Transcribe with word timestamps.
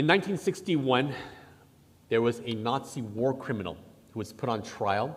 In 0.00 0.06
1961, 0.06 1.12
there 2.08 2.22
was 2.22 2.40
a 2.46 2.54
Nazi 2.54 3.02
war 3.02 3.36
criminal 3.36 3.76
who 4.12 4.18
was 4.18 4.32
put 4.32 4.48
on 4.48 4.62
trial, 4.62 5.14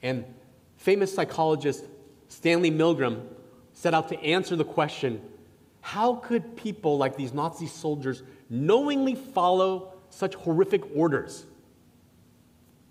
and 0.00 0.24
famous 0.78 1.14
psychologist 1.14 1.84
Stanley 2.28 2.70
Milgram 2.70 3.26
set 3.74 3.92
out 3.92 4.08
to 4.08 4.18
answer 4.24 4.56
the 4.56 4.64
question 4.64 5.20
how 5.82 6.14
could 6.14 6.56
people 6.56 6.96
like 6.96 7.14
these 7.18 7.34
Nazi 7.34 7.66
soldiers 7.66 8.22
knowingly 8.48 9.14
follow 9.14 9.92
such 10.08 10.34
horrific 10.34 10.82
orders 10.96 11.44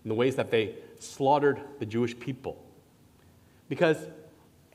in 0.04 0.10
the 0.10 0.16
ways 0.16 0.36
that 0.36 0.52
they 0.52 0.76
slaughtered 1.00 1.60
the 1.80 1.88
Jewish 1.88 2.20
people? 2.20 2.64
Because 3.68 3.98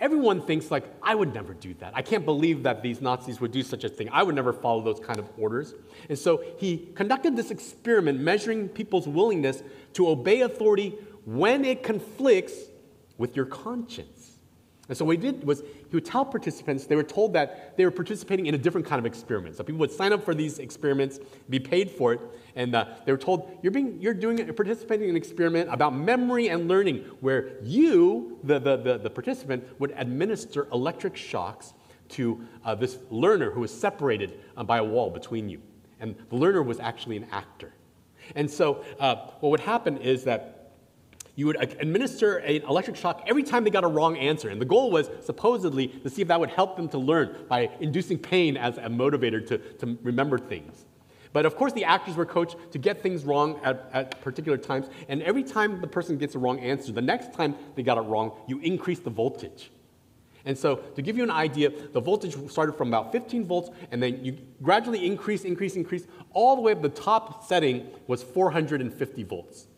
everyone 0.00 0.40
thinks 0.40 0.70
like 0.70 0.84
i 1.02 1.14
would 1.14 1.32
never 1.34 1.54
do 1.54 1.74
that. 1.74 1.92
I 1.94 2.02
can't 2.02 2.24
believe 2.24 2.62
that 2.64 2.82
these 2.82 3.00
nazis 3.00 3.40
would 3.40 3.52
do 3.52 3.62
such 3.62 3.84
a 3.84 3.88
thing. 3.88 4.08
I 4.12 4.22
would 4.22 4.34
never 4.34 4.52
follow 4.52 4.82
those 4.82 5.00
kind 5.00 5.18
of 5.18 5.28
orders. 5.36 5.74
And 6.08 6.18
so 6.18 6.42
he 6.58 6.88
conducted 6.94 7.36
this 7.36 7.50
experiment 7.50 8.20
measuring 8.20 8.68
people's 8.68 9.08
willingness 9.08 9.62
to 9.94 10.08
obey 10.08 10.42
authority 10.42 10.94
when 11.24 11.64
it 11.64 11.82
conflicts 11.82 12.54
with 13.16 13.36
your 13.36 13.46
conscience 13.46 14.17
and 14.88 14.96
so 14.96 15.04
what 15.04 15.16
he 15.16 15.22
did 15.22 15.44
was 15.44 15.60
he 15.60 15.96
would 15.96 16.04
tell 16.06 16.24
participants, 16.24 16.86
they 16.86 16.96
were 16.96 17.02
told 17.02 17.34
that 17.34 17.76
they 17.76 17.84
were 17.84 17.90
participating 17.90 18.46
in 18.46 18.54
a 18.54 18.58
different 18.58 18.86
kind 18.86 18.98
of 18.98 19.04
experiment. 19.04 19.56
So 19.56 19.62
people 19.62 19.80
would 19.80 19.92
sign 19.92 20.14
up 20.14 20.24
for 20.24 20.34
these 20.34 20.58
experiments, 20.58 21.20
be 21.50 21.60
paid 21.60 21.90
for 21.90 22.14
it, 22.14 22.20
and 22.56 22.74
uh, 22.74 22.86
they 23.04 23.12
were 23.12 23.18
told, 23.18 23.58
you're, 23.62 23.70
being, 23.70 24.00
you're 24.00 24.14
doing, 24.14 24.38
you're 24.38 24.54
participating 24.54 25.04
in 25.04 25.10
an 25.10 25.16
experiment 25.16 25.68
about 25.70 25.94
memory 25.94 26.48
and 26.48 26.68
learning, 26.68 27.04
where 27.20 27.62
you, 27.62 28.38
the, 28.44 28.58
the, 28.58 28.76
the, 28.78 28.98
the 28.98 29.10
participant, 29.10 29.62
would 29.78 29.92
administer 29.96 30.66
electric 30.72 31.16
shocks 31.16 31.74
to 32.08 32.40
uh, 32.64 32.74
this 32.74 32.98
learner 33.10 33.50
who 33.50 33.60
was 33.60 33.78
separated 33.78 34.40
uh, 34.56 34.64
by 34.64 34.78
a 34.78 34.84
wall 34.84 35.10
between 35.10 35.50
you. 35.50 35.60
And 36.00 36.14
the 36.30 36.36
learner 36.36 36.62
was 36.62 36.80
actually 36.80 37.18
an 37.18 37.26
actor. 37.30 37.74
And 38.34 38.50
so 38.50 38.84
uh, 38.98 39.16
what 39.40 39.50
would 39.50 39.60
happen 39.60 39.98
is 39.98 40.24
that 40.24 40.57
you 41.38 41.46
would 41.46 41.62
administer 41.80 42.38
an 42.38 42.62
electric 42.62 42.96
shock 42.96 43.22
every 43.28 43.44
time 43.44 43.62
they 43.62 43.70
got 43.70 43.84
a 43.84 43.88
wrong 43.88 44.16
answer. 44.16 44.48
And 44.48 44.60
the 44.60 44.64
goal 44.64 44.90
was 44.90 45.08
supposedly 45.20 45.86
to 45.86 46.10
see 46.10 46.20
if 46.20 46.26
that 46.26 46.40
would 46.40 46.50
help 46.50 46.74
them 46.74 46.88
to 46.88 46.98
learn 46.98 47.44
by 47.48 47.70
inducing 47.78 48.18
pain 48.18 48.56
as 48.56 48.76
a 48.76 48.88
motivator 48.88 49.46
to, 49.46 49.58
to 49.58 49.96
remember 50.02 50.36
things. 50.36 50.84
But 51.32 51.46
of 51.46 51.54
course, 51.54 51.72
the 51.72 51.84
actors 51.84 52.16
were 52.16 52.26
coached 52.26 52.56
to 52.72 52.78
get 52.78 53.04
things 53.04 53.24
wrong 53.24 53.60
at, 53.62 53.88
at 53.92 54.20
particular 54.20 54.58
times. 54.58 54.88
And 55.08 55.22
every 55.22 55.44
time 55.44 55.80
the 55.80 55.86
person 55.86 56.18
gets 56.18 56.34
a 56.34 56.40
wrong 56.40 56.58
answer, 56.58 56.90
the 56.90 57.02
next 57.02 57.32
time 57.34 57.54
they 57.76 57.84
got 57.84 57.98
it 57.98 58.08
wrong, 58.08 58.32
you 58.48 58.58
increase 58.58 58.98
the 58.98 59.10
voltage. 59.10 59.70
And 60.44 60.58
so, 60.58 60.74
to 60.96 61.02
give 61.02 61.16
you 61.16 61.22
an 61.22 61.30
idea, 61.30 61.70
the 61.70 62.00
voltage 62.00 62.34
started 62.50 62.72
from 62.72 62.88
about 62.88 63.12
15 63.12 63.44
volts, 63.44 63.70
and 63.92 64.02
then 64.02 64.24
you 64.24 64.38
gradually 64.60 65.06
increase, 65.06 65.44
increase, 65.44 65.76
increase, 65.76 66.08
all 66.32 66.56
the 66.56 66.62
way 66.62 66.72
up 66.72 66.82
the 66.82 66.88
top 66.88 67.46
setting 67.46 67.86
was 68.08 68.24
450 68.24 69.22
volts. 69.22 69.68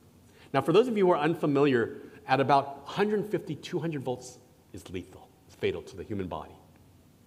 Now, 0.53 0.61
for 0.61 0.73
those 0.73 0.89
of 0.89 0.97
you 0.97 1.07
who 1.07 1.13
are 1.13 1.19
unfamiliar, 1.19 1.99
at 2.27 2.41
about 2.41 2.87
150, 2.87 3.55
200 3.57 4.03
volts 4.03 4.39
is 4.73 4.89
lethal, 4.91 5.29
it's 5.47 5.57
fatal 5.57 5.83
to 5.83 5.97
the 5.97 6.05
human 6.05 6.29
body. 6.29 6.55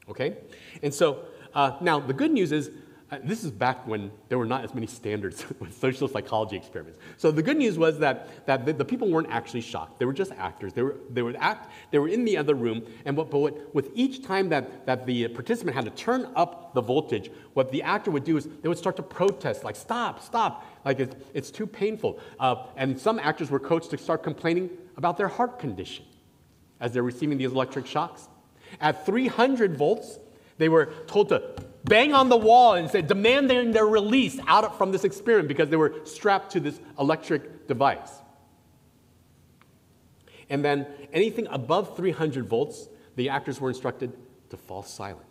Okay? 0.09 0.37
And 0.81 0.93
so, 0.93 1.25
uh, 1.53 1.77
now 1.81 1.99
the 1.99 2.13
good 2.13 2.31
news 2.31 2.51
is 2.51 2.71
this 3.23 3.43
is 3.43 3.51
back 3.51 3.85
when 3.87 4.11
there 4.29 4.37
were 4.37 4.45
not 4.45 4.63
as 4.63 4.73
many 4.73 4.87
standards 4.87 5.45
with 5.59 5.77
social 5.77 6.07
psychology 6.07 6.55
experiments. 6.55 6.99
So 7.17 7.31
the 7.31 7.43
good 7.43 7.57
news 7.57 7.77
was 7.77 7.99
that, 7.99 8.45
that 8.45 8.65
the, 8.65 8.73
the, 8.73 8.85
people 8.85 9.09
weren't 9.09 9.29
actually 9.29 9.61
shocked. 9.61 9.99
They 9.99 10.05
were 10.05 10.13
just 10.13 10.31
actors. 10.33 10.73
They 10.73 10.83
were, 10.83 10.95
they 11.09 11.21
would 11.21 11.35
act, 11.35 11.71
they 11.91 11.99
were 11.99 12.07
in 12.07 12.23
the 12.25 12.37
other 12.37 12.55
room, 12.55 12.83
and 13.05 13.17
what, 13.17 13.29
but 13.29 13.39
what, 13.39 13.75
with 13.75 13.89
each 13.93 14.23
time 14.23 14.49
that, 14.49 14.85
that 14.85 15.05
the 15.05 15.27
participant 15.27 15.75
had 15.75 15.85
to 15.85 15.91
turn 15.91 16.29
up 16.35 16.73
the 16.73 16.81
voltage, 16.81 17.29
what 17.53 17.71
the 17.71 17.83
actor 17.83 18.11
would 18.11 18.23
do 18.23 18.37
is 18.37 18.47
they 18.61 18.69
would 18.69 18.77
start 18.77 18.95
to 18.95 19.03
protest, 19.03 19.63
like, 19.63 19.75
stop, 19.75 20.21
stop, 20.21 20.65
like 20.85 20.99
it's, 20.99 21.15
it's 21.33 21.51
too 21.51 21.67
painful. 21.67 22.19
Uh, 22.39 22.67
and 22.75 22.99
some 22.99 23.19
actors 23.19 23.49
were 23.51 23.59
coached 23.59 23.89
to 23.91 23.97
start 23.97 24.23
complaining 24.23 24.69
about 24.97 25.17
their 25.17 25.27
heart 25.27 25.59
condition 25.59 26.05
as 26.79 26.91
they're 26.91 27.03
receiving 27.03 27.37
these 27.37 27.51
electric 27.51 27.85
shocks. 27.85 28.27
At 28.81 29.05
300 29.05 29.77
volts, 29.77 30.19
they 30.57 30.69
were 30.69 30.93
told 31.07 31.29
to 31.29 31.41
bang 31.83 32.13
on 32.13 32.29
the 32.29 32.37
wall 32.37 32.75
and 32.75 32.89
say, 32.89 33.01
demanding 33.01 33.71
their 33.71 33.85
release 33.85 34.39
out 34.47 34.77
from 34.77 34.91
this 34.91 35.03
experiment 35.03 35.47
because 35.47 35.69
they 35.69 35.75
were 35.75 35.93
strapped 36.05 36.51
to 36.53 36.59
this 36.59 36.79
electric 36.99 37.67
device. 37.67 38.09
And 40.49 40.63
then 40.63 40.87
anything 41.11 41.47
above 41.49 41.95
300 41.95 42.47
volts, 42.47 42.87
the 43.15 43.29
actors 43.29 43.59
were 43.59 43.69
instructed 43.69 44.13
to 44.49 44.57
fall 44.57 44.83
silent. 44.83 45.25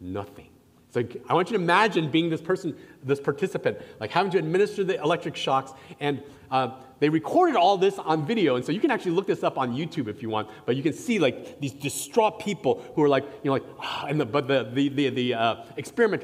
Nothing. 0.00 0.50
So 0.96 1.02
I 1.28 1.34
want 1.34 1.50
you 1.50 1.58
to 1.58 1.62
imagine 1.62 2.10
being 2.10 2.30
this 2.30 2.40
person, 2.40 2.74
this 3.04 3.20
participant, 3.20 3.76
like 4.00 4.10
having 4.10 4.32
to 4.32 4.38
administer 4.38 4.82
the 4.82 4.98
electric 4.98 5.36
shocks. 5.36 5.72
And 6.00 6.22
uh, 6.50 6.70
they 7.00 7.10
recorded 7.10 7.54
all 7.54 7.76
this 7.76 7.98
on 7.98 8.24
video. 8.24 8.56
And 8.56 8.64
so 8.64 8.72
you 8.72 8.80
can 8.80 8.90
actually 8.90 9.10
look 9.10 9.26
this 9.26 9.44
up 9.44 9.58
on 9.58 9.76
YouTube 9.76 10.08
if 10.08 10.22
you 10.22 10.30
want. 10.30 10.48
But 10.64 10.74
you 10.74 10.82
can 10.82 10.94
see 10.94 11.18
like 11.18 11.60
these 11.60 11.74
distraught 11.74 12.38
people 12.40 12.82
who 12.94 13.02
are 13.02 13.10
like, 13.10 13.24
you 13.42 13.50
know, 13.50 13.52
like, 13.52 13.64
oh, 13.78 14.06
and 14.08 14.18
the, 14.18 14.24
but 14.24 14.48
the, 14.48 14.70
the, 14.72 14.88
the, 14.88 15.10
the 15.10 15.34
uh, 15.34 15.64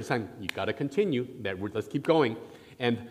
saying, 0.00 0.26
you 0.40 0.48
got 0.48 0.64
to 0.64 0.72
continue. 0.72 1.28
That, 1.42 1.60
let's 1.74 1.86
keep 1.86 2.04
going. 2.04 2.38
And 2.78 3.10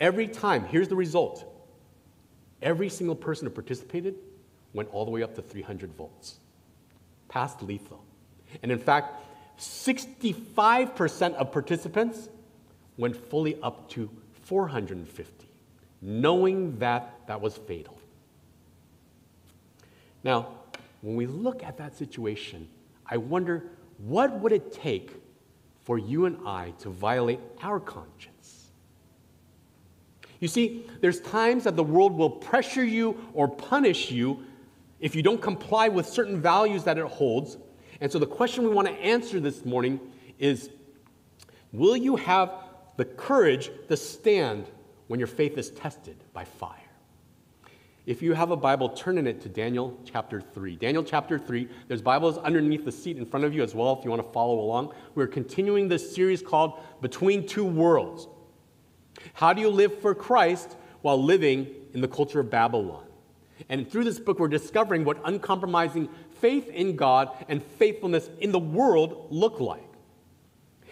every 0.00 0.26
time, 0.26 0.64
here's 0.64 0.88
the 0.88 0.96
result. 0.96 1.44
Every 2.62 2.88
single 2.88 3.16
person 3.16 3.46
who 3.46 3.52
participated 3.52 4.14
went 4.72 4.88
all 4.94 5.04
the 5.04 5.10
way 5.10 5.22
up 5.22 5.34
to 5.34 5.42
300 5.42 5.92
volts, 5.92 6.36
past 7.28 7.60
lethal. 7.60 8.02
And 8.62 8.72
in 8.72 8.78
fact, 8.78 9.25
65% 9.58 11.34
of 11.34 11.52
participants 11.52 12.28
went 12.96 13.16
fully 13.16 13.60
up 13.62 13.88
to 13.90 14.10
450, 14.42 15.48
knowing 16.02 16.78
that 16.78 17.14
that 17.26 17.40
was 17.40 17.56
fatal. 17.56 17.98
Now, 20.22 20.48
when 21.02 21.16
we 21.16 21.26
look 21.26 21.62
at 21.62 21.76
that 21.78 21.96
situation, 21.96 22.68
I 23.06 23.16
wonder 23.16 23.64
what 23.98 24.32
would 24.40 24.52
it 24.52 24.72
take 24.72 25.12
for 25.84 25.98
you 25.98 26.26
and 26.26 26.38
I 26.46 26.72
to 26.80 26.90
violate 26.90 27.40
our 27.62 27.78
conscience? 27.78 28.70
You 30.40 30.48
see, 30.48 30.86
there's 31.00 31.20
times 31.20 31.64
that 31.64 31.76
the 31.76 31.84
world 31.84 32.16
will 32.16 32.30
pressure 32.30 32.84
you 32.84 33.16
or 33.32 33.48
punish 33.48 34.10
you 34.10 34.42
if 35.00 35.14
you 35.14 35.22
don't 35.22 35.40
comply 35.40 35.88
with 35.88 36.06
certain 36.06 36.40
values 36.40 36.84
that 36.84 36.98
it 36.98 37.06
holds 37.06 37.56
and 38.00 38.10
so 38.10 38.18
the 38.18 38.26
question 38.26 38.64
we 38.64 38.70
want 38.70 38.88
to 38.88 38.94
answer 38.94 39.40
this 39.40 39.64
morning 39.64 40.00
is 40.38 40.70
Will 41.72 41.96
you 41.96 42.16
have 42.16 42.52
the 42.96 43.04
courage 43.04 43.70
to 43.88 43.96
stand 43.96 44.66
when 45.08 45.20
your 45.20 45.26
faith 45.26 45.58
is 45.58 45.70
tested 45.70 46.16
by 46.32 46.44
fire? 46.44 46.78
If 48.06 48.22
you 48.22 48.34
have 48.34 48.52
a 48.52 48.56
Bible, 48.56 48.90
turn 48.90 49.18
in 49.18 49.26
it 49.26 49.40
to 49.42 49.48
Daniel 49.48 49.98
chapter 50.04 50.40
3. 50.40 50.76
Daniel 50.76 51.02
chapter 51.02 51.40
3, 51.40 51.68
there's 51.88 52.02
Bibles 52.02 52.38
underneath 52.38 52.84
the 52.84 52.92
seat 52.92 53.16
in 53.16 53.26
front 53.26 53.44
of 53.44 53.52
you 53.52 53.64
as 53.64 53.74
well 53.74 53.98
if 53.98 54.04
you 54.04 54.10
want 54.10 54.24
to 54.24 54.32
follow 54.32 54.60
along. 54.60 54.94
We're 55.16 55.26
continuing 55.26 55.88
this 55.88 56.14
series 56.14 56.40
called 56.40 56.80
Between 57.00 57.46
Two 57.48 57.64
Worlds. 57.64 58.28
How 59.34 59.52
do 59.52 59.60
you 59.60 59.68
live 59.68 59.98
for 59.98 60.14
Christ 60.14 60.76
while 61.02 61.20
living 61.20 61.66
in 61.94 62.00
the 62.00 62.06
culture 62.08 62.38
of 62.38 62.48
Babylon? 62.48 63.04
And 63.68 63.90
through 63.90 64.04
this 64.04 64.20
book, 64.20 64.38
we're 64.38 64.48
discovering 64.48 65.04
what 65.04 65.20
uncompromising 65.24 66.08
faith 66.40 66.68
in 66.68 66.96
God 66.96 67.30
and 67.48 67.62
faithfulness 67.62 68.28
in 68.40 68.52
the 68.52 68.58
world 68.58 69.28
look 69.30 69.60
like. 69.60 69.82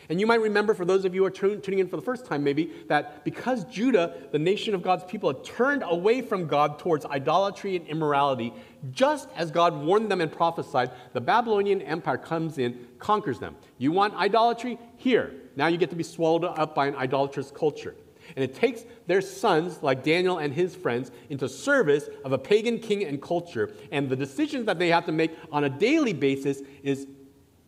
And 0.08 0.20
you 0.20 0.26
might 0.26 0.40
remember, 0.40 0.74
for 0.74 0.84
those 0.84 1.04
of 1.04 1.14
you 1.14 1.22
who 1.22 1.26
are 1.26 1.30
tuning 1.30 1.78
in 1.78 1.88
for 1.88 1.96
the 1.96 2.02
first 2.02 2.26
time, 2.26 2.44
maybe, 2.44 2.70
that 2.88 3.24
because 3.24 3.64
Judah, 3.64 4.14
the 4.32 4.38
nation 4.38 4.74
of 4.74 4.82
God's 4.82 5.04
people, 5.04 5.32
had 5.32 5.44
turned 5.44 5.82
away 5.86 6.20
from 6.20 6.46
God 6.46 6.78
towards 6.78 7.06
idolatry 7.06 7.76
and 7.76 7.86
immorality, 7.86 8.52
just 8.90 9.28
as 9.34 9.50
God 9.50 9.74
warned 9.74 10.10
them 10.10 10.20
and 10.20 10.30
prophesied, 10.30 10.90
the 11.14 11.20
Babylonian 11.20 11.80
Empire 11.80 12.18
comes 12.18 12.58
in, 12.58 12.86
conquers 12.98 13.38
them. 13.38 13.56
You 13.78 13.92
want 13.92 14.14
idolatry? 14.14 14.78
Here. 14.98 15.34
Now 15.56 15.68
you 15.68 15.78
get 15.78 15.90
to 15.90 15.96
be 15.96 16.02
swallowed 16.02 16.44
up 16.44 16.74
by 16.74 16.86
an 16.86 16.96
idolatrous 16.96 17.50
culture. 17.50 17.94
And 18.36 18.44
it 18.44 18.54
takes 18.54 18.84
their 19.06 19.20
sons, 19.20 19.82
like 19.82 20.02
Daniel 20.02 20.38
and 20.38 20.52
his 20.52 20.74
friends, 20.74 21.10
into 21.28 21.48
service 21.48 22.08
of 22.24 22.32
a 22.32 22.38
pagan 22.38 22.78
king 22.78 23.04
and 23.04 23.20
culture. 23.20 23.72
And 23.92 24.08
the 24.08 24.16
decisions 24.16 24.66
that 24.66 24.78
they 24.78 24.88
have 24.88 25.06
to 25.06 25.12
make 25.12 25.32
on 25.52 25.64
a 25.64 25.70
daily 25.70 26.12
basis 26.12 26.60
is 26.82 27.06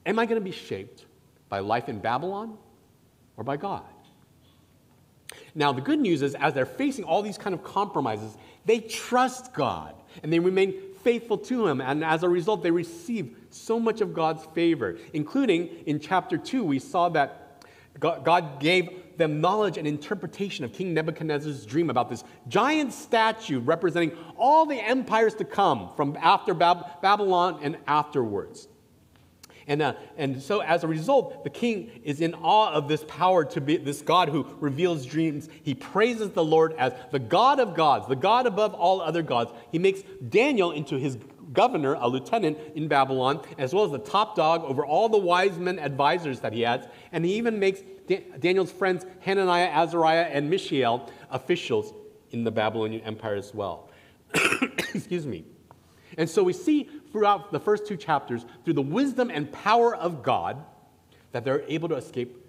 Am 0.06 0.20
I 0.20 0.24
going 0.26 0.40
to 0.40 0.44
be 0.44 0.52
shaped 0.52 1.04
by 1.48 1.58
life 1.58 1.88
in 1.88 1.98
Babylon 1.98 2.56
or 3.36 3.42
by 3.42 3.56
God? 3.56 3.82
Now, 5.54 5.72
the 5.72 5.80
good 5.80 5.98
news 5.98 6.22
is, 6.22 6.36
as 6.36 6.54
they're 6.54 6.64
facing 6.64 7.04
all 7.04 7.22
these 7.22 7.36
kind 7.36 7.54
of 7.54 7.64
compromises, 7.64 8.36
they 8.64 8.78
trust 8.78 9.52
God 9.52 9.94
and 10.22 10.32
they 10.32 10.38
remain 10.38 10.74
faithful 11.02 11.38
to 11.38 11.66
Him. 11.66 11.80
And 11.80 12.04
as 12.04 12.22
a 12.22 12.28
result, 12.28 12.62
they 12.62 12.70
receive 12.70 13.36
so 13.50 13.80
much 13.80 14.00
of 14.00 14.14
God's 14.14 14.44
favor, 14.54 14.96
including 15.12 15.68
in 15.86 15.98
chapter 15.98 16.38
2, 16.38 16.62
we 16.62 16.78
saw 16.78 17.08
that 17.10 17.64
God 17.98 18.60
gave 18.60 18.90
them 19.18 19.40
knowledge 19.40 19.78
and 19.78 19.86
interpretation 19.86 20.64
of 20.64 20.72
King 20.72 20.94
Nebuchadnezzar's 20.94 21.66
dream 21.66 21.90
about 21.90 22.08
this 22.08 22.24
giant 22.48 22.92
statue 22.92 23.60
representing 23.60 24.12
all 24.36 24.66
the 24.66 24.76
empires 24.76 25.34
to 25.36 25.44
come 25.44 25.90
from 25.96 26.16
after 26.20 26.54
Bab- 26.54 27.00
Babylon 27.02 27.60
and 27.62 27.78
afterwards. 27.86 28.68
And, 29.68 29.82
uh, 29.82 29.94
and 30.16 30.40
so, 30.40 30.60
as 30.60 30.84
a 30.84 30.88
result, 30.88 31.42
the 31.42 31.50
king 31.50 31.90
is 32.04 32.20
in 32.20 32.34
awe 32.34 32.72
of 32.72 32.86
this 32.86 33.04
power 33.08 33.44
to 33.46 33.60
be 33.60 33.76
this 33.76 34.00
God 34.00 34.28
who 34.28 34.46
reveals 34.60 35.04
dreams. 35.04 35.48
He 35.64 35.74
praises 35.74 36.30
the 36.30 36.44
Lord 36.44 36.72
as 36.78 36.92
the 37.10 37.18
God 37.18 37.58
of 37.58 37.74
gods, 37.74 38.06
the 38.06 38.14
God 38.14 38.46
above 38.46 38.74
all 38.74 39.00
other 39.00 39.22
gods. 39.22 39.50
He 39.72 39.80
makes 39.80 40.02
Daniel 40.28 40.70
into 40.70 40.96
his 40.96 41.18
governor, 41.52 41.94
a 41.94 42.06
lieutenant 42.06 42.58
in 42.76 42.86
Babylon, 42.86 43.40
as 43.58 43.74
well 43.74 43.84
as 43.84 43.90
the 43.90 43.98
top 43.98 44.36
dog 44.36 44.62
over 44.62 44.86
all 44.86 45.08
the 45.08 45.18
wise 45.18 45.58
men 45.58 45.80
advisors 45.80 46.40
that 46.40 46.52
he 46.52 46.60
has. 46.60 46.86
And 47.10 47.24
he 47.24 47.34
even 47.34 47.58
makes 47.58 47.80
Daniel's 48.06 48.72
friends 48.72 49.04
Hananiah, 49.20 49.68
Azariah, 49.68 50.28
and 50.30 50.48
Mishael 50.48 51.10
officials 51.30 51.92
in 52.30 52.44
the 52.44 52.50
Babylonian 52.50 53.02
Empire 53.02 53.34
as 53.34 53.54
well. 53.54 53.90
Excuse 54.94 55.26
me. 55.26 55.44
And 56.18 56.28
so 56.28 56.42
we 56.42 56.52
see 56.52 56.88
throughout 57.12 57.52
the 57.52 57.60
first 57.60 57.86
two 57.86 57.96
chapters, 57.96 58.46
through 58.64 58.74
the 58.74 58.82
wisdom 58.82 59.30
and 59.30 59.50
power 59.52 59.94
of 59.96 60.22
God, 60.22 60.64
that 61.32 61.44
they're 61.44 61.62
able 61.68 61.88
to 61.88 61.96
escape 61.96 62.44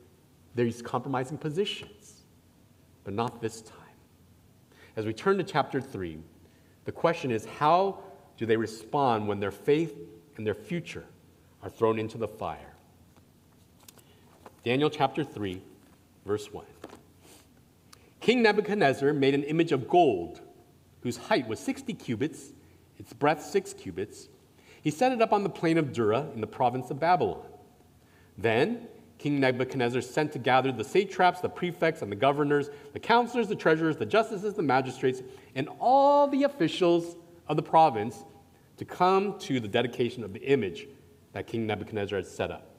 these 0.56 0.82
compromising 0.82 1.38
positions. 1.38 2.24
But 3.04 3.14
not 3.14 3.42
this 3.42 3.62
time. 3.62 3.78
As 4.96 5.06
we 5.06 5.14
turn 5.14 5.38
to 5.38 5.44
chapter 5.44 5.80
3, 5.80 6.18
the 6.86 6.92
question 6.92 7.32
is 7.32 7.46
how 7.46 8.00
do 8.38 8.46
they 8.46 8.58
respond 8.58 9.28
when 9.28 9.40
their 9.40 9.52
faith 9.52 9.96
and 10.38 10.46
their 10.46 10.54
future 10.54 11.06
are 11.62 11.70
thrown 11.70 12.00
into 12.00 12.18
the 12.18 12.28
fire? 12.28 12.77
Daniel 14.68 14.90
chapter 14.90 15.24
3, 15.24 15.62
verse 16.26 16.52
1. 16.52 16.66
King 18.20 18.42
Nebuchadnezzar 18.42 19.14
made 19.14 19.34
an 19.34 19.44
image 19.44 19.72
of 19.72 19.88
gold 19.88 20.42
whose 21.04 21.16
height 21.16 21.48
was 21.48 21.58
60 21.62 21.94
cubits, 21.94 22.52
its 22.98 23.14
breadth 23.14 23.46
6 23.46 23.72
cubits. 23.76 24.28
He 24.82 24.92
set 24.92 25.14
it 25.14 25.22
up 25.22 25.32
on 25.32 25.44
the 25.44 25.50
plain 25.50 25.78
of 25.78 25.94
Dura 25.94 26.28
in 26.36 26.42
the 26.42 26.48
province 26.48 26.92
of 26.92 27.00
Babylon. 27.00 27.46
Then 28.38 28.90
King 29.18 29.40
Nebuchadnezzar 29.40 30.02
sent 30.02 30.34
to 30.34 30.40
gather 30.40 30.74
the 30.74 30.84
satraps, 30.84 31.40
the 31.40 31.48
prefects, 31.48 32.02
and 32.02 32.12
the 32.12 32.18
governors, 32.18 32.70
the 32.92 33.00
counselors, 33.00 33.48
the 33.48 33.56
treasurers, 33.56 33.96
the 33.96 34.06
justices, 34.06 34.56
the 34.56 34.64
magistrates, 34.64 35.22
and 35.56 35.70
all 35.80 36.28
the 36.28 36.44
officials 36.44 37.16
of 37.48 37.56
the 37.56 37.64
province 37.64 38.26
to 38.76 38.84
come 38.84 39.40
to 39.40 39.62
the 39.62 39.68
dedication 39.70 40.26
of 40.26 40.34
the 40.34 40.42
image 40.42 40.90
that 41.32 41.48
King 41.48 41.66
Nebuchadnezzar 41.66 42.18
had 42.18 42.28
set 42.28 42.52
up. 42.52 42.77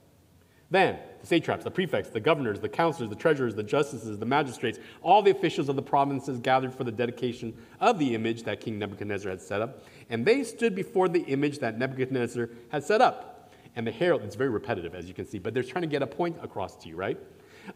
Then 0.71 0.99
the 1.21 1.27
satraps, 1.27 1.65
the 1.65 1.71
prefects, 1.71 2.11
the 2.11 2.21
governors, 2.21 2.61
the 2.61 2.69
counselors, 2.69 3.09
the 3.09 3.17
treasurers, 3.17 3.55
the 3.55 3.63
justices, 3.63 4.19
the 4.19 4.27
magistrates, 4.27 4.79
all 5.03 5.23
the 5.23 5.31
officials 5.31 5.69
of 5.69 5.77
the 5.77 5.83
provinces 5.83 6.39
gathered 6.39 6.75
for 6.75 6.85
the 6.85 6.93
dedication 6.93 7.57
of 7.81 7.99
the 7.99 8.15
image 8.15 8.43
that 8.45 8.61
King 8.61 8.79
Nebuchadnezzar 8.79 9.31
had 9.31 9.41
set 9.41 9.63
up. 9.63 9.85
And 10.11 10.25
they 10.25 10.45
stood 10.45 10.75
before 10.75 11.09
the 11.09 11.21
image 11.23 11.59
that 11.61 11.79
Nebuchadnezzar 11.79 12.51
had 12.71 12.85
set 12.85 13.01
up. 13.01 13.53
And 13.77 13.87
the 13.87 13.91
herald, 13.91 14.23
it's 14.23 14.37
very 14.37 14.51
repetitive, 14.51 14.95
as 14.95 15.07
you 15.07 15.15
can 15.15 15.27
see, 15.27 15.39
but 15.39 15.55
they're 15.55 15.63
trying 15.63 15.83
to 15.83 15.89
get 15.89 16.03
a 16.03 16.07
point 16.07 16.37
across 16.43 16.77
to 16.83 16.89
you, 16.89 16.97
right? 16.97 17.19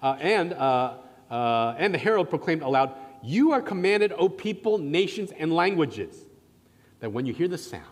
Uh, 0.02 0.16
and, 0.20 0.52
uh, 0.52 0.94
uh, 1.30 1.74
and 1.78 1.94
the 1.94 1.98
herald 1.98 2.28
proclaimed 2.28 2.62
aloud, 2.62 2.94
You 3.22 3.52
are 3.52 3.62
commanded, 3.62 4.12
O 4.12 4.28
people, 4.28 4.78
nations, 4.78 5.30
and 5.38 5.54
languages, 5.54 6.16
that 7.00 7.12
when 7.12 7.24
you 7.24 7.32
hear 7.32 7.48
the 7.48 7.58
sound, 7.58 7.91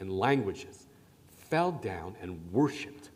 and 0.00 0.12
languages 0.12 0.86
fell 1.28 1.72
down 1.72 2.16
and 2.20 2.40
worshiped 2.52 3.10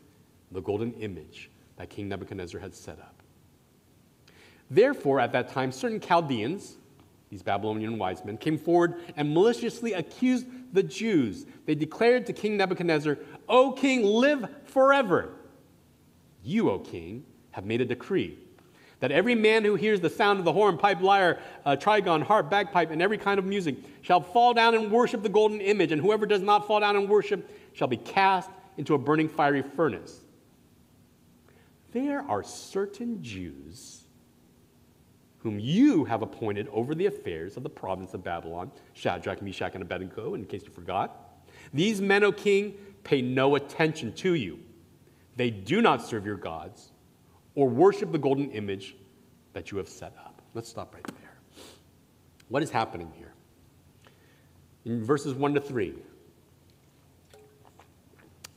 the 0.51 0.61
golden 0.61 0.93
image 0.93 1.49
that 1.77 1.89
King 1.89 2.09
Nebuchadnezzar 2.09 2.59
had 2.59 2.73
set 2.73 2.99
up. 2.99 3.15
Therefore, 4.69 5.19
at 5.19 5.31
that 5.31 5.49
time, 5.49 5.71
certain 5.71 5.99
Chaldeans, 5.99 6.77
these 7.29 7.41
Babylonian 7.41 7.97
wise 7.97 8.23
men, 8.23 8.37
came 8.37 8.57
forward 8.57 9.01
and 9.15 9.33
maliciously 9.33 9.93
accused 9.93 10.47
the 10.73 10.83
Jews. 10.83 11.45
They 11.65 11.75
declared 11.75 12.25
to 12.27 12.33
King 12.33 12.57
Nebuchadnezzar, 12.57 13.17
O 13.47 13.71
king, 13.71 14.03
live 14.03 14.47
forever. 14.65 15.33
You, 16.43 16.69
O 16.69 16.79
king, 16.79 17.25
have 17.51 17.65
made 17.65 17.81
a 17.81 17.85
decree 17.85 18.37
that 18.99 19.11
every 19.11 19.35
man 19.35 19.63
who 19.63 19.75
hears 19.75 20.01
the 20.01 20.09
sound 20.09 20.39
of 20.39 20.45
the 20.45 20.51
horn, 20.51 20.77
pipe, 20.77 21.01
lyre, 21.01 21.39
uh, 21.65 21.75
trigon, 21.75 22.21
harp, 22.21 22.49
bagpipe, 22.49 22.91
and 22.91 23.01
every 23.01 23.17
kind 23.17 23.39
of 23.39 23.45
music 23.45 23.75
shall 24.01 24.21
fall 24.21 24.53
down 24.53 24.75
and 24.75 24.91
worship 24.91 25.23
the 25.23 25.29
golden 25.29 25.61
image, 25.61 25.91
and 25.91 26.01
whoever 26.01 26.25
does 26.25 26.41
not 26.41 26.67
fall 26.67 26.79
down 26.79 26.95
and 26.95 27.07
worship 27.07 27.49
shall 27.73 27.87
be 27.87 27.97
cast 27.97 28.49
into 28.77 28.93
a 28.93 28.97
burning 28.97 29.29
fiery 29.29 29.61
furnace. 29.61 30.21
There 31.91 32.21
are 32.21 32.43
certain 32.43 33.23
Jews 33.23 34.03
whom 35.39 35.57
you 35.57 36.03
have 36.03 36.21
appointed 36.21 36.67
over 36.69 36.93
the 36.93 37.05
affairs 37.05 37.55
of 37.55 37.63
the 37.63 37.69
province 37.69 38.13
of 38.13 38.23
Babylon 38.23 38.71
Shadrach, 38.93 39.41
Meshach, 39.41 39.73
and 39.73 39.81
Abednego, 39.81 40.33
in 40.33 40.45
case 40.45 40.63
you 40.65 40.71
forgot. 40.71 41.45
These 41.73 42.01
men, 42.01 42.25
O 42.25 42.33
king, 42.33 42.75
pay 43.05 43.21
no 43.21 43.55
attention 43.55 44.11
to 44.13 44.33
you. 44.33 44.59
They 45.37 45.49
do 45.49 45.81
not 45.81 46.05
serve 46.05 46.25
your 46.25 46.35
gods 46.35 46.91
or 47.59 47.67
worship 47.67 48.09
the 48.13 48.17
golden 48.17 48.49
image 48.51 48.95
that 49.51 49.69
you 49.69 49.77
have 49.77 49.89
set 49.89 50.15
up. 50.17 50.41
Let's 50.53 50.69
stop 50.69 50.95
right 50.95 51.03
there. 51.03 51.37
What 52.47 52.63
is 52.63 52.69
happening 52.69 53.11
here? 53.17 53.33
In 54.85 55.03
verses 55.03 55.33
1 55.33 55.55
to 55.55 55.59
3, 55.59 55.93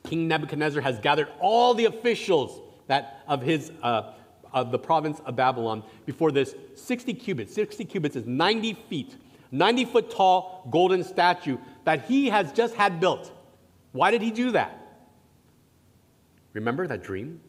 King 0.05 0.29
Nebuchadnezzar 0.29 0.81
has 0.81 1.01
gathered 1.01 1.27
all 1.41 1.75
the 1.75 1.87
officials 1.87 2.61
that 2.87 3.25
of 3.27 3.43
his 3.43 3.73
uh, 3.83 4.13
of 4.53 4.71
the 4.71 4.79
province 4.79 5.21
of 5.27 5.35
Babylon 5.35 5.83
before 6.07 6.31
this 6.31 6.55
60 6.77 7.13
cubits. 7.15 7.53
60 7.55 7.85
cubits 7.87 8.15
is 8.15 8.25
90 8.29 8.75
feet, 8.89 9.17
90 9.51 9.85
foot 9.87 10.11
tall 10.13 10.69
golden 10.71 11.03
statue 11.03 11.59
that 11.83 12.05
he 12.05 12.29
has 12.29 12.53
just 12.53 12.77
had 12.77 13.01
built. 13.01 13.33
Why 13.91 14.13
did 14.13 14.23
he 14.23 14.31
do 14.31 14.53
that? 14.53 14.79
Remember 16.53 16.87
that 16.87 17.03
dream? 17.03 17.41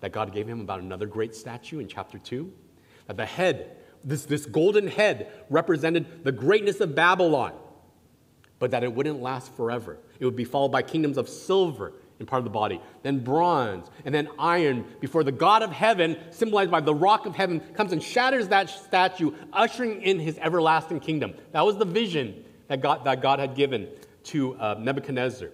That 0.00 0.12
God 0.12 0.32
gave 0.32 0.48
him 0.48 0.60
about 0.60 0.80
another 0.80 1.06
great 1.06 1.34
statue 1.34 1.78
in 1.78 1.88
chapter 1.88 2.18
2? 2.18 2.52
That 3.06 3.16
the 3.16 3.26
head, 3.26 3.76
this, 4.04 4.24
this 4.24 4.46
golden 4.46 4.86
head, 4.86 5.32
represented 5.50 6.24
the 6.24 6.32
greatness 6.32 6.80
of 6.80 6.94
Babylon, 6.94 7.52
but 8.58 8.70
that 8.72 8.84
it 8.84 8.92
wouldn't 8.92 9.20
last 9.20 9.54
forever. 9.54 9.98
It 10.18 10.24
would 10.24 10.36
be 10.36 10.44
followed 10.44 10.72
by 10.72 10.82
kingdoms 10.82 11.16
of 11.16 11.28
silver 11.28 11.92
in 12.20 12.26
part 12.26 12.40
of 12.40 12.44
the 12.44 12.50
body, 12.50 12.80
then 13.02 13.20
bronze, 13.22 13.88
and 14.04 14.12
then 14.14 14.28
iron, 14.38 14.84
before 15.00 15.22
the 15.22 15.32
God 15.32 15.62
of 15.62 15.70
heaven, 15.70 16.16
symbolized 16.30 16.70
by 16.70 16.80
the 16.80 16.94
rock 16.94 17.26
of 17.26 17.36
heaven, 17.36 17.60
comes 17.60 17.92
and 17.92 18.02
shatters 18.02 18.48
that 18.48 18.68
statue, 18.68 19.32
ushering 19.52 20.02
in 20.02 20.18
his 20.18 20.36
everlasting 20.38 20.98
kingdom. 20.98 21.34
That 21.52 21.64
was 21.64 21.76
the 21.76 21.84
vision 21.84 22.44
that 22.66 22.80
God, 22.80 23.04
that 23.04 23.22
God 23.22 23.38
had 23.38 23.54
given 23.54 23.88
to 24.24 24.56
uh, 24.56 24.76
Nebuchadnezzar. 24.78 25.50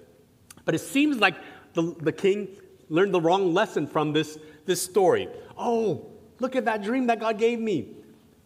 But 0.64 0.74
it 0.74 0.80
seems 0.80 1.18
like 1.18 1.34
the, 1.74 1.94
the 2.00 2.12
king 2.12 2.48
learned 2.88 3.14
the 3.14 3.20
wrong 3.20 3.54
lesson 3.54 3.86
from 3.86 4.12
this, 4.12 4.38
this 4.66 4.82
story. 4.82 5.28
Oh, 5.56 6.10
look 6.40 6.56
at 6.56 6.64
that 6.66 6.82
dream 6.82 7.06
that 7.06 7.20
God 7.20 7.38
gave 7.38 7.58
me. 7.60 7.88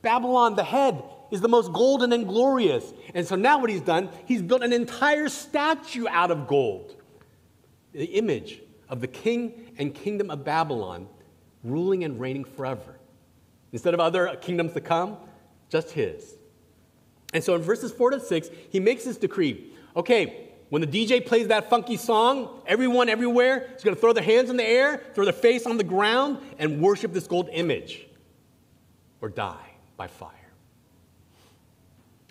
Babylon, 0.03 0.55
the 0.55 0.65
head, 0.65 1.03
is 1.31 1.41
the 1.41 1.49
most 1.49 1.73
golden 1.73 2.13
and 2.13 2.27
glorious. 2.27 2.93
And 3.15 3.27
so 3.27 3.37
now 3.37 3.59
what 3.59 3.71
he's 3.71 3.81
done, 3.81 4.09
he's 4.27 4.43
built 4.43 4.63
an 4.63 4.73
entire 4.73 5.29
statue 5.29 6.07
out 6.09 6.31
of 6.31 6.47
gold. 6.47 6.97
The 7.93 8.05
image 8.05 8.61
of 8.89 9.01
the 9.01 9.09
king 9.09 9.73
and 9.79 9.95
kingdom 9.95 10.31
of 10.31 10.45
Babylon 10.45 11.09
ruling 11.65 12.05
and 12.05 12.21
reigning 12.21 12.45
forever. 12.45 12.99
Instead 13.73 13.95
of 13.95 14.01
other 14.01 14.37
kingdoms 14.41 14.73
to 14.73 14.81
come, 14.81 15.17
just 15.69 15.91
his. 15.91 16.37
And 17.35 17.45
so 17.45 17.55
in 17.55 17.63
verses 17.63 17.93
4 17.93 18.11
to 18.13 18.21
6, 18.21 18.49
he 18.71 18.81
makes 18.81 19.05
this 19.05 19.17
decree 19.17 19.73
okay, 19.97 20.48
when 20.71 20.83
the 20.83 20.87
DJ 20.87 21.25
plays 21.25 21.49
that 21.49 21.71
funky 21.71 21.97
song, 21.97 22.61
everyone 22.67 23.09
everywhere 23.09 23.71
is 23.77 23.83
going 23.83 23.95
to 23.95 24.01
throw 24.01 24.13
their 24.13 24.25
hands 24.25 24.51
in 24.51 24.57
the 24.57 24.65
air, 24.65 25.03
throw 25.15 25.25
their 25.25 25.33
face 25.33 25.67
on 25.67 25.79
the 25.79 25.85
ground, 25.85 26.39
and 26.59 26.81
worship 26.81 27.13
this 27.13 27.27
gold 27.27 27.49
image 27.53 28.07
or 29.21 29.29
die 29.29 29.71
by 29.97 30.07
fire. 30.07 30.33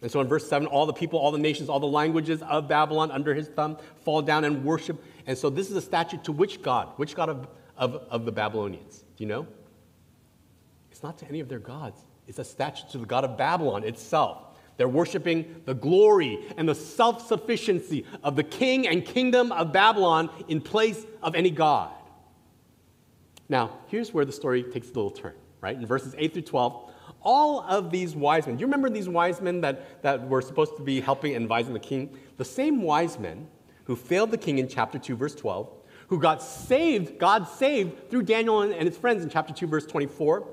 And 0.01 0.12
so 0.12 0.22
in 0.22 0.27
verse 0.27 0.48
7, 0.48 0.67
all 0.67 0.86
the 0.86 0.94
people, 0.94 1.17
all 1.17 1.32
the 1.32 1.39
nations, 1.39 1.70
all 1.70 1.79
the 1.79 1.88
languages 1.88 2.44
of 2.44 2.67
Babylon 2.67 3.10
under 3.10 3.34
his 3.34 3.48
thumb 3.48 3.77
fall 4.01 4.22
down 4.22 4.46
and 4.46 4.63
worship. 4.63 5.03
And 5.25 5.36
so 5.36 5.50
this 5.50 5.72
is 5.72 5.75
a 5.75 5.82
statue 5.82 6.17
to 6.24 6.32
which 6.32 6.62
God? 6.62 6.89
Which 6.98 7.15
God 7.15 7.29
of, 7.29 7.48
of, 7.75 7.96
of 8.12 8.25
the 8.25 8.32
Babylonians? 8.32 9.00
Do 9.00 9.24
you 9.24 9.27
know? 9.27 9.48
It's 10.91 11.01
not 11.01 11.17
to 11.20 11.27
any 11.27 11.39
of 11.39 11.50
their 11.50 11.60
gods, 11.60 12.00
it's 12.27 12.39
a 12.39 12.44
statue 12.44 12.88
to 12.91 12.98
the 13.00 13.06
God 13.06 13.24
of 13.24 13.38
Babylon 13.38 13.84
itself. 13.84 14.47
They're 14.77 14.88
worshiping 14.88 15.62
the 15.65 15.74
glory 15.74 16.39
and 16.55 16.69
the 16.69 16.75
self 16.75 17.27
sufficiency 17.27 18.05
of 18.24 18.36
the 18.36 18.43
king 18.43 18.88
and 18.88 19.03
kingdom 19.03 19.51
of 19.51 19.74
Babylon 19.74 20.29
in 20.48 20.62
place 20.62 21.05
of 21.22 21.36
any 21.36 21.50
God. 21.50 21.91
Now, 23.50 23.79
here's 23.88 24.13
where 24.13 24.25
the 24.25 24.31
story 24.31 24.63
takes 24.63 24.88
a 24.88 24.93
little 24.93 25.10
turn, 25.10 25.34
right? 25.62 25.75
In 25.75 25.86
verses 25.86 26.13
8 26.17 26.34
through 26.34 26.41
12, 26.43 26.91
all 27.22 27.62
of 27.62 27.91
these 27.91 28.15
wise 28.15 28.46
men, 28.46 28.57
do 28.57 28.62
you 28.62 28.67
remember 28.67 28.89
these 28.89 29.10
wise 29.10 29.41
men 29.41 29.62
that, 29.62 30.01
that 30.03 30.27
were 30.27 30.41
supposed 30.41 30.75
to 30.77 30.84
be 30.84 31.01
helping 31.01 31.36
and 31.36 31.43
advising 31.43 31.74
the 31.74 31.79
king? 31.79 32.17
The 32.38 32.46
same 32.46 32.81
wise 32.81 33.17
men 33.17 33.48
who 33.86 33.96
failed 33.96 34.31
the 34.31 34.38
king 34.38 34.60
in 34.60 34.67
chapter 34.67 35.00
2, 35.00 35.15
verse 35.15 35.34
12, 35.34 35.72
who 36.10 36.19
got 36.19 36.43
saved, 36.43 37.17
God 37.17 37.48
saved 37.48 38.10
through 38.10 38.24
Daniel 38.24 38.62
and, 38.62 38.74
and 38.74 38.88
his 38.88 38.98
friends 38.98 39.24
in 39.24 39.29
chapter 39.29 39.53
2, 39.53 39.65
verse 39.65 39.86
24, 39.86 40.48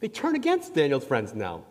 they 0.00 0.08
turn 0.08 0.36
against 0.36 0.74
Daniel's 0.74 1.04
friends 1.04 1.34
now 1.34 1.64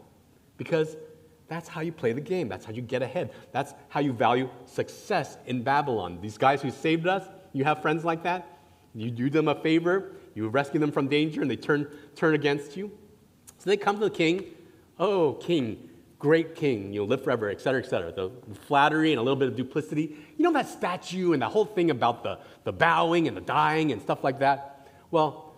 because 0.57 0.97
that's 1.47 1.67
how 1.67 1.81
you 1.81 1.91
play 1.91 2.13
the 2.13 2.21
game. 2.21 2.47
That's 2.47 2.65
how 2.65 2.71
you 2.71 2.81
get 2.81 3.01
ahead. 3.01 3.31
That's 3.51 3.73
how 3.89 3.99
you 3.99 4.13
value 4.13 4.49
success 4.65 5.37
in 5.45 5.63
Babylon. 5.63 6.19
These 6.21 6.37
guys 6.37 6.61
who 6.61 6.71
saved 6.71 7.07
us, 7.07 7.25
you 7.51 7.63
have 7.63 7.81
friends 7.81 8.03
like 8.03 8.23
that? 8.23 8.47
You 8.95 9.11
do 9.11 9.29
them 9.29 9.47
a 9.47 9.55
favor, 9.55 10.11
you 10.35 10.47
rescue 10.47 10.79
them 10.79 10.91
from 10.91 11.07
danger, 11.07 11.41
and 11.41 11.49
they 11.49 11.55
turn, 11.55 11.87
turn 12.15 12.35
against 12.35 12.77
you. 12.77 12.91
So 13.57 13.69
they 13.69 13.77
come 13.77 13.97
to 13.97 14.03
the 14.03 14.09
king. 14.09 14.45
Oh, 14.99 15.33
king, 15.33 15.89
great 16.19 16.55
king, 16.55 16.93
you'll 16.93 17.07
live 17.07 17.23
forever, 17.23 17.49
et 17.49 17.59
cetera, 17.59 17.81
et 17.81 17.89
cetera. 17.89 18.11
The 18.11 18.31
flattery 18.67 19.11
and 19.11 19.19
a 19.19 19.23
little 19.23 19.35
bit 19.35 19.47
of 19.47 19.55
duplicity. 19.55 20.15
You 20.37 20.43
know 20.43 20.53
that 20.53 20.69
statue 20.69 21.33
and 21.33 21.41
that 21.41 21.51
whole 21.51 21.65
thing 21.65 21.89
about 21.89 22.23
the, 22.23 22.39
the 22.63 22.71
bowing 22.71 23.27
and 23.27 23.35
the 23.35 23.41
dying 23.41 23.91
and 23.91 24.01
stuff 24.01 24.23
like 24.23 24.39
that? 24.39 24.87
Well, 25.09 25.55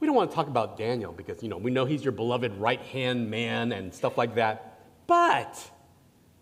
we 0.00 0.06
don't 0.06 0.16
want 0.16 0.30
to 0.30 0.34
talk 0.34 0.48
about 0.48 0.76
Daniel 0.76 1.12
because, 1.12 1.42
you 1.42 1.48
know, 1.48 1.58
we 1.58 1.70
know 1.70 1.84
he's 1.84 2.04
your 2.04 2.12
beloved 2.12 2.54
right 2.56 2.80
hand 2.80 3.30
man 3.30 3.72
and 3.72 3.94
stuff 3.94 4.18
like 4.18 4.34
that. 4.34 4.67
But, 5.08 5.70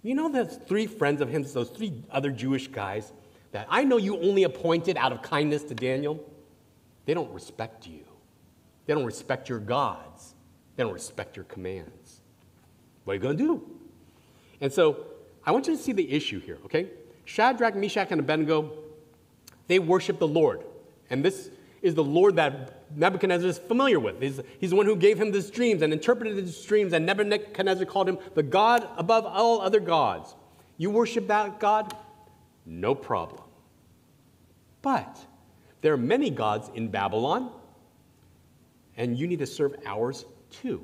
you 0.03 0.15
know, 0.15 0.29
those 0.29 0.59
three 0.67 0.87
friends 0.87 1.23
of 1.23 1.31
his, 1.31 1.55
those 1.55 1.71
three 1.71 2.03
other 2.11 2.31
Jewish 2.31 2.69
guys 2.69 3.13
that 3.53 3.67
I 3.71 3.85
know 3.85 3.97
you 3.97 4.21
only 4.21 4.43
appointed 4.43 4.99
out 4.99 5.13
of 5.13 5.23
kindness 5.23 5.63
to 5.65 5.75
Daniel, 5.75 6.23
they 7.07 7.15
don't 7.15 7.33
respect 7.33 7.87
you. 7.87 8.05
They 8.85 8.93
don't 8.93 9.07
respect 9.07 9.49
your 9.49 9.61
gods. 9.61 10.35
They 10.75 10.83
don't 10.83 10.93
respect 10.93 11.37
your 11.37 11.45
commands. 11.45 12.21
What 13.05 13.13
are 13.13 13.15
you 13.15 13.23
going 13.23 13.39
to 13.39 13.43
do? 13.43 13.71
And 14.61 14.73
so 14.73 15.07
I 15.45 15.53
want 15.53 15.69
you 15.69 15.77
to 15.77 15.83
see 15.83 15.93
the 15.93 16.13
issue 16.13 16.41
here, 16.41 16.59
okay? 16.65 16.89
Shadrach, 17.25 17.77
Meshach, 17.77 18.09
and 18.11 18.21
Abednego, 18.21 18.73
they 19.69 19.79
worship 19.79 20.19
the 20.19 20.29
Lord. 20.29 20.65
And 21.09 21.25
this 21.25 21.51
is 21.87 21.95
the 21.95 22.05
Lord 22.05 22.37
that 22.37 22.73
Nebuchadnezzar 22.97 23.49
is 23.49 23.59
familiar 23.59 23.99
with. 23.99 24.21
He's, 24.21 24.41
he's 24.61 24.71
the 24.71 24.77
one 24.77 24.87
who 24.87 24.97
gave 24.97 25.21
him 25.21 25.33
these 25.33 25.51
dreams 25.51 25.83
and 25.83 25.93
interpreted 25.93 26.37
his 26.37 26.63
dreams, 26.65 26.93
and 26.93 27.07
Nebuchadnezzar 27.07 27.87
called 27.87 28.09
him 28.09 28.19
the 28.35 28.43
God 28.43 28.89
above 28.97 29.25
all 29.25 29.61
other 29.61 29.81
gods. 29.81 30.35
You 30.77 30.91
worship 30.91 31.29
that 31.29 31.61
God? 31.61 31.97
No 32.65 32.95
problem. 32.95 33.43
But 34.83 35.19
there 35.81 35.93
are 35.93 35.99
many 35.99 36.31
gods 36.31 36.71
in 36.75 36.89
Babylon, 36.89 37.51
and 38.97 39.19
you 39.19 39.27
need 39.27 39.39
to 39.39 39.47
serve 39.47 39.75
ours 39.87 40.25
too. 40.51 40.83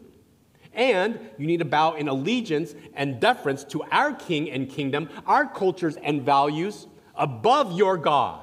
And 0.74 1.18
you 1.38 1.46
need 1.46 1.58
to 1.58 1.64
bow 1.64 1.94
in 1.94 2.08
allegiance 2.08 2.74
and 2.94 3.20
deference 3.20 3.64
to 3.64 3.82
our 3.90 4.14
king 4.14 4.50
and 4.50 4.68
kingdom, 4.70 5.08
our 5.26 5.46
cultures 5.46 5.96
and 5.96 6.22
values 6.22 6.86
above 7.14 7.76
your 7.76 7.98
God, 7.98 8.41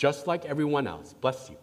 just 0.00 0.26
like 0.26 0.46
everyone 0.46 0.86
else. 0.86 1.12
Bless 1.12 1.50
you. 1.50 1.58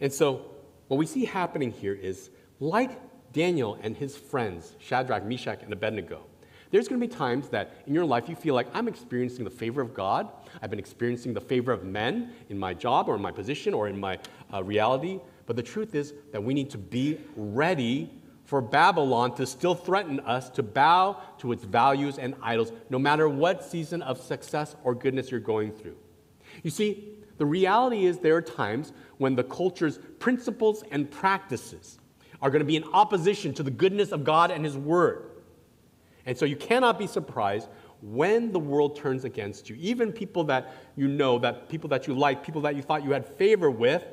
And 0.00 0.10
so, 0.10 0.46
what 0.88 0.96
we 0.96 1.04
see 1.04 1.26
happening 1.26 1.70
here 1.70 1.92
is 1.92 2.30
like 2.58 2.98
Daniel 3.34 3.78
and 3.82 3.94
his 3.94 4.16
friends, 4.16 4.74
Shadrach, 4.78 5.26
Meshach, 5.26 5.62
and 5.62 5.70
Abednego, 5.70 6.22
there's 6.70 6.88
going 6.88 6.98
to 6.98 7.06
be 7.06 7.14
times 7.14 7.50
that 7.50 7.74
in 7.86 7.92
your 7.92 8.06
life 8.06 8.30
you 8.30 8.34
feel 8.34 8.54
like 8.54 8.66
I'm 8.72 8.88
experiencing 8.88 9.44
the 9.44 9.50
favor 9.50 9.82
of 9.82 9.92
God. 9.92 10.26
I've 10.62 10.70
been 10.70 10.78
experiencing 10.78 11.34
the 11.34 11.40
favor 11.42 11.70
of 11.70 11.84
men 11.84 12.32
in 12.48 12.58
my 12.58 12.72
job 12.72 13.10
or 13.10 13.16
in 13.16 13.20
my 13.20 13.30
position 13.30 13.74
or 13.74 13.88
in 13.88 14.00
my 14.00 14.18
uh, 14.54 14.64
reality. 14.64 15.20
But 15.44 15.56
the 15.56 15.62
truth 15.62 15.94
is 15.94 16.14
that 16.32 16.42
we 16.42 16.54
need 16.54 16.70
to 16.70 16.78
be 16.78 17.18
ready 17.36 18.10
for 18.52 18.60
Babylon 18.60 19.34
to 19.36 19.46
still 19.46 19.74
threaten 19.74 20.20
us 20.20 20.50
to 20.50 20.62
bow 20.62 21.18
to 21.38 21.52
its 21.52 21.64
values 21.64 22.18
and 22.18 22.34
idols, 22.42 22.70
no 22.90 22.98
matter 22.98 23.26
what 23.26 23.64
season 23.64 24.02
of 24.02 24.20
success 24.20 24.76
or 24.84 24.94
goodness 24.94 25.30
you're 25.30 25.40
going 25.40 25.72
through. 25.72 25.96
You 26.62 26.68
see, 26.68 27.14
the 27.38 27.46
reality 27.46 28.04
is 28.04 28.18
there 28.18 28.36
are 28.36 28.42
times 28.42 28.92
when 29.16 29.36
the 29.36 29.42
culture's 29.42 29.98
principles 30.18 30.84
and 30.90 31.10
practices 31.10 31.98
are 32.42 32.50
going 32.50 32.60
to 32.60 32.66
be 32.66 32.76
in 32.76 32.84
opposition 32.92 33.54
to 33.54 33.62
the 33.62 33.70
goodness 33.70 34.12
of 34.12 34.22
God 34.22 34.50
and 34.50 34.66
His 34.66 34.76
Word. 34.76 35.30
And 36.26 36.36
so 36.36 36.44
you 36.44 36.56
cannot 36.56 36.98
be 36.98 37.06
surprised 37.06 37.70
when 38.02 38.52
the 38.52 38.60
world 38.60 38.96
turns 38.96 39.24
against 39.24 39.70
you. 39.70 39.76
Even 39.80 40.12
people 40.12 40.44
that 40.44 40.74
you 40.94 41.08
know, 41.08 41.38
that 41.38 41.70
people 41.70 41.88
that 41.88 42.06
you 42.06 42.12
like, 42.12 42.44
people 42.44 42.60
that 42.60 42.76
you 42.76 42.82
thought 42.82 43.02
you 43.02 43.12
had 43.12 43.26
favor 43.26 43.70
with, 43.70 44.04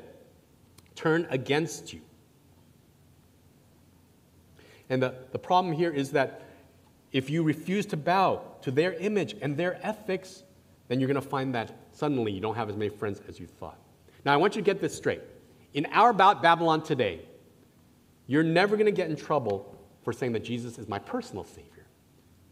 turn 0.94 1.26
against 1.28 1.92
you. 1.92 2.00
And 4.90 5.02
the, 5.02 5.14
the 5.32 5.38
problem 5.38 5.72
here 5.74 5.90
is 5.90 6.10
that 6.10 6.42
if 7.12 7.30
you 7.30 7.42
refuse 7.42 7.86
to 7.86 7.96
bow 7.96 8.42
to 8.62 8.70
their 8.70 8.92
image 8.94 9.34
and 9.40 9.56
their 9.56 9.78
ethics, 9.84 10.42
then 10.88 11.00
you're 11.00 11.06
going 11.06 11.20
to 11.20 11.28
find 11.28 11.54
that 11.54 11.72
suddenly 11.92 12.32
you 12.32 12.40
don't 12.40 12.56
have 12.56 12.68
as 12.68 12.76
many 12.76 12.90
friends 12.90 13.22
as 13.28 13.40
you 13.40 13.46
thought. 13.46 13.78
Now, 14.24 14.34
I 14.34 14.36
want 14.36 14.54
you 14.54 14.62
to 14.62 14.66
get 14.66 14.80
this 14.80 14.94
straight. 14.94 15.22
In 15.72 15.86
our 15.92 16.10
about 16.10 16.42
Babylon 16.42 16.82
today, 16.82 17.22
you're 18.26 18.42
never 18.42 18.76
going 18.76 18.86
to 18.86 18.92
get 18.92 19.08
in 19.08 19.16
trouble 19.16 19.76
for 20.02 20.12
saying 20.12 20.32
that 20.32 20.44
Jesus 20.44 20.78
is 20.78 20.88
my 20.88 20.98
personal 20.98 21.44
Savior. 21.44 21.86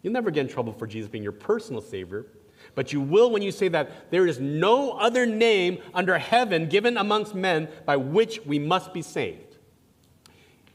You'll 0.03 0.13
never 0.13 0.31
get 0.31 0.47
in 0.47 0.49
trouble 0.49 0.73
for 0.73 0.87
Jesus 0.87 1.11
being 1.11 1.25
your 1.25 1.33
personal 1.33 1.83
Savior 1.83 2.27
but 2.75 2.93
you 2.93 3.01
will 3.01 3.31
when 3.31 3.43
you 3.43 3.53
say 3.53 3.69
that 3.69 4.11
there 4.11 4.27
is 4.27 4.41
no 4.41 4.93
other 4.93 5.27
name 5.27 5.79
under 5.95 6.19
heaven 6.19 6.69
given 6.69 6.97
amongst 6.97 7.35
men 7.35 7.69
by 7.85 7.97
which 7.97 8.45
we 8.47 8.59
must 8.59 8.93
be 8.93 9.03
saved. 9.03 9.48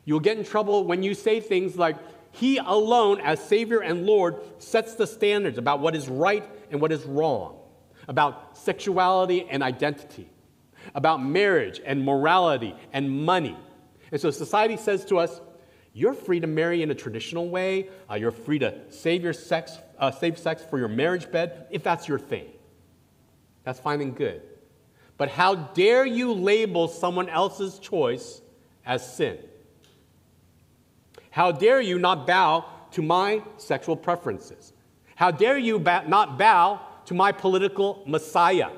You'll 0.05 0.19
get 0.19 0.37
in 0.37 0.43
trouble 0.43 0.83
when 0.83 1.03
you 1.03 1.13
say 1.13 1.39
things 1.39 1.77
like, 1.77 1.97
He 2.31 2.57
alone, 2.57 3.21
as 3.21 3.43
Savior 3.43 3.79
and 3.79 4.05
Lord, 4.05 4.37
sets 4.57 4.95
the 4.95 5.07
standards 5.07 5.57
about 5.57 5.79
what 5.79 5.95
is 5.95 6.07
right 6.07 6.43
and 6.71 6.81
what 6.81 6.91
is 6.91 7.03
wrong, 7.05 7.57
about 8.07 8.57
sexuality 8.57 9.47
and 9.49 9.63
identity, 9.63 10.29
about 10.93 11.23
marriage 11.23 11.81
and 11.85 12.03
morality 12.03 12.75
and 12.91 13.25
money. 13.25 13.57
And 14.11 14.19
so 14.19 14.29
society 14.31 14.77
says 14.77 15.05
to 15.05 15.19
us, 15.19 15.39
you're 15.93 16.15
free 16.15 16.39
to 16.39 16.47
marry 16.47 16.81
in 16.81 16.89
a 16.89 16.95
traditional 16.95 17.49
way. 17.49 17.89
Uh, 18.09 18.15
you're 18.15 18.31
free 18.31 18.59
to 18.59 18.91
save 18.91 19.23
your 19.23 19.33
sex, 19.33 19.77
uh, 19.99 20.09
save 20.09 20.39
sex 20.39 20.63
for 20.67 20.79
your 20.79 20.87
marriage 20.87 21.31
bed 21.31 21.67
if 21.69 21.83
that's 21.83 22.07
your 22.07 22.17
thing. 22.17 22.47
That's 23.63 23.79
fine 23.79 24.01
and 24.01 24.15
good. 24.15 24.41
But 25.17 25.29
how 25.29 25.53
dare 25.55 26.05
you 26.05 26.33
label 26.33 26.87
someone 26.87 27.29
else's 27.29 27.77
choice 27.77 28.41
as 28.83 29.15
sin? 29.15 29.37
How 31.33 31.51
dare 31.51 31.81
you 31.81 31.97
not 31.97 32.27
bow 32.27 32.63
to 32.91 33.01
my 33.01 33.41
sexual 33.57 33.95
preferences? 33.95 34.71
How 35.15 35.31
dare 35.31 35.57
you 35.57 35.79
ba- 35.79 36.05
not 36.07 36.37
bow 36.37 36.79
to 37.05 37.15
my 37.15 37.31
political 37.31 38.03
messiah? 38.05 38.69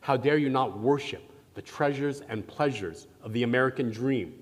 How 0.00 0.18
dare 0.18 0.36
you 0.36 0.50
not 0.50 0.78
worship 0.78 1.22
the 1.54 1.62
treasures 1.62 2.20
and 2.28 2.46
pleasures 2.46 3.06
of 3.22 3.32
the 3.32 3.42
American 3.42 3.90
dream? 3.90 4.34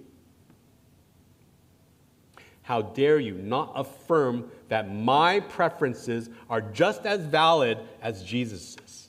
How 2.63 2.83
dare 2.83 3.21
you 3.21 3.35
not 3.35 3.75
affirm 3.77 4.51
that 4.69 4.93
my 4.93 5.39
preferences 5.39 6.29
are 6.51 6.61
just 6.61 7.07
as 7.07 7.21
valid 7.21 7.79
as 8.03 8.25
Jesus's? 8.25 9.09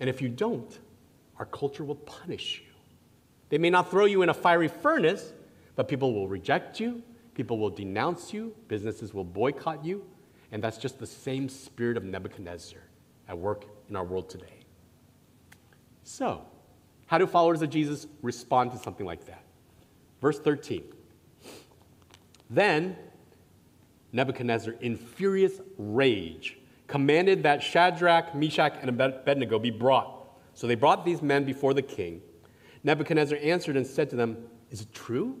And 0.00 0.10
if 0.10 0.20
you 0.20 0.28
don't, 0.28 0.78
our 1.38 1.46
culture 1.46 1.82
will 1.82 1.94
punish 1.94 2.60
you. 2.62 2.74
They 3.48 3.56
may 3.56 3.70
not 3.70 3.90
throw 3.90 4.04
you 4.04 4.20
in 4.20 4.28
a 4.28 4.34
fiery 4.34 4.68
furnace, 4.68 5.32
but 5.78 5.86
people 5.86 6.12
will 6.12 6.26
reject 6.26 6.80
you, 6.80 7.00
people 7.34 7.56
will 7.56 7.70
denounce 7.70 8.34
you, 8.34 8.52
businesses 8.66 9.14
will 9.14 9.22
boycott 9.22 9.84
you, 9.84 10.04
and 10.50 10.60
that's 10.60 10.76
just 10.76 10.98
the 10.98 11.06
same 11.06 11.48
spirit 11.48 11.96
of 11.96 12.02
Nebuchadnezzar 12.02 12.80
at 13.28 13.38
work 13.38 13.64
in 13.88 13.94
our 13.94 14.02
world 14.02 14.28
today. 14.28 14.58
So, 16.02 16.44
how 17.06 17.16
do 17.16 17.28
followers 17.28 17.62
of 17.62 17.70
Jesus 17.70 18.08
respond 18.22 18.72
to 18.72 18.76
something 18.76 19.06
like 19.06 19.24
that? 19.26 19.44
Verse 20.20 20.40
13. 20.40 20.82
Then 22.50 22.96
Nebuchadnezzar, 24.10 24.74
in 24.80 24.96
furious 24.96 25.60
rage, 25.76 26.58
commanded 26.88 27.44
that 27.44 27.62
Shadrach, 27.62 28.34
Meshach, 28.34 28.76
and 28.80 28.90
Abednego 28.90 29.60
be 29.60 29.70
brought. 29.70 30.26
So 30.54 30.66
they 30.66 30.74
brought 30.74 31.04
these 31.04 31.22
men 31.22 31.44
before 31.44 31.72
the 31.72 31.82
king. 31.82 32.20
Nebuchadnezzar 32.82 33.38
answered 33.40 33.76
and 33.76 33.86
said 33.86 34.10
to 34.10 34.16
them, 34.16 34.38
Is 34.72 34.80
it 34.80 34.92
true, 34.92 35.40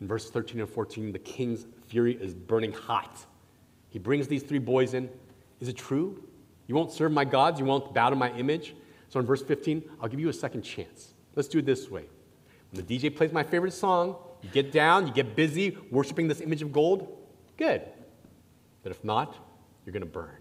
In 0.00 0.06
verse 0.06 0.30
13 0.30 0.60
and 0.60 0.68
14, 0.68 1.12
the 1.12 1.18
king's 1.18 1.66
fury 1.86 2.14
is 2.20 2.34
burning 2.34 2.72
hot. 2.72 3.26
He 3.90 3.98
brings 3.98 4.28
these 4.28 4.42
three 4.42 4.58
boys 4.58 4.94
in. 4.94 5.08
Is 5.60 5.68
it 5.68 5.76
true? 5.76 6.22
You 6.66 6.74
won't 6.74 6.92
serve 6.92 7.12
my 7.12 7.24
gods? 7.24 7.58
You 7.58 7.66
won't 7.66 7.92
bow 7.94 8.10
to 8.10 8.16
my 8.16 8.30
image? 8.32 8.74
So 9.08 9.18
in 9.18 9.26
verse 9.26 9.42
15, 9.42 9.82
I'll 10.00 10.08
give 10.08 10.20
you 10.20 10.28
a 10.28 10.32
second 10.32 10.62
chance. 10.62 11.14
Let's 11.34 11.48
do 11.48 11.58
it 11.58 11.66
this 11.66 11.90
way. 11.90 12.04
When 12.70 12.84
the 12.84 12.98
DJ 12.98 13.14
plays 13.14 13.32
my 13.32 13.42
favorite 13.42 13.72
song, 13.72 14.16
you 14.42 14.50
get 14.50 14.70
down, 14.70 15.06
you 15.06 15.12
get 15.12 15.34
busy 15.34 15.76
worshiping 15.90 16.28
this 16.28 16.40
image 16.40 16.62
of 16.62 16.72
gold. 16.72 17.16
Good. 17.56 17.82
But 18.82 18.92
if 18.92 19.02
not, 19.02 19.34
you're 19.84 19.92
going 19.92 20.02
to 20.02 20.06
burn. 20.06 20.36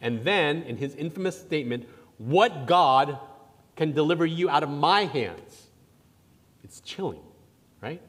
And 0.00 0.22
then, 0.22 0.62
in 0.62 0.76
his 0.76 0.94
infamous 0.94 1.40
statement, 1.40 1.88
what 2.18 2.66
God 2.66 3.18
can 3.74 3.92
deliver 3.92 4.26
you 4.26 4.48
out 4.48 4.62
of 4.62 4.70
my 4.70 5.06
hands? 5.06 5.68
It's 6.62 6.80
chilling, 6.80 7.22
right? 7.80 8.00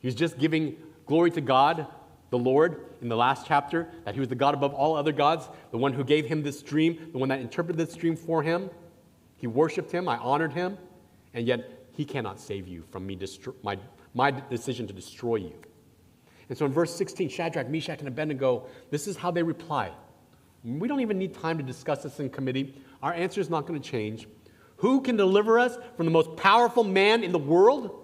He's 0.00 0.14
just 0.14 0.38
giving 0.38 0.76
glory 1.06 1.30
to 1.32 1.40
God, 1.40 1.86
the 2.30 2.38
Lord, 2.38 2.86
in 3.02 3.08
the 3.08 3.16
last 3.16 3.46
chapter, 3.46 3.88
that 4.04 4.14
he 4.14 4.20
was 4.20 4.28
the 4.28 4.34
God 4.34 4.54
above 4.54 4.74
all 4.74 4.96
other 4.96 5.12
gods, 5.12 5.48
the 5.70 5.78
one 5.78 5.92
who 5.92 6.04
gave 6.04 6.26
him 6.26 6.42
this 6.42 6.62
dream, 6.62 7.08
the 7.12 7.18
one 7.18 7.28
that 7.28 7.40
interpreted 7.40 7.76
this 7.76 7.96
dream 7.96 8.16
for 8.16 8.42
him. 8.42 8.70
He 9.36 9.46
worshiped 9.46 9.90
him, 9.90 10.08
I 10.08 10.16
honored 10.18 10.52
him, 10.52 10.76
and 11.34 11.46
yet 11.46 11.88
he 11.92 12.04
cannot 12.04 12.40
save 12.40 12.68
you 12.68 12.84
from 12.90 13.06
me, 13.06 13.16
destro- 13.16 13.54
my, 13.62 13.78
my 14.14 14.30
decision 14.30 14.86
to 14.86 14.92
destroy 14.92 15.36
you. 15.36 15.54
And 16.48 16.58
so 16.58 16.66
in 16.66 16.72
verse 16.72 16.94
16, 16.94 17.28
Shadrach, 17.28 17.68
Meshach, 17.68 18.00
and 18.00 18.08
Abednego, 18.08 18.66
this 18.90 19.06
is 19.06 19.16
how 19.16 19.30
they 19.30 19.42
reply. 19.42 19.92
We 20.64 20.88
don't 20.88 21.00
even 21.00 21.18
need 21.18 21.34
time 21.34 21.56
to 21.58 21.62
discuss 21.62 22.02
this 22.02 22.20
in 22.20 22.28
committee. 22.28 22.74
Our 23.02 23.14
answer 23.14 23.40
is 23.40 23.48
not 23.48 23.66
going 23.66 23.80
to 23.80 23.88
change. 23.88 24.28
Who 24.76 25.00
can 25.00 25.16
deliver 25.16 25.58
us 25.58 25.78
from 25.96 26.06
the 26.06 26.12
most 26.12 26.36
powerful 26.36 26.84
man 26.84 27.22
in 27.22 27.32
the 27.32 27.38
world? 27.38 27.99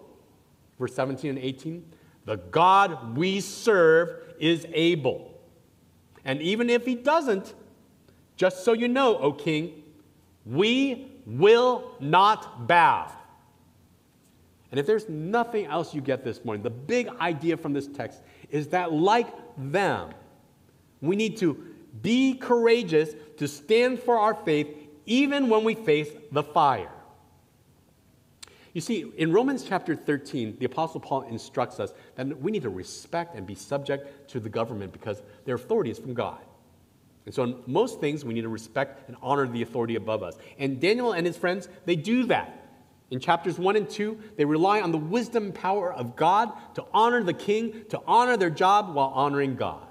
Verse 0.79 0.95
17 0.95 1.31
and 1.31 1.39
18, 1.39 1.93
the 2.25 2.37
God 2.37 3.17
we 3.17 3.41
serve 3.41 4.23
is 4.39 4.67
able. 4.73 5.41
And 6.25 6.43
even 6.43 6.69
if 6.69 6.85
he 6.85 6.95
doesn't, 6.95 7.55
just 8.37 8.65
so 8.65 8.73
you 8.73 8.89
know, 8.89 9.17
O 9.19 9.33
king, 9.33 9.83
we 10.45 11.11
will 11.25 11.93
not 12.01 12.67
bow. 12.67 13.11
And 14.71 14.81
if 14.81 14.87
there's 14.87 15.09
nothing 15.09 15.67
else 15.67 15.95
you 15.95 16.01
get 16.01 16.25
this 16.25 16.45
morning, 16.45 16.63
the 16.63 16.71
big 16.71 17.09
idea 17.21 17.57
from 17.57 17.73
this 17.73 17.87
text 17.87 18.21
is 18.51 18.69
that, 18.69 18.93
like 18.93 19.29
them, 19.57 20.11
we 21.01 21.17
need 21.17 21.37
to 21.39 21.55
be 22.03 22.35
courageous 22.35 23.15
to 23.39 23.49
stand 23.49 24.01
for 24.01 24.19
our 24.19 24.35
faith 24.35 24.69
even 25.07 25.49
when 25.49 25.65
we 25.65 25.75
face 25.75 26.09
the 26.33 26.43
fire. 26.43 26.91
You 28.77 28.83
see, 28.83 29.11
in 29.17 29.33
Romans 29.33 29.65
chapter 29.67 29.97
13, 29.97 30.59
the 30.59 30.67
Apostle 30.67 31.01
Paul 31.01 31.23
instructs 31.23 31.81
us 31.81 31.95
that 32.17 32.39
we 32.43 32.53
need 32.53 32.65
to 32.65 32.69
respect 32.69 33.35
and 33.35 33.47
be 33.47 33.55
subject 33.55 34.29
to 34.29 34.39
the 34.39 34.51
government 34.51 34.93
because 34.93 35.23
their 35.47 35.55
authority 35.55 35.91
is 35.91 35.99
from 35.99 36.13
God. 36.13 36.41
And 37.25 37.35
so, 37.35 37.45
in 37.45 37.57
most 37.67 38.01
things, 38.01 38.23
we 38.23 38.35
need 38.35 38.43
to 38.43 38.51
respect 38.51 39.09
and 39.09 39.17
honor 39.23 39.49
the 39.49 39.63
authority 39.63 39.97
above 39.97 40.23
us. 40.23 40.37
And 40.59 40.79
Daniel 40.79 41.13
and 41.13 41.27
his 41.27 41.39
friends, 41.39 41.71
they 41.87 41.97
do 41.97 42.27
that. 42.27 42.69
In 43.11 43.19
chapters 43.19 43.59
1 43.59 43.77
and 43.77 43.89
2, 43.89 44.21
they 44.37 44.45
rely 44.45 44.83
on 44.83 44.93
the 44.93 44.99
wisdom 44.99 45.45
and 45.45 45.55
power 45.55 45.91
of 45.91 46.15
God 46.15 46.53
to 46.75 46.85
honor 46.93 47.23
the 47.23 47.33
king, 47.33 47.87
to 47.89 48.03
honor 48.07 48.37
their 48.37 48.51
job 48.51 48.95
while 48.95 49.09
honoring 49.09 49.57
God. 49.57 49.89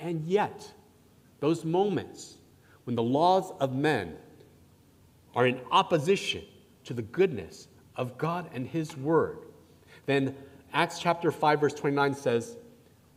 And 0.00 0.24
yet, 0.26 0.72
those 1.40 1.66
moments 1.66 2.38
when 2.84 2.96
the 2.96 3.02
laws 3.02 3.52
of 3.60 3.74
men 3.74 4.16
are 5.34 5.46
in 5.46 5.60
opposition 5.70 6.44
to 6.88 6.94
the 6.94 7.02
goodness 7.02 7.68
of 7.96 8.18
God 8.18 8.48
and 8.52 8.66
His 8.66 8.96
Word, 8.96 9.38
then 10.06 10.34
Acts 10.72 10.98
chapter 10.98 11.30
5, 11.30 11.60
verse 11.60 11.74
29 11.74 12.14
says, 12.14 12.56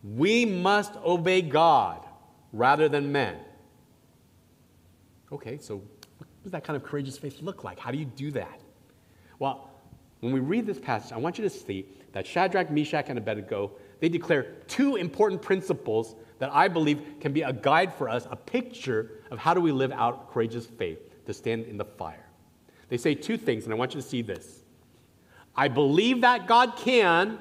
We 0.03 0.45
must 0.45 0.95
obey 0.97 1.41
God 1.41 2.05
rather 2.53 2.89
than 2.89 3.11
men. 3.11 3.37
Okay, 5.31 5.57
so 5.57 5.77
what 6.17 6.27
does 6.43 6.51
that 6.51 6.65
kind 6.65 6.75
of 6.75 6.83
courageous 6.83 7.17
faith 7.17 7.41
look 7.41 7.63
like? 7.63 7.79
How 7.79 7.91
do 7.91 7.97
you 7.97 8.05
do 8.05 8.31
that? 8.31 8.59
Well, 9.39 9.69
when 10.19 10.33
we 10.33 10.41
read 10.41 10.65
this 10.65 10.79
passage, 10.79 11.13
I 11.13 11.17
want 11.17 11.37
you 11.37 11.43
to 11.45 11.49
see 11.49 11.85
that 12.11 12.27
Shadrach, 12.27 12.69
Meshach, 12.69 13.05
and 13.07 13.17
Abednego, 13.17 13.71
they 14.01 14.09
declare 14.09 14.43
two 14.67 14.97
important 14.97 15.41
principles 15.41 16.15
that 16.39 16.49
I 16.51 16.67
believe 16.67 17.01
can 17.21 17.31
be 17.31 17.43
a 17.43 17.53
guide 17.53 17.93
for 17.93 18.09
us, 18.09 18.27
a 18.29 18.35
picture 18.35 19.21
of 19.31 19.39
how 19.39 19.53
do 19.53 19.61
we 19.61 19.71
live 19.71 19.93
out 19.93 20.29
courageous 20.31 20.65
faith 20.65 20.99
to 21.25 21.33
stand 21.33 21.65
in 21.65 21.77
the 21.77 21.85
fire. 21.85 22.27
They 22.91 22.97
say 22.97 23.15
two 23.15 23.37
things, 23.37 23.63
and 23.63 23.73
I 23.73 23.77
want 23.77 23.95
you 23.95 24.01
to 24.01 24.05
see 24.05 24.21
this. 24.21 24.65
I 25.55 25.69
believe 25.69 26.19
that 26.21 26.45
God 26.45 26.75
can, 26.75 27.39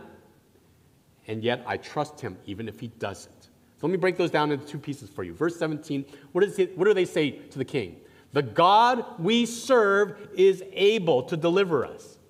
and 1.27 1.43
yet 1.43 1.65
I 1.67 1.77
trust 1.77 2.21
him 2.21 2.39
even 2.47 2.69
if 2.69 2.79
he 2.79 2.87
doesn't. 2.87 3.43
So 3.43 3.89
let 3.89 3.91
me 3.91 3.97
break 3.97 4.17
those 4.17 4.31
down 4.31 4.53
into 4.53 4.65
two 4.65 4.79
pieces 4.79 5.11
for 5.11 5.25
you. 5.25 5.35
Verse 5.35 5.57
17, 5.57 6.05
what, 6.31 6.45
is 6.45 6.61
it, 6.61 6.79
what 6.79 6.85
do 6.85 6.95
they 6.95 7.05
say 7.05 7.33
to 7.33 7.59
the 7.59 7.65
king? 7.65 7.97
The 8.33 8.43
God 8.43 9.05
we 9.19 9.45
serve 9.45 10.29
is 10.37 10.63
able 10.73 11.25
to 11.25 11.37
deliver 11.37 11.85
us. 11.85 12.21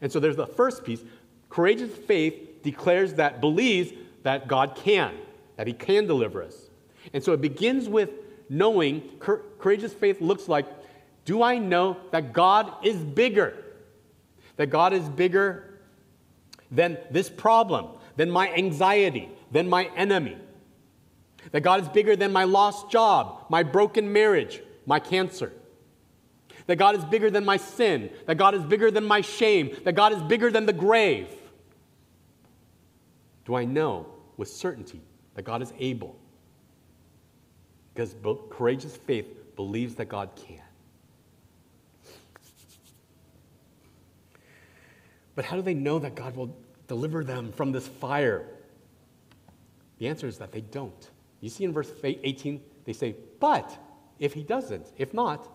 And 0.00 0.10
so 0.10 0.18
there's 0.18 0.34
the 0.34 0.48
first 0.48 0.82
piece. 0.82 1.04
Courageous 1.48 1.96
faith 1.96 2.64
declares 2.64 3.14
that, 3.14 3.40
believes 3.40 3.92
that 4.24 4.48
God 4.48 4.74
can, 4.74 5.14
that 5.54 5.68
he 5.68 5.72
can 5.72 6.08
deliver 6.08 6.42
us. 6.42 6.68
And 7.12 7.22
so 7.22 7.32
it 7.32 7.40
begins 7.40 7.88
with 7.88 8.10
knowing, 8.48 9.08
courageous 9.20 9.92
faith 9.92 10.20
looks 10.20 10.48
like 10.48 10.66
do 11.26 11.42
I 11.42 11.58
know 11.58 11.98
that 12.12 12.32
God 12.32 12.72
is 12.82 12.96
bigger? 12.96 13.52
That 14.56 14.68
God 14.68 14.94
is 14.94 15.06
bigger 15.08 15.80
than 16.70 16.96
this 17.10 17.28
problem, 17.28 17.88
than 18.16 18.30
my 18.30 18.50
anxiety, 18.54 19.28
than 19.50 19.68
my 19.68 19.90
enemy. 19.96 20.38
That 21.50 21.60
God 21.60 21.82
is 21.82 21.88
bigger 21.88 22.16
than 22.16 22.32
my 22.32 22.44
lost 22.44 22.90
job, 22.90 23.44
my 23.50 23.64
broken 23.64 24.12
marriage, 24.12 24.62
my 24.86 25.00
cancer. 25.00 25.52
That 26.68 26.76
God 26.76 26.96
is 26.96 27.04
bigger 27.04 27.30
than 27.30 27.44
my 27.44 27.56
sin. 27.56 28.10
That 28.26 28.36
God 28.36 28.54
is 28.54 28.62
bigger 28.62 28.90
than 28.90 29.04
my 29.04 29.20
shame. 29.20 29.76
That 29.84 29.94
God 29.94 30.12
is 30.12 30.22
bigger 30.22 30.50
than 30.50 30.64
the 30.64 30.72
grave. 30.72 31.28
Do 33.44 33.56
I 33.56 33.64
know 33.64 34.06
with 34.36 34.48
certainty 34.48 35.00
that 35.34 35.42
God 35.42 35.60
is 35.60 35.72
able? 35.78 36.16
Because 37.94 38.14
courageous 38.50 38.96
faith 38.96 39.56
believes 39.56 39.96
that 39.96 40.08
God 40.08 40.30
can. 40.36 40.65
But 45.36 45.44
how 45.44 45.54
do 45.54 45.62
they 45.62 45.74
know 45.74 46.00
that 46.00 46.16
God 46.16 46.34
will 46.34 46.56
deliver 46.88 47.22
them 47.22 47.52
from 47.52 47.70
this 47.70 47.86
fire? 47.86 48.48
The 49.98 50.08
answer 50.08 50.26
is 50.26 50.38
that 50.38 50.50
they 50.50 50.62
don't. 50.62 51.10
You 51.40 51.48
see 51.48 51.64
in 51.64 51.72
verse 51.72 51.92
18, 52.02 52.60
they 52.84 52.92
say, 52.92 53.14
but 53.38 53.78
if 54.18 54.34
he 54.34 54.42
doesn't, 54.42 54.92
if 54.96 55.14
not. 55.14 55.48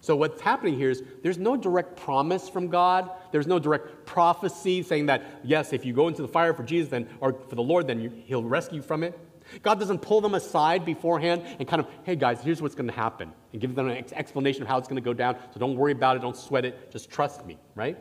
So 0.00 0.14
what's 0.16 0.40
happening 0.40 0.76
here 0.76 0.90
is 0.90 1.02
there's 1.22 1.38
no 1.38 1.56
direct 1.56 1.96
promise 1.96 2.48
from 2.48 2.68
God. 2.68 3.10
There's 3.32 3.46
no 3.46 3.58
direct 3.58 4.06
prophecy 4.06 4.82
saying 4.82 5.06
that, 5.06 5.22
yes, 5.42 5.72
if 5.72 5.84
you 5.84 5.92
go 5.92 6.08
into 6.08 6.22
the 6.22 6.28
fire 6.28 6.52
for 6.52 6.62
Jesus 6.62 6.88
then, 6.88 7.08
or 7.20 7.32
for 7.32 7.54
the 7.54 7.62
Lord, 7.62 7.86
then 7.86 8.00
you, 8.00 8.12
he'll 8.26 8.44
rescue 8.44 8.76
you 8.76 8.82
from 8.82 9.02
it. 9.02 9.18
God 9.62 9.80
doesn't 9.80 10.00
pull 10.00 10.20
them 10.20 10.34
aside 10.34 10.84
beforehand 10.84 11.42
and 11.58 11.66
kind 11.66 11.80
of, 11.80 11.88
hey 12.04 12.16
guys, 12.16 12.42
here's 12.42 12.60
what's 12.60 12.74
going 12.74 12.88
to 12.88 12.94
happen, 12.94 13.32
and 13.52 13.60
give 13.60 13.74
them 13.74 13.88
an 13.88 14.04
explanation 14.12 14.62
of 14.62 14.68
how 14.68 14.78
it's 14.78 14.88
going 14.88 15.02
to 15.02 15.04
go 15.04 15.14
down. 15.14 15.36
So 15.52 15.58
don't 15.58 15.74
worry 15.74 15.92
about 15.92 16.16
it, 16.16 16.20
don't 16.20 16.36
sweat 16.36 16.64
it, 16.64 16.92
just 16.92 17.10
trust 17.10 17.46
me, 17.46 17.58
right? 17.74 17.96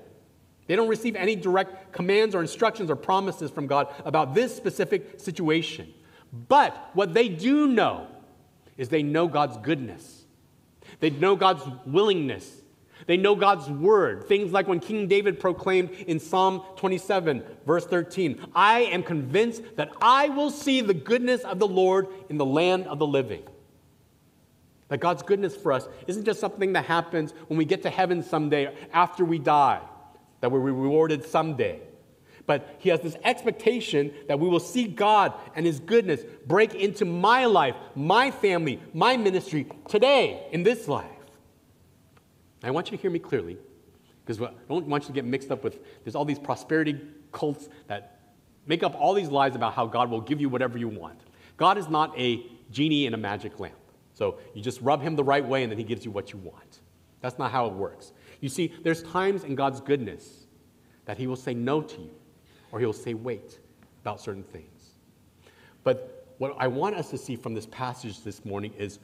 They 0.67 0.75
don't 0.75 0.89
receive 0.89 1.15
any 1.15 1.35
direct 1.35 1.93
commands 1.93 2.35
or 2.35 2.41
instructions 2.41 2.91
or 2.91 2.95
promises 2.95 3.49
from 3.49 3.67
God 3.67 3.87
about 4.05 4.35
this 4.35 4.55
specific 4.55 5.19
situation. 5.19 5.93
But 6.47 6.89
what 6.93 7.13
they 7.13 7.29
do 7.29 7.67
know 7.67 8.07
is 8.77 8.89
they 8.89 9.03
know 9.03 9.27
God's 9.27 9.57
goodness. 9.57 10.25
They 10.99 11.09
know 11.09 11.35
God's 11.35 11.63
willingness. 11.85 12.61
They 13.05 13.17
know 13.17 13.35
God's 13.35 13.69
word. 13.69 14.25
Things 14.27 14.51
like 14.51 14.67
when 14.67 14.79
King 14.81 15.07
David 15.07 15.39
proclaimed 15.39 15.91
in 15.91 16.19
Psalm 16.19 16.61
27, 16.75 17.43
verse 17.65 17.85
13, 17.85 18.47
I 18.53 18.81
am 18.81 19.03
convinced 19.03 19.63
that 19.77 19.91
I 20.01 20.29
will 20.29 20.51
see 20.51 20.81
the 20.81 20.93
goodness 20.93 21.41
of 21.43 21.59
the 21.59 21.67
Lord 21.67 22.07
in 22.29 22.37
the 22.37 22.45
land 22.45 22.87
of 22.87 22.99
the 22.99 23.07
living. 23.07 23.43
That 24.89 24.99
God's 24.99 25.23
goodness 25.23 25.55
for 25.55 25.71
us 25.71 25.87
isn't 26.07 26.25
just 26.25 26.39
something 26.39 26.73
that 26.73 26.85
happens 26.85 27.33
when 27.47 27.57
we 27.57 27.65
get 27.65 27.83
to 27.83 27.89
heaven 27.89 28.23
someday 28.23 28.73
after 28.91 29.23
we 29.23 29.39
die, 29.39 29.81
that 30.41 30.51
we're 30.51 30.59
rewarded 30.59 31.25
someday. 31.25 31.81
But 32.45 32.75
He 32.79 32.89
has 32.89 33.01
this 33.01 33.17
expectation 33.23 34.13
that 34.27 34.39
we 34.39 34.47
will 34.47 34.59
see 34.59 34.87
God 34.87 35.33
and 35.55 35.65
His 35.65 35.79
goodness 35.79 36.21
break 36.45 36.73
into 36.75 37.05
my 37.05 37.45
life, 37.45 37.75
my 37.95 38.31
family, 38.31 38.81
my 38.93 39.17
ministry 39.17 39.67
today 39.87 40.47
in 40.51 40.63
this 40.63 40.87
life. 40.87 41.05
I 42.63 42.71
want 42.71 42.89
you 42.89 42.97
to 42.97 43.01
hear 43.01 43.11
me 43.11 43.19
clearly, 43.19 43.57
because 44.25 44.41
I 44.41 44.51
don't 44.67 44.87
want 44.87 45.03
you 45.03 45.07
to 45.07 45.13
get 45.13 45.25
mixed 45.25 45.51
up 45.51 45.63
with 45.63 45.79
there's 46.03 46.15
all 46.15 46.25
these 46.25 46.39
prosperity 46.39 46.99
cults 47.31 47.69
that 47.87 48.19
make 48.65 48.83
up 48.83 48.95
all 48.99 49.13
these 49.13 49.29
lies 49.29 49.55
about 49.55 49.73
how 49.73 49.85
God 49.85 50.09
will 50.09 50.21
give 50.21 50.41
you 50.41 50.49
whatever 50.49 50.77
you 50.77 50.87
want. 50.87 51.19
God 51.57 51.77
is 51.77 51.87
not 51.87 52.17
a 52.17 52.45
genie 52.71 53.05
in 53.05 53.13
a 53.13 53.17
magic 53.17 53.59
lamp. 53.59 53.75
So 54.13 54.39
you 54.53 54.61
just 54.61 54.81
rub 54.81 55.01
him 55.01 55.15
the 55.15 55.23
right 55.23 55.45
way 55.45 55.63
and 55.63 55.71
then 55.71 55.77
he 55.77 55.83
gives 55.83 56.03
you 56.03 56.11
what 56.11 56.33
you 56.33 56.39
want. 56.39 56.79
That's 57.21 57.37
not 57.37 57.51
how 57.51 57.67
it 57.67 57.73
works. 57.73 58.11
You 58.39 58.49
see, 58.49 58.73
there's 58.83 59.03
times 59.03 59.43
in 59.43 59.55
God's 59.55 59.81
goodness 59.81 60.45
that 61.05 61.17
he 61.17 61.27
will 61.27 61.35
say 61.35 61.53
no 61.53 61.81
to 61.81 62.01
you 62.01 62.11
or 62.71 62.79
he'll 62.79 62.93
say 62.93 63.13
wait 63.13 63.59
about 64.01 64.21
certain 64.21 64.43
things. 64.43 64.91
But 65.83 66.27
what 66.37 66.55
I 66.59 66.67
want 66.67 66.95
us 66.95 67.09
to 67.11 67.17
see 67.17 67.35
from 67.35 67.53
this 67.53 67.65
passage 67.67 68.23
this 68.23 68.45
morning 68.45 68.73
is 68.77 68.99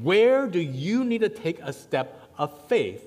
where 0.00 0.46
do 0.46 0.60
you 0.60 1.04
need 1.04 1.20
to 1.20 1.28
take 1.28 1.60
a 1.60 1.72
step 1.72 2.30
of 2.38 2.68
faith 2.68 3.04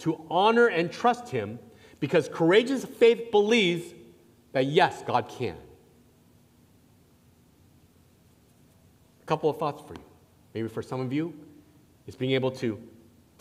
to 0.00 0.20
honor 0.30 0.66
and 0.68 0.90
trust 0.90 1.28
Him 1.28 1.58
because 2.00 2.28
courageous 2.28 2.84
faith 2.84 3.30
believes 3.30 3.94
that 4.52 4.66
yes, 4.66 5.02
God 5.06 5.28
can. 5.28 5.56
A 9.22 9.26
couple 9.26 9.48
of 9.48 9.58
thoughts 9.58 9.82
for 9.86 9.94
you. 9.94 10.04
Maybe 10.54 10.68
for 10.68 10.82
some 10.82 11.00
of 11.00 11.12
you, 11.12 11.34
it's 12.06 12.16
being 12.16 12.32
able 12.32 12.50
to 12.52 12.80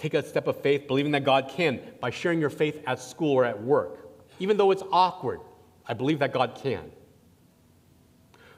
take 0.04 0.14
a 0.14 0.24
step 0.28 0.48
of 0.48 0.62
faith, 0.62 0.88
believing 0.88 1.14
that 1.14 1.24
God 1.24 1.50
can 1.50 1.80
by 2.00 2.10
sharing 2.10 2.40
your 2.40 2.50
faith 2.50 2.82
at 2.86 3.00
school 3.00 3.32
or 3.32 3.46
at 3.46 3.62
work. 3.62 4.10
Even 4.40 4.58
though 4.58 4.72
it's 4.72 4.84
awkward, 4.92 5.40
I 5.88 5.94
believe 5.94 6.20
that 6.20 6.34
God 6.34 6.60
can. 6.62 6.92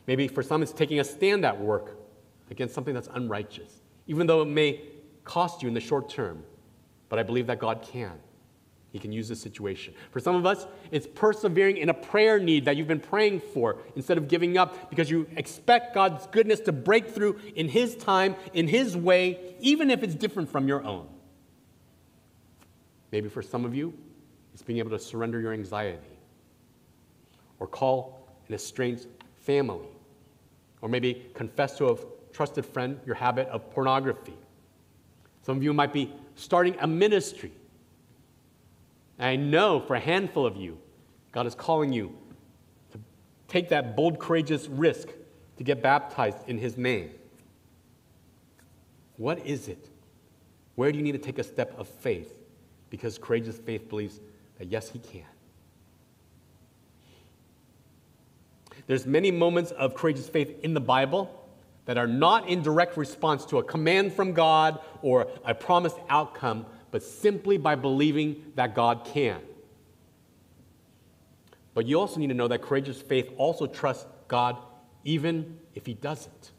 Maybe 0.07 0.27
for 0.27 0.43
some, 0.43 0.61
it's 0.61 0.71
taking 0.71 0.99
a 0.99 1.03
stand 1.03 1.45
at 1.45 1.59
work 1.59 1.97
against 2.51 2.75
something 2.75 2.93
that's 2.93 3.09
unrighteous, 3.13 3.81
even 4.07 4.27
though 4.27 4.41
it 4.41 4.47
may 4.47 4.81
cost 5.23 5.61
you 5.61 5.67
in 5.67 5.73
the 5.73 5.79
short 5.79 6.09
term 6.09 6.43
but 7.09 7.19
I 7.19 7.23
believe 7.23 7.47
that 7.47 7.59
God 7.59 7.81
can. 7.81 8.11
He 8.91 8.99
can 8.99 9.11
use 9.11 9.27
this 9.27 9.41
situation. 9.41 9.93
For 10.11 10.19
some 10.19 10.35
of 10.35 10.45
us, 10.45 10.67
it's 10.89 11.05
persevering 11.05 11.77
in 11.77 11.89
a 11.89 11.93
prayer 11.93 12.39
need 12.39 12.65
that 12.65 12.77
you've 12.77 12.87
been 12.87 12.99
praying 12.99 13.41
for 13.53 13.77
instead 13.95 14.17
of 14.17 14.27
giving 14.29 14.57
up 14.57 14.89
because 14.89 15.09
you 15.09 15.27
expect 15.35 15.93
God's 15.93 16.27
goodness 16.27 16.61
to 16.61 16.71
break 16.71 17.09
through 17.09 17.39
in 17.55 17.67
His 17.67 17.95
time, 17.95 18.35
in 18.53 18.67
His 18.67 18.95
way, 18.95 19.55
even 19.59 19.91
if 19.91 20.01
it's 20.01 20.15
different 20.15 20.49
from 20.49 20.67
your 20.67 20.83
own. 20.83 21.07
Maybe 23.11 23.29
for 23.29 23.41
some 23.41 23.65
of 23.65 23.75
you, 23.75 23.93
it's 24.53 24.61
being 24.61 24.79
able 24.79 24.91
to 24.91 24.99
surrender 24.99 25.39
your 25.39 25.53
anxiety 25.53 26.19
or 27.59 27.67
call 27.67 28.27
an 28.47 28.53
estranged 28.53 29.07
family 29.35 29.87
or 30.81 30.89
maybe 30.89 31.25
confess 31.33 31.77
to 31.77 31.89
a 31.89 31.97
trusted 32.31 32.65
friend 32.65 32.99
your 33.05 33.15
habit 33.15 33.47
of 33.47 33.69
pornography. 33.71 34.37
Some 35.41 35.57
of 35.57 35.63
you 35.63 35.73
might 35.73 35.93
be 35.93 36.11
starting 36.35 36.75
a 36.79 36.87
ministry. 36.87 37.51
I 39.17 39.35
know 39.35 39.79
for 39.79 39.95
a 39.95 39.99
handful 39.99 40.45
of 40.45 40.57
you, 40.57 40.77
God 41.31 41.47
is 41.47 41.55
calling 41.55 41.93
you 41.93 42.15
to 42.91 42.99
take 43.47 43.69
that 43.69 43.95
bold, 43.95 44.19
courageous 44.19 44.67
risk 44.67 45.09
to 45.57 45.63
get 45.63 45.81
baptized 45.81 46.37
in 46.47 46.57
His 46.57 46.77
name. 46.77 47.11
What 49.17 49.45
is 49.45 49.67
it? 49.67 49.89
Where 50.75 50.91
do 50.91 50.97
you 50.97 51.03
need 51.03 51.13
to 51.13 51.17
take 51.17 51.39
a 51.39 51.43
step 51.43 51.77
of 51.79 51.87
faith? 51.87 52.34
Because 52.95 53.17
courageous 53.17 53.57
faith 53.57 53.89
believes 53.89 54.21
that 54.57 54.67
yes, 54.67 54.89
He 54.89 54.99
can. 54.99 55.25
There's 58.87 59.05
many 59.05 59.31
moments 59.31 59.71
of 59.71 59.95
courageous 59.95 60.29
faith 60.29 60.55
in 60.63 60.73
the 60.73 60.79
Bible 60.79 61.29
that 61.83 61.97
are 61.97 62.07
not 62.07 62.47
in 62.47 62.61
direct 62.61 62.95
response 62.95 63.43
to 63.47 63.57
a 63.57 63.63
command 63.63 64.13
from 64.13 64.31
God 64.31 64.79
or 65.01 65.27
a 65.43 65.53
promised 65.53 65.97
outcome, 66.07 66.65
but 66.89 67.03
simply 67.03 67.57
by 67.57 67.75
believing 67.75 68.41
that 68.55 68.73
God 68.73 69.03
can. 69.03 69.41
But 71.73 71.85
you 71.85 71.99
also 71.99 72.21
need 72.21 72.27
to 72.27 72.33
know 72.33 72.47
that 72.47 72.61
courageous 72.61 73.01
faith 73.01 73.29
also 73.35 73.67
trusts 73.67 74.05
God 74.29 74.55
even 75.03 75.59
if 75.73 75.85
He 75.85 75.95
doesn't. 75.95 76.51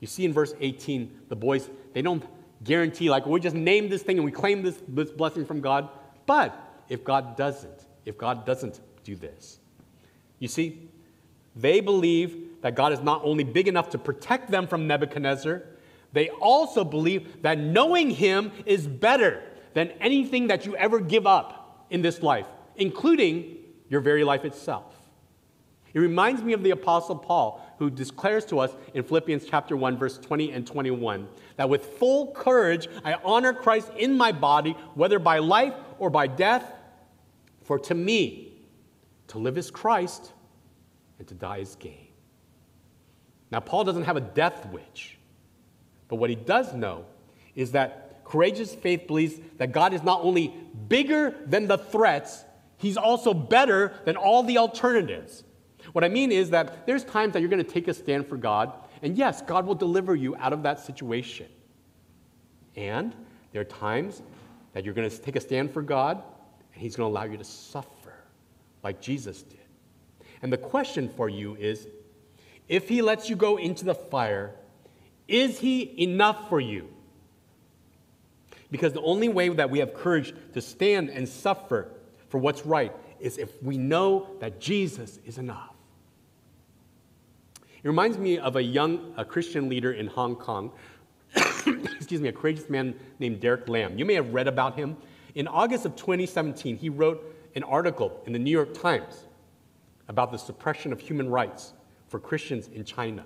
You 0.00 0.08
see 0.08 0.24
in 0.24 0.32
verse 0.32 0.54
18, 0.58 1.20
the 1.28 1.36
boys, 1.36 1.70
they 1.92 2.02
don't 2.02 2.24
guarantee, 2.64 3.10
like, 3.10 3.26
we 3.26 3.40
just 3.40 3.54
name 3.54 3.88
this 3.88 4.02
thing 4.02 4.16
and 4.16 4.24
we 4.24 4.32
claim 4.32 4.62
this, 4.62 4.80
this 4.88 5.10
blessing 5.10 5.44
from 5.44 5.60
God. 5.60 5.88
But 6.26 6.58
if 6.88 7.04
God 7.04 7.36
doesn't, 7.36 7.86
if 8.04 8.18
God 8.18 8.44
doesn't 8.44 8.80
do 9.04 9.14
this, 9.14 9.58
you 10.38 10.48
see, 10.48 10.88
they 11.54 11.80
believe 11.80 12.62
that 12.62 12.74
God 12.74 12.92
is 12.92 13.00
not 13.00 13.20
only 13.22 13.44
big 13.44 13.68
enough 13.68 13.90
to 13.90 13.98
protect 13.98 14.50
them 14.50 14.66
from 14.66 14.86
Nebuchadnezzar, 14.86 15.62
they 16.12 16.30
also 16.30 16.84
believe 16.84 17.42
that 17.42 17.58
knowing 17.58 18.10
Him 18.10 18.52
is 18.66 18.86
better 18.86 19.42
than 19.74 19.90
anything 20.00 20.46
that 20.48 20.64
you 20.64 20.76
ever 20.76 21.00
give 21.00 21.26
up 21.26 21.86
in 21.90 22.02
this 22.02 22.22
life, 22.22 22.46
including 22.76 23.56
your 23.88 24.00
very 24.00 24.24
life 24.24 24.44
itself. 24.44 24.94
It 25.92 26.00
reminds 26.00 26.42
me 26.42 26.52
of 26.52 26.62
the 26.62 26.70
Apostle 26.70 27.16
Paul, 27.16 27.63
who 27.78 27.90
declares 27.90 28.44
to 28.46 28.58
us 28.58 28.72
in 28.94 29.02
Philippians 29.02 29.44
chapter 29.44 29.76
1, 29.76 29.98
verse 29.98 30.18
20 30.18 30.52
and 30.52 30.66
21, 30.66 31.28
that 31.56 31.68
with 31.68 31.84
full 31.98 32.32
courage 32.32 32.88
I 33.04 33.14
honor 33.24 33.52
Christ 33.52 33.90
in 33.96 34.16
my 34.16 34.32
body, 34.32 34.72
whether 34.94 35.18
by 35.18 35.38
life 35.38 35.74
or 35.98 36.10
by 36.10 36.26
death. 36.26 36.64
For 37.62 37.78
to 37.80 37.94
me, 37.94 38.52
to 39.28 39.38
live 39.38 39.56
is 39.56 39.70
Christ, 39.70 40.32
and 41.18 41.26
to 41.28 41.34
die 41.34 41.58
is 41.58 41.76
gain. 41.76 42.08
Now, 43.50 43.60
Paul 43.60 43.84
doesn't 43.84 44.04
have 44.04 44.16
a 44.16 44.20
death 44.20 44.66
wish, 44.72 45.16
but 46.08 46.16
what 46.16 46.28
he 46.28 46.36
does 46.36 46.74
know 46.74 47.04
is 47.54 47.72
that 47.72 48.24
courageous 48.24 48.74
faith 48.74 49.06
believes 49.06 49.38
that 49.58 49.72
God 49.72 49.94
is 49.94 50.02
not 50.02 50.20
only 50.22 50.52
bigger 50.88 51.34
than 51.46 51.68
the 51.68 51.78
threats, 51.78 52.44
he's 52.78 52.96
also 52.96 53.32
better 53.32 53.92
than 54.04 54.16
all 54.16 54.42
the 54.42 54.58
alternatives. 54.58 55.43
What 55.94 56.02
I 56.02 56.08
mean 56.08 56.32
is 56.32 56.50
that 56.50 56.88
there's 56.88 57.04
times 57.04 57.34
that 57.34 57.40
you're 57.40 57.48
going 57.48 57.64
to 57.64 57.70
take 57.70 57.86
a 57.86 57.94
stand 57.94 58.26
for 58.26 58.36
God, 58.36 58.72
and 59.00 59.16
yes, 59.16 59.40
God 59.42 59.64
will 59.64 59.76
deliver 59.76 60.16
you 60.16 60.34
out 60.34 60.52
of 60.52 60.64
that 60.64 60.80
situation. 60.80 61.46
And 62.74 63.14
there 63.52 63.60
are 63.60 63.64
times 63.64 64.20
that 64.72 64.84
you're 64.84 64.92
going 64.92 65.08
to 65.08 65.16
take 65.16 65.36
a 65.36 65.40
stand 65.40 65.70
for 65.70 65.82
God, 65.82 66.20
and 66.72 66.82
He's 66.82 66.96
going 66.96 67.08
to 67.08 67.16
allow 67.16 67.30
you 67.30 67.36
to 67.36 67.44
suffer 67.44 68.12
like 68.82 69.00
Jesus 69.00 69.44
did. 69.44 69.60
And 70.42 70.52
the 70.52 70.58
question 70.58 71.08
for 71.08 71.28
you 71.28 71.54
is 71.54 71.86
if 72.68 72.88
he 72.88 73.00
lets 73.00 73.30
you 73.30 73.36
go 73.36 73.56
into 73.56 73.84
the 73.84 73.94
fire, 73.94 74.50
is 75.28 75.60
he 75.60 76.02
enough 76.02 76.48
for 76.48 76.60
you? 76.60 76.88
Because 78.68 78.92
the 78.92 79.02
only 79.02 79.28
way 79.28 79.48
that 79.48 79.70
we 79.70 79.78
have 79.78 79.94
courage 79.94 80.34
to 80.54 80.60
stand 80.60 81.08
and 81.08 81.28
suffer 81.28 81.88
for 82.30 82.38
what's 82.38 82.66
right 82.66 82.92
is 83.20 83.38
if 83.38 83.62
we 83.62 83.78
know 83.78 84.26
that 84.40 84.60
Jesus 84.60 85.20
is 85.24 85.38
enough. 85.38 85.73
It 87.84 87.88
reminds 87.88 88.16
me 88.16 88.38
of 88.38 88.56
a 88.56 88.62
young 88.62 89.12
a 89.18 89.26
Christian 89.26 89.68
leader 89.68 89.92
in 89.92 90.06
Hong 90.06 90.36
Kong, 90.36 90.72
excuse 91.36 92.18
me, 92.18 92.28
a 92.28 92.32
courageous 92.32 92.70
man 92.70 92.94
named 93.18 93.40
Derek 93.40 93.68
Lam. 93.68 93.98
You 93.98 94.06
may 94.06 94.14
have 94.14 94.32
read 94.32 94.48
about 94.48 94.74
him. 94.74 94.96
In 95.34 95.46
August 95.46 95.84
of 95.84 95.94
2017, 95.94 96.78
he 96.78 96.88
wrote 96.88 97.22
an 97.54 97.62
article 97.62 98.22
in 98.24 98.32
the 98.32 98.38
New 98.38 98.50
York 98.50 98.72
Times 98.72 99.26
about 100.08 100.32
the 100.32 100.38
suppression 100.38 100.94
of 100.94 101.00
human 101.00 101.28
rights 101.28 101.74
for 102.08 102.18
Christians 102.18 102.68
in 102.68 102.84
China. 102.84 103.22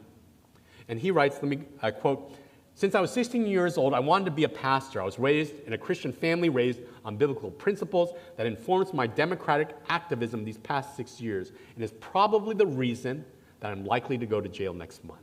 And 0.89 0.99
he 0.99 1.13
writes, 1.13 1.37
let 1.37 1.49
me 1.49 1.61
uh, 1.81 1.93
quote, 1.93 2.35
since 2.75 2.97
I 2.97 3.01
was 3.01 3.13
16 3.13 3.47
years 3.47 3.79
old, 3.79 3.95
I 3.95 4.01
wanted 4.01 4.25
to 4.25 4.31
be 4.33 4.43
a 4.43 4.49
pastor. 4.49 5.01
I 5.01 5.05
was 5.05 5.21
raised 5.21 5.55
in 5.67 5.73
a 5.73 5.79
Christian 5.79 6.13
family 6.13 6.49
raised 6.49 6.81
on 7.05 7.17
biblical 7.17 7.53
principles 7.53 8.11
that 8.37 8.47
informs 8.47 8.93
my 8.93 9.07
democratic 9.07 9.77
activism 9.89 10.45
these 10.45 10.59
past 10.59 10.97
six 10.97 11.21
years 11.21 11.53
and 11.77 11.85
is 11.85 11.93
probably 12.01 12.57
the 12.57 12.67
reason 12.67 13.25
that 13.61 13.73
I'm 13.73 13.85
likely 13.85 14.19
to 14.19 14.27
go 14.27 14.41
to 14.41 14.49
jail 14.49 14.75
next 14.75 15.05
month 15.05 15.21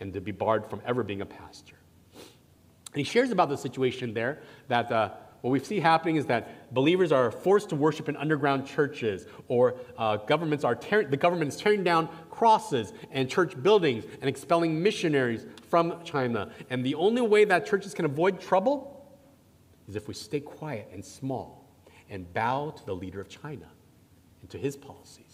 and 0.00 0.12
to 0.12 0.20
be 0.20 0.32
barred 0.32 0.66
from 0.66 0.80
ever 0.86 1.02
being 1.02 1.20
a 1.20 1.26
pastor. 1.26 1.76
And 2.14 2.96
he 2.96 3.04
shares 3.04 3.30
about 3.30 3.48
the 3.48 3.56
situation 3.56 4.14
there 4.14 4.40
that 4.68 4.90
uh, 4.90 5.10
what 5.40 5.50
we 5.50 5.60
see 5.60 5.78
happening 5.78 6.16
is 6.16 6.26
that 6.26 6.72
believers 6.74 7.12
are 7.12 7.30
forced 7.30 7.68
to 7.68 7.76
worship 7.76 8.08
in 8.08 8.16
underground 8.16 8.66
churches, 8.66 9.26
or 9.46 9.76
uh, 9.96 10.16
governments 10.16 10.64
are 10.64 10.74
tear- 10.74 11.04
the 11.04 11.16
government 11.16 11.52
is 11.52 11.56
tearing 11.56 11.84
down 11.84 12.08
crosses 12.30 12.92
and 13.12 13.30
church 13.30 13.60
buildings 13.62 14.04
and 14.20 14.28
expelling 14.28 14.82
missionaries 14.82 15.46
from 15.68 16.02
China. 16.04 16.50
And 16.70 16.84
the 16.84 16.96
only 16.96 17.22
way 17.22 17.44
that 17.44 17.66
churches 17.66 17.94
can 17.94 18.04
avoid 18.04 18.40
trouble 18.40 18.94
is 19.88 19.94
if 19.94 20.08
we 20.08 20.14
stay 20.14 20.40
quiet 20.40 20.88
and 20.92 21.04
small 21.04 21.68
and 22.10 22.32
bow 22.34 22.70
to 22.70 22.86
the 22.86 22.94
leader 22.94 23.20
of 23.20 23.28
China 23.28 23.66
and 24.40 24.50
to 24.50 24.58
his 24.58 24.76
policies. 24.76 25.27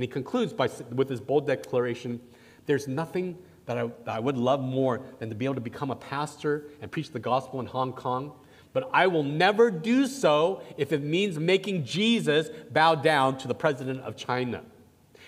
And 0.00 0.04
he 0.04 0.08
concludes 0.10 0.54
by, 0.54 0.66
with 0.94 1.08
this 1.08 1.20
bold 1.20 1.46
declaration 1.46 2.22
there's 2.64 2.88
nothing 2.88 3.36
that 3.66 3.76
I, 3.76 3.82
that 4.04 4.16
I 4.16 4.18
would 4.18 4.38
love 4.38 4.62
more 4.62 5.02
than 5.18 5.28
to 5.28 5.34
be 5.34 5.44
able 5.44 5.56
to 5.56 5.60
become 5.60 5.90
a 5.90 5.94
pastor 5.94 6.64
and 6.80 6.90
preach 6.90 7.10
the 7.10 7.18
gospel 7.18 7.60
in 7.60 7.66
Hong 7.66 7.92
Kong, 7.92 8.32
but 8.72 8.88
I 8.94 9.08
will 9.08 9.22
never 9.22 9.70
do 9.70 10.06
so 10.06 10.62
if 10.78 10.92
it 10.92 11.02
means 11.02 11.38
making 11.38 11.84
Jesus 11.84 12.48
bow 12.70 12.94
down 12.94 13.36
to 13.40 13.48
the 13.48 13.54
president 13.54 14.00
of 14.00 14.16
China. 14.16 14.62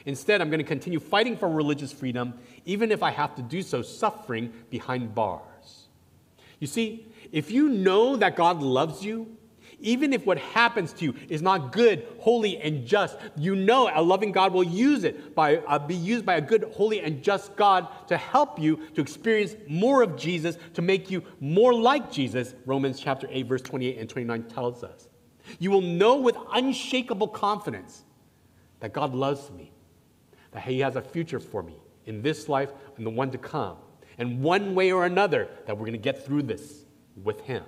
Instead, 0.06 0.40
I'm 0.40 0.48
going 0.48 0.56
to 0.56 0.64
continue 0.64 1.00
fighting 1.00 1.36
for 1.36 1.50
religious 1.50 1.92
freedom, 1.92 2.32
even 2.64 2.90
if 2.90 3.02
I 3.02 3.10
have 3.10 3.34
to 3.34 3.42
do 3.42 3.60
so 3.60 3.82
suffering 3.82 4.54
behind 4.70 5.14
bars. 5.14 5.88
You 6.60 6.66
see, 6.66 7.08
if 7.30 7.50
you 7.50 7.68
know 7.68 8.16
that 8.16 8.36
God 8.36 8.62
loves 8.62 9.04
you, 9.04 9.36
even 9.82 10.12
if 10.12 10.24
what 10.24 10.38
happens 10.38 10.92
to 10.94 11.04
you 11.04 11.14
is 11.28 11.42
not 11.42 11.72
good, 11.72 12.06
holy, 12.18 12.58
and 12.58 12.86
just, 12.86 13.16
you 13.36 13.54
know 13.54 13.90
a 13.92 14.00
loving 14.00 14.32
God 14.32 14.52
will 14.52 14.64
use 14.64 15.04
it 15.04 15.34
by 15.34 15.56
uh, 15.58 15.78
be 15.78 15.94
used 15.94 16.24
by 16.24 16.36
a 16.36 16.40
good, 16.40 16.72
holy, 16.72 17.00
and 17.00 17.22
just 17.22 17.54
God 17.56 17.88
to 18.08 18.16
help 18.16 18.58
you 18.58 18.76
to 18.94 19.00
experience 19.00 19.56
more 19.68 20.02
of 20.02 20.16
Jesus, 20.16 20.56
to 20.74 20.82
make 20.82 21.10
you 21.10 21.22
more 21.40 21.74
like 21.74 22.10
Jesus. 22.10 22.54
Romans 22.64 23.00
chapter 23.00 23.26
8, 23.30 23.46
verse 23.46 23.62
28 23.62 23.98
and 23.98 24.08
29 24.08 24.44
tells 24.44 24.84
us. 24.84 25.08
You 25.58 25.70
will 25.70 25.80
know 25.80 26.16
with 26.16 26.36
unshakable 26.52 27.28
confidence 27.28 28.04
that 28.80 28.92
God 28.92 29.14
loves 29.14 29.50
me, 29.50 29.72
that 30.52 30.62
He 30.62 30.80
has 30.80 30.96
a 30.96 31.02
future 31.02 31.40
for 31.40 31.62
me 31.62 31.76
in 32.06 32.22
this 32.22 32.48
life 32.48 32.70
and 32.96 33.06
the 33.06 33.10
one 33.10 33.30
to 33.30 33.38
come. 33.38 33.76
And 34.18 34.42
one 34.42 34.74
way 34.74 34.92
or 34.92 35.06
another, 35.06 35.48
that 35.66 35.76
we're 35.76 35.86
going 35.86 35.92
to 35.92 35.98
get 35.98 36.24
through 36.24 36.42
this 36.42 36.84
with 37.22 37.40
Him. 37.40 37.64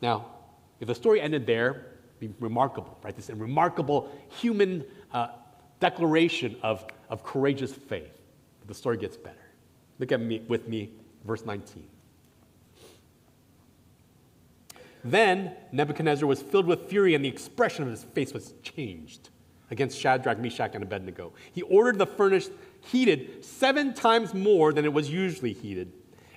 Now, 0.00 0.26
if 0.80 0.88
the 0.88 0.94
story 0.94 1.20
ended 1.20 1.46
there, 1.46 1.86
be 2.20 2.32
remarkable, 2.40 2.98
right? 3.02 3.14
This 3.14 3.30
remarkable 3.30 4.10
human 4.28 4.84
uh, 5.12 5.28
declaration 5.80 6.56
of, 6.62 6.84
of 7.08 7.22
courageous 7.24 7.72
faith. 7.72 8.20
But 8.60 8.68
the 8.68 8.74
story 8.74 8.96
gets 8.96 9.16
better. 9.16 9.36
Look 9.98 10.12
at 10.12 10.20
me 10.20 10.42
with 10.48 10.68
me, 10.68 10.90
verse 11.24 11.44
19. 11.44 11.84
Then 15.04 15.54
Nebuchadnezzar 15.70 16.26
was 16.26 16.40
filled 16.40 16.66
with 16.66 16.88
fury, 16.88 17.14
and 17.14 17.24
the 17.24 17.28
expression 17.28 17.84
of 17.84 17.90
his 17.90 18.04
face 18.04 18.32
was 18.32 18.54
changed 18.62 19.28
against 19.70 19.98
Shadrach, 19.98 20.38
Meshach, 20.38 20.74
and 20.74 20.82
Abednego. 20.82 21.32
He 21.52 21.62
ordered 21.62 21.98
the 21.98 22.06
furnace 22.06 22.50
heated 22.80 23.44
seven 23.44 23.92
times 23.92 24.32
more 24.34 24.72
than 24.72 24.84
it 24.84 24.92
was 24.92 25.10
usually 25.10 25.52
heated. 25.52 25.92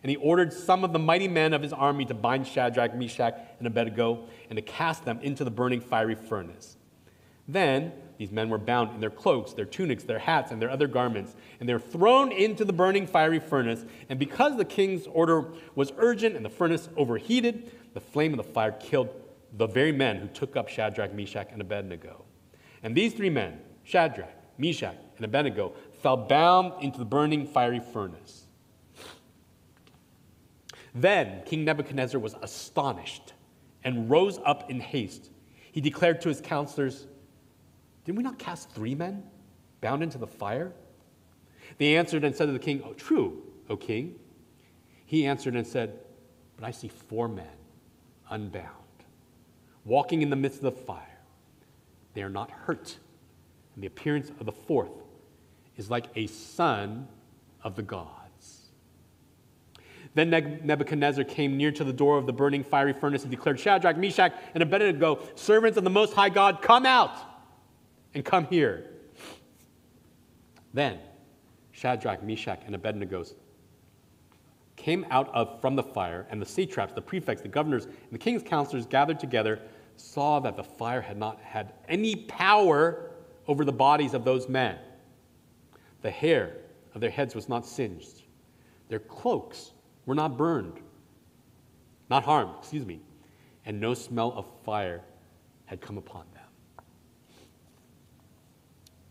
And 0.08 0.12
he 0.12 0.24
ordered 0.26 0.54
some 0.54 0.86
of 0.86 0.94
the 0.94 1.00
mighty 1.00 1.28
men 1.28 1.52
of 1.52 1.62
his 1.62 1.74
army 1.74 2.06
to 2.06 2.14
bind 2.14 2.48
Shadrach, 2.48 2.96
Meshach, 2.96 3.36
and 3.58 3.68
Abednego 3.68 4.24
and 4.50 4.56
to 4.56 4.62
cast 4.62 5.04
them 5.04 5.20
into 5.22 5.44
the 5.44 5.52
burning 5.52 5.82
fiery 5.82 6.16
furnace. 6.16 6.78
Then 7.46 7.92
these 8.18 8.32
men 8.32 8.48
were 8.48 8.58
bound 8.58 8.96
in 8.96 9.02
their 9.02 9.10
cloaks, 9.10 9.52
their 9.52 9.66
tunics, 9.66 10.06
their 10.06 10.20
hats, 10.20 10.54
and 10.54 10.62
their 10.62 10.70
other 10.70 10.88
garments, 10.88 11.36
and 11.60 11.68
they 11.68 11.74
were 11.74 11.80
thrown 11.82 12.32
into 12.32 12.64
the 12.64 12.72
burning 12.72 13.06
fiery 13.06 13.42
furnace. 13.42 13.84
And 14.08 14.18
because 14.18 14.56
the 14.56 14.64
king's 14.64 15.08
order 15.08 15.52
was 15.76 15.92
urgent 15.98 16.38
and 16.38 16.46
the 16.46 16.50
furnace 16.50 16.88
overheated, 16.96 17.70
the 17.94 18.00
flame 18.00 18.32
of 18.32 18.38
the 18.38 18.50
fire 18.54 18.72
killed 18.72 19.10
the 19.58 19.68
very 19.68 19.92
men 19.92 20.16
who 20.16 20.30
took 20.30 20.56
up 20.56 20.70
Shadrach, 20.70 21.14
Meshach, 21.14 21.50
and 21.52 21.60
Abednego. 21.60 22.24
And 22.82 22.96
these 22.96 23.12
three 23.14 23.30
men, 23.30 23.60
Shadrach, 23.84 24.32
Meshach, 24.58 24.96
and 25.18 25.26
Abednego, 25.26 25.74
fell 26.02 26.16
bound 26.16 26.82
into 26.82 26.98
the 26.98 27.04
burning 27.04 27.46
fiery 27.46 27.82
furnace. 27.82 28.47
Then 30.98 31.44
King 31.46 31.64
Nebuchadnezzar 31.64 32.20
was 32.20 32.36
astonished 32.42 33.34
and 33.84 34.10
rose 34.10 34.40
up 34.44 34.70
in 34.72 34.80
haste. 34.80 35.30
He 35.72 35.80
declared 35.80 36.22
to 36.22 36.30
his 36.30 36.42
counselors, 36.42 37.06
Did 38.04 38.18
we 38.18 38.24
not 38.24 38.40
cast 38.40 38.72
three 38.72 38.96
men 38.96 39.24
bound 39.80 40.02
into 40.02 40.18
the 40.18 40.26
fire? 40.26 40.74
They 41.78 41.96
answered 41.98 42.24
and 42.24 42.36
said 42.36 42.48
to 42.48 42.52
the 42.52 42.60
king, 42.60 42.82
Oh, 42.84 42.94
true, 42.94 43.44
O 43.70 43.78
king. 43.78 44.16
He 45.06 45.28
answered 45.28 45.56
and 45.56 45.68
said, 45.68 46.00
But 46.56 46.66
I 46.66 46.72
see 46.72 46.88
four 46.88 47.28
men 47.28 47.46
unbound, 48.32 49.06
walking 49.86 50.24
in 50.24 50.32
the 50.32 50.36
midst 50.36 50.64
of 50.64 50.76
the 50.76 50.82
fire. 50.82 51.20
They 52.16 52.24
are 52.24 52.30
not 52.30 52.50
hurt. 52.50 52.98
And 53.76 53.84
the 53.84 53.88
appearance 53.88 54.32
of 54.40 54.48
the 54.48 54.52
fourth 54.52 55.04
is 55.76 55.92
like 55.92 56.08
a 56.16 56.26
son 56.26 57.08
of 57.64 57.76
the 57.76 57.84
God. 57.84 58.27
Then 60.18 60.62
Nebuchadnezzar 60.64 61.26
came 61.26 61.58
near 61.58 61.72
to 61.74 61.84
the 61.84 61.94
door 61.94 62.18
of 62.18 62.26
the 62.26 62.34
burning 62.34 62.64
fiery 62.64 62.92
furnace 62.92 63.22
and 63.22 63.30
declared, 63.30 63.60
Shadrach, 63.60 63.98
Meshach, 63.98 64.34
and 64.56 64.64
Abednego, 64.64 65.20
servants 65.36 65.78
of 65.78 65.84
the 65.84 65.92
Most 65.92 66.14
High 66.14 66.30
God, 66.30 66.60
come 66.60 66.88
out 66.88 67.16
and 68.16 68.26
come 68.26 68.48
here. 68.48 68.88
Then 70.74 70.98
Shadrach, 71.72 72.24
Meshach, 72.24 72.64
and 72.66 72.74
Abednego 72.74 73.26
came 74.76 75.06
out 75.12 75.30
of 75.36 75.62
from 75.62 75.76
the 75.76 75.84
fire, 75.84 76.26
and 76.32 76.42
the 76.42 76.48
satraps, 76.48 76.94
the 76.94 77.02
prefects, 77.02 77.44
the 77.44 77.48
governors, 77.48 77.86
and 77.86 78.12
the 78.12 78.18
king's 78.18 78.42
counselors 78.42 78.88
gathered 78.88 79.20
together, 79.20 79.62
saw 79.98 80.40
that 80.40 80.58
the 80.58 80.64
fire 80.64 81.02
had 81.02 81.18
not 81.18 81.40
had 81.42 81.74
any 81.88 82.16
power 82.16 83.12
over 83.48 83.64
the 83.64 83.72
bodies 83.72 84.16
of 84.16 84.26
those 84.26 84.50
men. 84.50 84.80
The 86.02 86.10
hair 86.10 86.54
of 86.96 87.02
their 87.02 87.12
heads 87.12 87.36
was 87.36 87.48
not 87.48 87.68
singed, 87.68 88.24
their 88.90 89.00
cloaks 89.00 89.74
were 90.08 90.16
not 90.16 90.38
burned, 90.38 90.80
not 92.10 92.24
harmed, 92.24 92.54
excuse 92.58 92.86
me, 92.86 93.02
and 93.66 93.80
no 93.80 93.94
smell 93.94 94.34
of 94.36 94.48
fire 94.64 95.04
had 95.66 95.80
come 95.82 96.00
upon 96.00 96.24
them. 96.34 96.86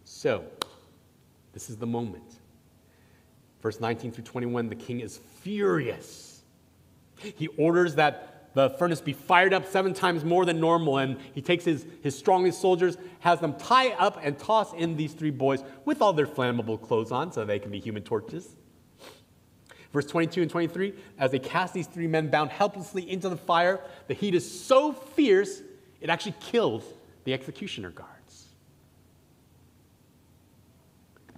So, 0.03 0.45
this 1.53 1.71
is 1.71 1.77
the 1.77 1.87
moment. 1.87 2.41
Verse 3.63 3.79
19 3.79 4.11
through 4.11 4.25
21, 4.25 4.69
the 4.69 4.75
king 4.75 5.01
is 5.01 5.19
furious. 5.43 6.43
He 7.19 7.49
orders 7.59 7.95
that 7.97 8.51
the 8.55 8.71
furnace 8.71 9.03
be 9.03 9.13
fired 9.13 9.53
up 9.53 9.67
seven 9.67 9.93
times 9.93 10.25
more 10.25 10.47
than 10.47 10.59
normal, 10.59 10.97
and 10.97 11.19
he 11.35 11.43
takes 11.43 11.65
his, 11.65 11.85
his 12.03 12.17
strongest 12.17 12.59
soldiers, 12.59 12.97
has 13.21 13.39
them 13.39 13.55
tie 13.59 13.91
up 13.91 14.19
and 14.23 14.39
toss 14.39 14.73
in 14.73 14.97
these 14.97 15.13
three 15.13 15.31
boys 15.31 15.63
with 15.85 16.01
all 16.01 16.15
their 16.15 16.27
flammable 16.27 16.81
clothes 16.81 17.13
on 17.13 17.31
so 17.31 17.45
they 17.45 17.59
can 17.59 17.71
be 17.71 17.79
human 17.79 18.03
torches. 18.03 18.57
Verse 19.97 20.05
22 20.05 20.43
and 20.43 20.51
23 20.51 20.93
as 21.19 21.31
they 21.31 21.39
cast 21.39 21.73
these 21.73 21.87
three 21.87 22.07
men 22.07 22.29
bound 22.29 22.51
helplessly 22.51 23.11
into 23.11 23.31
the 23.31 23.37
fire, 23.37 23.81
the 24.09 24.13
heat 24.13 24.35
is 24.35 24.61
so 24.61 24.93
fierce 24.93 25.63
it 26.03 26.11
actually 26.11 26.35
kills 26.39 26.85
the 27.25 27.33
executioner 27.33 27.89
guards. 27.89 28.49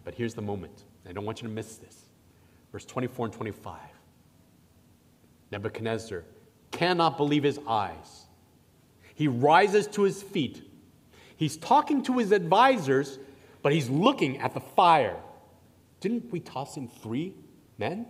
But 0.03 0.17
here's 0.17 0.35
the 0.35 0.43
moment. 0.43 0.83
I 1.09 1.13
don't 1.13 1.25
want 1.25 1.41
you 1.41 1.47
to 1.47 1.55
miss 1.55 1.77
this. 1.77 2.07
Verse 2.73 2.85
24 2.85 3.27
and 3.27 3.33
25. 3.33 3.79
Nebuchadnezzar 5.53 6.25
cannot 6.73 7.17
believe 7.17 7.45
his 7.45 7.61
eyes. 7.65 8.27
He 9.15 9.29
rises 9.29 9.87
to 9.87 10.03
his 10.03 10.21
feet. 10.21 10.69
He's 11.37 11.57
talking 11.57 12.03
to 12.03 12.19
his 12.19 12.33
advisors, 12.33 13.21
but 13.63 13.73
he's 13.73 13.89
looking 13.89 14.39
at 14.39 14.53
the 14.53 14.61
fire. 14.61 15.17
Didn't 16.01 16.33
we 16.33 16.41
toss 16.41 16.77
in 16.77 16.89
three 16.89 17.35
men? 17.79 18.05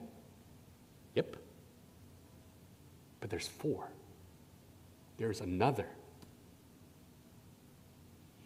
Yep. 1.14 1.36
But 3.20 3.30
there's 3.30 3.48
four. 3.48 3.88
There's 5.16 5.40
another. 5.40 5.86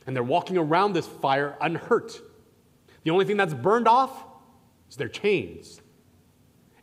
And 0.07 0.17
they're 0.17 0.23
walking 0.23 0.57
around 0.57 0.95
this 0.95 1.07
fire 1.07 1.57
unhurt. 1.61 2.21
The 3.05 3.11
only 3.11 3.25
thing 3.25 3.37
that's 3.37 3.55
burned 3.55 3.87
off 3.87 4.25
is 4.91 4.97
their 4.97 5.09
chains. 5.09 5.81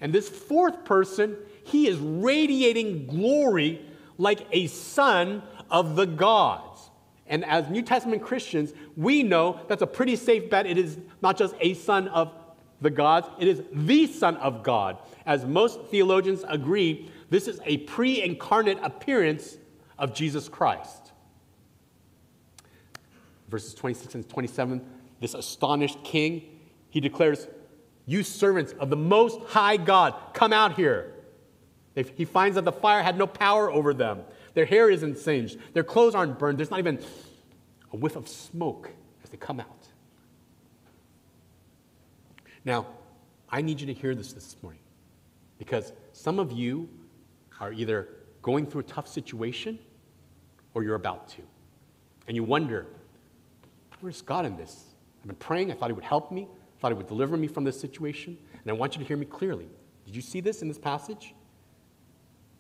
And 0.02 0.14
this 0.14 0.30
fourth 0.30 0.86
person, 0.86 1.36
he 1.66 1.88
is 1.88 1.98
radiating 1.98 3.08
glory 3.08 3.86
like 4.18 4.46
a 4.52 4.68
son 4.68 5.44
of 5.70 5.96
the 5.96 6.06
gods. 6.06 6.90
And 7.28 7.46
as 7.46 7.70
New 7.70 7.82
Testament 7.82 8.24
Christians, 8.24 8.74
we 8.96 9.24
know 9.24 9.60
that's 9.68 9.82
a 9.82 9.88
pretty 9.88 10.16
safe 10.16 10.50
bet. 10.50 10.66
It 10.66 10.78
is 10.78 10.98
not 11.22 11.38
just 11.38 11.56
a 11.60 11.74
son 11.76 12.08
of 12.08 12.34
the 12.82 12.90
gods, 12.90 13.28
it 13.40 13.48
is 13.48 13.62
the 13.72 14.08
Son 14.08 14.38
of 14.38 14.64
God. 14.64 14.98
As 15.26 15.46
most 15.46 15.82
theologians 15.86 16.44
agree, 16.48 17.10
this 17.30 17.48
is 17.48 17.60
a 17.66 17.78
pre 17.78 18.22
incarnate 18.22 18.80
appearance 18.82 19.58
of 19.98 20.14
Jesus 20.14 20.48
Christ. 20.48 21.12
Verses 23.50 23.74
26 23.74 24.16
and 24.16 24.30
27 24.30 24.82
this 25.20 25.34
astonished 25.34 26.04
king, 26.04 26.44
he 26.90 27.00
declares, 27.00 27.48
You 28.06 28.24
servants 28.24 28.74
of 28.80 28.90
the 28.90 28.96
most 28.96 29.42
high 29.50 29.78
God, 29.78 30.16
come 30.34 30.54
out 30.54 30.76
here. 30.76 31.14
He 32.16 32.24
finds 32.24 32.56
that 32.56 32.64
the 32.64 32.72
fire 32.72 33.04
had 33.04 33.18
no 33.18 33.28
power 33.28 33.70
over 33.70 33.94
them. 33.94 34.22
Their 34.54 34.66
hair 34.66 34.90
isn't 34.90 35.18
singed, 35.18 35.58
their 35.74 35.84
clothes 35.84 36.16
aren't 36.16 36.40
burned, 36.40 36.58
there's 36.58 36.72
not 36.72 36.80
even 36.80 37.00
a 37.92 37.98
whiff 37.98 38.16
of 38.16 38.28
smoke 38.28 38.92
as 39.24 39.30
they 39.30 39.38
come 39.38 39.60
out. 39.60 39.79
Now, 42.66 42.86
I 43.50 43.62
need 43.62 43.82
you 43.82 43.88
to 43.88 43.94
hear 43.94 44.16
this 44.16 44.34
this 44.34 44.56
morning. 44.62 44.82
Because 45.58 45.92
some 46.14 46.40
of 46.40 46.52
you 46.52 46.90
are 47.60 47.74
either 47.74 48.08
going 48.42 48.66
through 48.66 48.82
a 48.82 48.86
tough 48.86 49.08
situation 49.08 49.78
or 50.74 50.84
you're 50.84 50.96
about 50.96 51.30
to. 51.30 51.42
And 52.28 52.36
you 52.36 52.44
wonder, 52.44 52.88
where's 54.00 54.22
God 54.22 54.46
in 54.46 54.56
this? 54.56 54.86
I've 55.22 55.28
been 55.28 55.36
praying. 55.36 55.72
I 55.72 55.76
thought 55.76 55.90
He 55.90 55.94
would 55.94 56.04
help 56.04 56.32
me, 56.32 56.44
I 56.44 56.80
thought 56.80 56.92
He 56.92 56.98
would 56.98 57.08
deliver 57.08 57.36
me 57.36 57.48
from 57.48 57.64
this 57.64 57.80
situation. 57.80 58.38
And 58.54 58.70
I 58.70 58.74
want 58.74 58.96
you 58.96 59.00
to 59.00 59.08
hear 59.08 59.18
me 59.18 59.26
clearly. 59.26 59.68
Did 60.06 60.16
you 60.16 60.22
see 60.22 60.40
this 60.40 60.62
in 60.62 60.68
this 60.68 60.78
passage? 60.78 61.34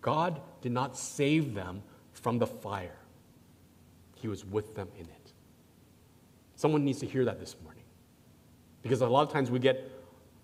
God 0.02 0.42
did 0.62 0.72
not 0.72 0.98
save 0.98 1.54
them 1.54 1.82
from 2.14 2.38
the 2.38 2.48
fire, 2.48 2.98
He 4.16 4.28
was 4.28 4.44
with 4.44 4.76
them 4.76 4.90
in 4.98 5.06
it. 5.06 5.34
Someone 6.56 6.84
needs 6.84 7.00
to 7.00 7.06
hear 7.06 7.24
that 7.26 7.40
this 7.40 7.56
morning. 7.64 7.79
Because 8.82 9.02
a 9.02 9.08
lot 9.08 9.28
of 9.28 9.34
times 9.34 9.52
we 9.52 9.60
get 9.60 9.92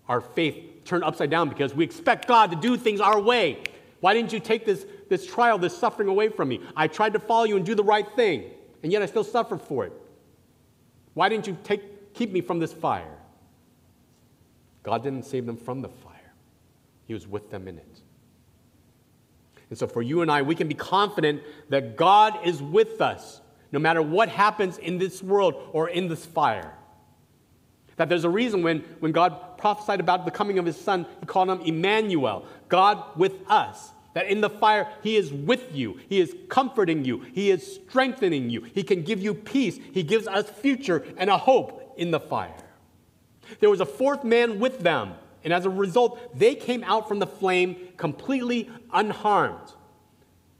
our 0.08 0.20
faith 0.20 0.84
turned 0.84 1.04
upside 1.04 1.30
down 1.30 1.48
because 1.48 1.74
we 1.74 1.84
expect 1.84 2.28
God 2.28 2.50
to 2.50 2.56
do 2.56 2.76
things 2.76 3.00
our 3.00 3.20
way. 3.20 3.62
Why 4.00 4.14
didn't 4.14 4.32
you 4.32 4.40
take 4.40 4.64
this, 4.64 4.86
this 5.08 5.26
trial, 5.26 5.58
this 5.58 5.76
suffering 5.76 6.08
away 6.08 6.28
from 6.28 6.48
me? 6.48 6.60
I 6.76 6.86
tried 6.88 7.14
to 7.14 7.18
follow 7.18 7.44
you 7.44 7.56
and 7.56 7.64
do 7.64 7.74
the 7.74 7.84
right 7.84 8.06
thing, 8.14 8.44
and 8.82 8.92
yet 8.92 9.02
I 9.02 9.06
still 9.06 9.24
suffer 9.24 9.56
for 9.56 9.84
it. 9.84 9.92
Why 11.14 11.28
didn't 11.28 11.46
you 11.46 11.56
take, 11.64 12.14
keep 12.14 12.30
me 12.30 12.40
from 12.40 12.58
this 12.58 12.72
fire? 12.72 13.16
God 14.82 15.02
didn't 15.02 15.24
save 15.24 15.46
them 15.46 15.56
from 15.56 15.82
the 15.82 15.88
fire, 15.88 16.34
He 17.06 17.14
was 17.14 17.26
with 17.26 17.50
them 17.50 17.66
in 17.66 17.78
it. 17.78 18.00
And 19.68 19.78
so, 19.78 19.88
for 19.88 20.02
you 20.02 20.22
and 20.22 20.30
I, 20.30 20.42
we 20.42 20.54
can 20.54 20.68
be 20.68 20.74
confident 20.74 21.42
that 21.70 21.96
God 21.96 22.38
is 22.44 22.62
with 22.62 23.00
us 23.00 23.40
no 23.72 23.80
matter 23.80 24.00
what 24.00 24.28
happens 24.28 24.78
in 24.78 24.98
this 24.98 25.22
world 25.22 25.54
or 25.72 25.88
in 25.88 26.06
this 26.08 26.24
fire. 26.24 26.72
That 27.96 28.08
there's 28.08 28.24
a 28.24 28.30
reason 28.30 28.62
when, 28.62 28.80
when 29.00 29.12
God 29.12 29.58
prophesied 29.58 30.00
about 30.00 30.24
the 30.24 30.30
coming 30.30 30.58
of 30.58 30.66
his 30.66 30.76
son, 30.76 31.06
he 31.20 31.26
called 31.26 31.48
him 31.48 31.60
Emmanuel, 31.60 32.44
God 32.68 33.02
with 33.16 33.32
us. 33.48 33.92
That 34.14 34.28
in 34.28 34.40
the 34.40 34.50
fire, 34.50 34.88
he 35.02 35.16
is 35.16 35.32
with 35.32 35.74
you, 35.74 36.00
he 36.08 36.20
is 36.20 36.34
comforting 36.48 37.04
you, 37.04 37.20
he 37.20 37.50
is 37.50 37.74
strengthening 37.74 38.48
you, 38.48 38.62
he 38.62 38.82
can 38.82 39.02
give 39.02 39.20
you 39.20 39.34
peace, 39.34 39.78
he 39.92 40.02
gives 40.02 40.26
us 40.26 40.48
future 40.48 41.04
and 41.18 41.28
a 41.28 41.36
hope 41.36 41.94
in 41.98 42.10
the 42.10 42.20
fire. 42.20 42.56
There 43.60 43.68
was 43.68 43.80
a 43.80 43.86
fourth 43.86 44.24
man 44.24 44.58
with 44.58 44.80
them, 44.80 45.14
and 45.44 45.52
as 45.52 45.66
a 45.66 45.70
result, 45.70 46.38
they 46.38 46.54
came 46.54 46.82
out 46.84 47.08
from 47.08 47.18
the 47.18 47.26
flame 47.26 47.76
completely 47.98 48.70
unharmed. 48.92 49.74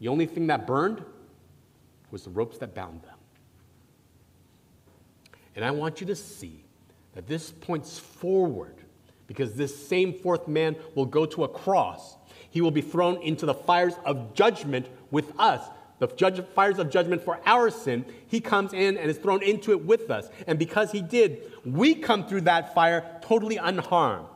The 0.01 0.09
only 0.09 0.27
thing 0.27 0.49
that 0.49 0.67
burned 0.67 1.03
was 2.11 2.25
the 2.25 2.31
ropes 2.31 2.59
that 2.59 2.75
bound 2.75 3.03
them. 3.03 3.17
And 5.55 5.65
I 5.65 5.71
want 5.71 6.03
you 6.03 6.07
to 6.09 6.15
see 6.15 6.66
that 7.17 7.27
this 7.27 7.51
points 7.51 7.99
forward 7.99 8.77
because 9.27 9.55
this 9.55 9.89
same 9.89 10.13
fourth 10.13 10.47
man 10.47 10.77
will 10.95 11.07
go 11.07 11.25
to 11.27 11.45
a 11.45 11.49
cross. 11.49 12.17
He 12.51 12.61
will 12.61 12.71
be 12.71 12.83
thrown 12.83 13.21
into 13.23 13.47
the 13.47 13.55
fires 13.55 13.95
of 14.05 14.35
judgment 14.35 14.87
with 15.11 15.33
us, 15.39 15.67
the 15.99 16.09
judge, 16.09 16.45
fires 16.55 16.79
of 16.79 16.91
judgment 16.91 17.23
for 17.23 17.41
our 17.47 17.71
sin. 17.71 18.05
He 18.29 18.41
comes 18.41 18.75
in 18.75 18.99
and 18.99 19.11
is 19.11 19.17
thrown 19.17 19.43
into 19.43 19.73
it 19.73 19.85
with 19.85 20.11
us. 20.11 20.29
And 20.47 20.59
because 20.59 20.93
he 20.93 21.01
did, 21.01 21.53
we 21.65 21.95
come 21.95 22.29
through 22.29 22.43
that 22.43 22.75
fire 22.75 23.19
totally 23.23 23.57
unharmed. 23.57 24.29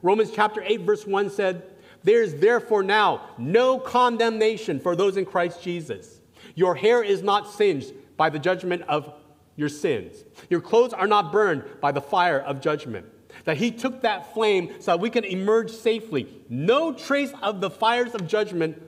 Romans 0.00 0.30
chapter 0.32 0.62
8, 0.64 0.82
verse 0.82 1.04
1 1.04 1.28
said, 1.28 1.64
There 2.04 2.22
is 2.22 2.36
therefore 2.36 2.84
now 2.84 3.30
no 3.36 3.80
condemnation 3.80 4.78
for 4.78 4.94
those 4.94 5.16
in 5.16 5.26
Christ 5.26 5.60
Jesus. 5.60 6.20
Your 6.54 6.76
hair 6.76 7.02
is 7.02 7.20
not 7.20 7.52
singed 7.52 7.92
by 8.16 8.30
the 8.30 8.38
judgment 8.38 8.82
of 8.82 9.12
your 9.56 9.68
sins. 9.68 10.24
Your 10.50 10.60
clothes 10.60 10.92
are 10.92 11.06
not 11.06 11.32
burned 11.32 11.64
by 11.80 11.92
the 11.92 12.00
fire 12.00 12.40
of 12.40 12.60
judgment. 12.60 13.06
That 13.44 13.56
he 13.56 13.70
took 13.70 14.02
that 14.02 14.34
flame 14.34 14.74
so 14.78 14.92
that 14.92 15.00
we 15.00 15.10
can 15.10 15.24
emerge 15.24 15.70
safely. 15.70 16.28
No 16.48 16.92
trace 16.92 17.32
of 17.42 17.60
the 17.60 17.70
fires 17.70 18.14
of 18.14 18.26
judgment 18.26 18.80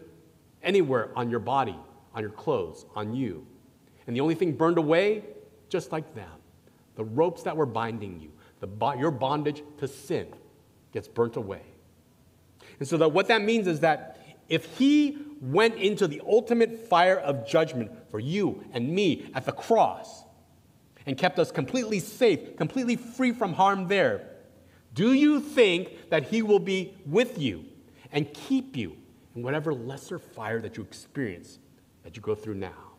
anywhere 0.63 1.11
on 1.17 1.31
your 1.31 1.41
body, 1.41 1.77
on 2.15 2.23
your 2.23 2.31
clothes, 2.31 2.87
on 2.95 3.15
you. 3.15 3.47
And 4.07 4.15
the 4.15 4.21
only 4.21 4.35
thing 4.35 4.53
burned 4.53 4.79
away, 4.79 5.25
just 5.69 5.93
like 5.93 6.15
them, 6.15 6.29
the 6.97 7.05
ropes 7.05 7.43
that 7.43 7.57
were 7.57 7.67
binding 7.67 8.21
you, 8.21 8.31
the, 8.61 8.97
your 8.99 9.11
bondage 9.11 9.63
to 9.79 9.89
sin 9.89 10.29
gets 10.93 11.09
burnt 11.09 11.37
away. 11.37 11.63
And 12.79 12.89
so 12.89 12.97
that 12.99 13.09
what 13.09 13.29
that 13.29 13.43
means 13.43 13.67
is 13.67 13.81
that 13.81 14.19
if 14.49 14.79
he 14.79 15.19
went 15.41 15.77
into 15.77 16.07
the 16.07 16.21
ultimate 16.27 16.89
fire 16.89 17.19
of 17.19 17.47
judgment 17.47 17.91
for 18.11 18.21
you 18.21 18.65
and 18.73 18.89
me 18.89 19.31
at 19.35 19.45
the 19.47 19.53
cross, 19.53 20.24
and 21.07 21.19
kept 21.19 21.39
us 21.39 21.51
completely 21.51 22.01
safe, 22.01 22.57
completely 22.57 22.97
free 22.97 23.33
from 23.33 23.53
harm 23.53 23.89
there, 23.89 24.31
do 24.95 25.13
you 25.13 25.41
think 25.41 26.11
that 26.11 26.29
He 26.29 26.43
will 26.43 26.59
be 26.59 26.95
with 27.05 27.39
you 27.39 27.65
and 28.13 28.33
keep 28.33 28.77
you 28.77 28.97
in 29.35 29.43
whatever 29.43 29.75
lesser 29.75 30.19
fire 30.19 30.61
that 30.61 30.77
you 30.77 30.83
experience, 30.83 31.59
that 32.05 32.17
you 32.17 32.23
go 32.23 32.35
through 32.35 32.55
now? 32.55 32.93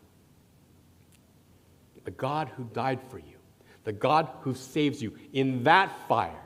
The 2.04 2.10
God 2.12 2.50
who 2.56 2.64
died 2.72 3.00
for 3.10 3.18
you, 3.18 3.38
the 3.84 3.92
God 3.92 4.28
who 4.42 4.54
saves 4.54 5.02
you 5.02 5.16
in 5.32 5.64
that 5.64 5.90
fire, 6.06 6.42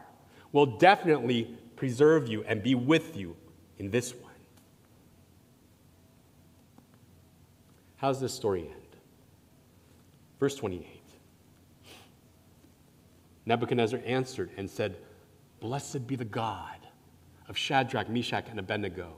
will 0.53 0.79
definitely 0.79 1.57
preserve 1.77 2.29
you 2.29 2.45
and 2.45 2.63
be 2.63 2.75
with 2.75 3.17
you 3.17 3.37
in 3.79 3.91
this 3.91 4.15
one. 4.15 4.31
How 7.97 8.09
does 8.09 8.21
this 8.21 8.33
story 8.33 8.63
end? 8.63 8.97
Verse 10.39 10.55
28. 10.55 11.00
Nebuchadnezzar 13.47 14.01
answered 14.05 14.51
and 14.57 14.69
said, 14.69 14.97
Blessed 15.61 16.07
be 16.07 16.17
the 16.17 16.25
God 16.25 16.79
of 17.49 17.57
Shadrach, 17.57 18.09
Meshach, 18.09 18.47
and 18.49 18.59
Abednego, 18.59 19.17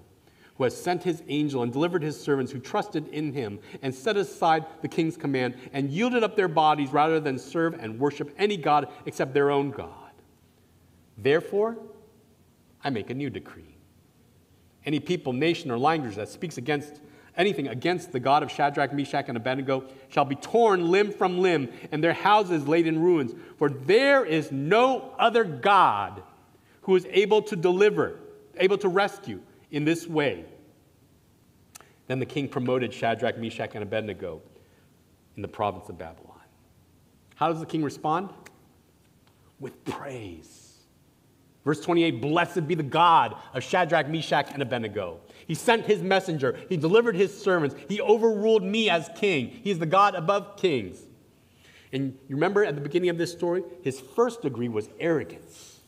who 0.57 0.65
has 0.65 0.77
sent 0.77 1.03
his 1.03 1.23
angel 1.29 1.63
and 1.63 1.73
delivered 1.73 2.03
his 2.03 2.21
servants 2.21 2.51
who 2.51 2.59
trusted 2.59 3.09
in 3.09 3.33
him 3.33 3.59
and 3.83 3.95
set 3.95 4.17
aside 4.17 4.67
the 4.81 4.89
king's 4.89 5.17
command 5.17 5.57
and 5.73 5.91
yielded 5.91 6.23
up 6.25 6.37
their 6.37 6.49
bodies 6.49 6.93
rather 6.93 7.21
than 7.21 7.39
serve 7.39 7.75
and 7.75 7.99
worship 7.99 8.35
any 8.39 8.57
God 8.57 8.89
except 9.07 9.35
their 9.35 9.51
own 9.51 9.71
God. 9.71 10.13
Therefore, 11.19 11.77
I 12.83 12.91
make 12.91 13.11
a 13.11 13.15
new 13.15 13.31
decree. 13.31 13.77
Any 14.85 14.99
people, 14.99 15.33
nation, 15.33 15.71
or 15.71 15.79
language 15.79 16.17
that 16.17 16.29
speaks 16.29 16.59
against 16.59 17.01
anything 17.37 17.69
against 17.69 18.13
the 18.13 18.21
God 18.21 18.43
of 18.43 18.51
Shadrach, 18.51 18.93
Meshach, 18.93 19.27
and 19.29 19.37
Abednego 19.37 19.85
shall 20.09 20.25
be 20.25 20.35
torn 20.35 20.91
limb 20.91 21.13
from 21.13 21.39
limb, 21.39 21.69
and 21.91 22.03
their 22.03 22.13
houses 22.13 22.67
laid 22.67 22.87
in 22.87 23.01
ruins. 23.01 23.33
For 23.59 23.69
there 23.69 24.25
is 24.25 24.53
no 24.53 25.15
other 25.19 25.45
God 25.45 26.23
who 26.83 26.97
is 26.97 27.07
able 27.11 27.43
to 27.43 27.57
deliver, 27.57 28.19
able 28.57 28.79
to 28.79 28.89
rescue 28.89 29.41
in 29.71 29.85
this 29.85 30.07
way. 30.07 30.45
Then 32.07 32.19
the 32.19 32.27
king 32.27 32.49
promoted 32.49 32.93
Shadrach, 32.93 33.39
Meshach, 33.39 33.71
and 33.75 33.83
Abednego 33.83 34.43
in 35.37 35.43
the 35.43 35.49
province 35.49 35.89
of 35.89 35.99
Babylon. 35.99 36.29
How 37.37 37.51
does 37.51 37.61
the 37.61 37.67
king 37.67 37.83
respond? 37.83 38.31
With 39.61 39.85
praise. 39.85 40.63
Verse 41.65 41.81
28 41.81 42.21
Blessed 42.21 42.67
be 42.67 42.75
the 42.75 42.83
God 42.83 43.37
of 43.55 43.63
Shadrach, 43.63 44.09
Meshach, 44.09 44.51
and 44.53 44.63
Abednego. 44.63 45.21
He 45.47 45.55
sent 45.55 45.87
his 45.87 46.03
messenger. 46.03 46.59
He 46.69 46.77
delivered 46.77 47.17
his 47.17 47.37
servants. 47.37 47.77
He 47.89 48.01
overruled 48.01 48.63
me 48.63 48.89
as 48.89 49.11
king. 49.17 49.49
He 49.49 49.71
is 49.71 49.79
the 49.79 49.87
God 49.87 50.15
above 50.15 50.57
kings. 50.57 50.99
And 51.93 52.17
you 52.29 52.37
remember 52.37 52.65
at 52.65 52.75
the 52.75 52.81
beginning 52.81 53.11
of 53.11 53.19
this 53.19 53.33
story, 53.33 53.63
his 53.83 54.01
first 54.01 54.43
degree 54.43 54.69
was 54.69 54.89
arrogance. 54.99 55.81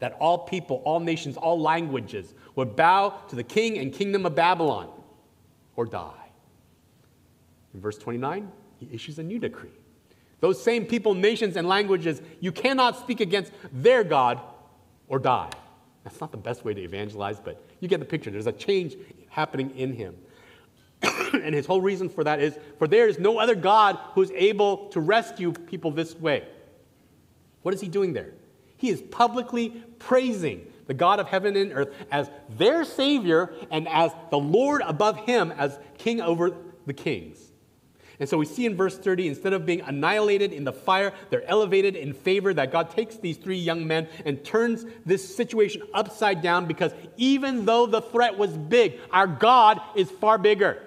That 0.00 0.16
all 0.20 0.38
people, 0.38 0.82
all 0.84 1.00
nations, 1.00 1.36
all 1.36 1.60
languages 1.60 2.34
would 2.56 2.76
bow 2.76 3.20
to 3.28 3.36
the 3.36 3.44
king 3.44 3.78
and 3.78 3.92
kingdom 3.92 4.26
of 4.26 4.34
Babylon 4.34 4.90
or 5.76 5.86
die. 5.86 6.12
In 7.72 7.80
verse 7.80 7.96
29, 7.96 8.50
he 8.76 8.88
issues 8.92 9.18
a 9.18 9.22
new 9.22 9.38
decree. 9.38 9.70
Those 10.40 10.62
same 10.62 10.84
people, 10.86 11.14
nations, 11.14 11.56
and 11.56 11.68
languages, 11.68 12.20
you 12.40 12.50
cannot 12.50 12.98
speak 12.98 13.20
against 13.20 13.52
their 13.72 14.02
God 14.02 14.40
or 15.08 15.18
die. 15.18 15.50
That's 16.04 16.20
not 16.20 16.32
the 16.32 16.36
best 16.36 16.64
way 16.64 16.74
to 16.74 16.80
evangelize, 16.82 17.38
but 17.38 17.64
you 17.82 17.88
get 17.88 17.98
the 17.98 18.06
picture. 18.06 18.30
There's 18.30 18.46
a 18.46 18.52
change 18.52 18.96
happening 19.28 19.76
in 19.76 19.92
him. 19.92 20.14
and 21.32 21.52
his 21.52 21.66
whole 21.66 21.80
reason 21.80 22.08
for 22.08 22.22
that 22.22 22.40
is 22.40 22.56
for 22.78 22.86
there 22.86 23.08
is 23.08 23.18
no 23.18 23.38
other 23.38 23.56
God 23.56 23.98
who's 24.14 24.30
able 24.30 24.88
to 24.90 25.00
rescue 25.00 25.52
people 25.52 25.90
this 25.90 26.14
way. 26.14 26.46
What 27.62 27.74
is 27.74 27.80
he 27.80 27.88
doing 27.88 28.12
there? 28.12 28.32
He 28.76 28.88
is 28.88 29.02
publicly 29.02 29.70
praising 29.98 30.66
the 30.86 30.94
God 30.94 31.18
of 31.18 31.26
heaven 31.26 31.56
and 31.56 31.72
earth 31.72 31.92
as 32.10 32.30
their 32.50 32.84
Savior 32.84 33.52
and 33.70 33.88
as 33.88 34.12
the 34.30 34.38
Lord 34.38 34.82
above 34.84 35.16
him 35.18 35.52
as 35.52 35.76
king 35.98 36.20
over 36.20 36.56
the 36.86 36.92
kings. 36.92 37.51
And 38.22 38.28
so 38.28 38.38
we 38.38 38.46
see 38.46 38.66
in 38.66 38.76
verse 38.76 38.96
30, 38.96 39.26
instead 39.26 39.52
of 39.52 39.66
being 39.66 39.80
annihilated 39.80 40.52
in 40.52 40.62
the 40.62 40.72
fire, 40.72 41.12
they're 41.28 41.44
elevated 41.50 41.96
in 41.96 42.12
favor. 42.12 42.54
That 42.54 42.70
God 42.70 42.90
takes 42.90 43.16
these 43.16 43.36
three 43.36 43.58
young 43.58 43.84
men 43.84 44.06
and 44.24 44.44
turns 44.44 44.86
this 45.04 45.34
situation 45.36 45.82
upside 45.92 46.40
down 46.40 46.66
because 46.66 46.92
even 47.16 47.64
though 47.64 47.84
the 47.84 48.00
threat 48.00 48.38
was 48.38 48.56
big, 48.56 49.00
our 49.10 49.26
God 49.26 49.80
is 49.96 50.08
far 50.08 50.38
bigger. 50.38 50.80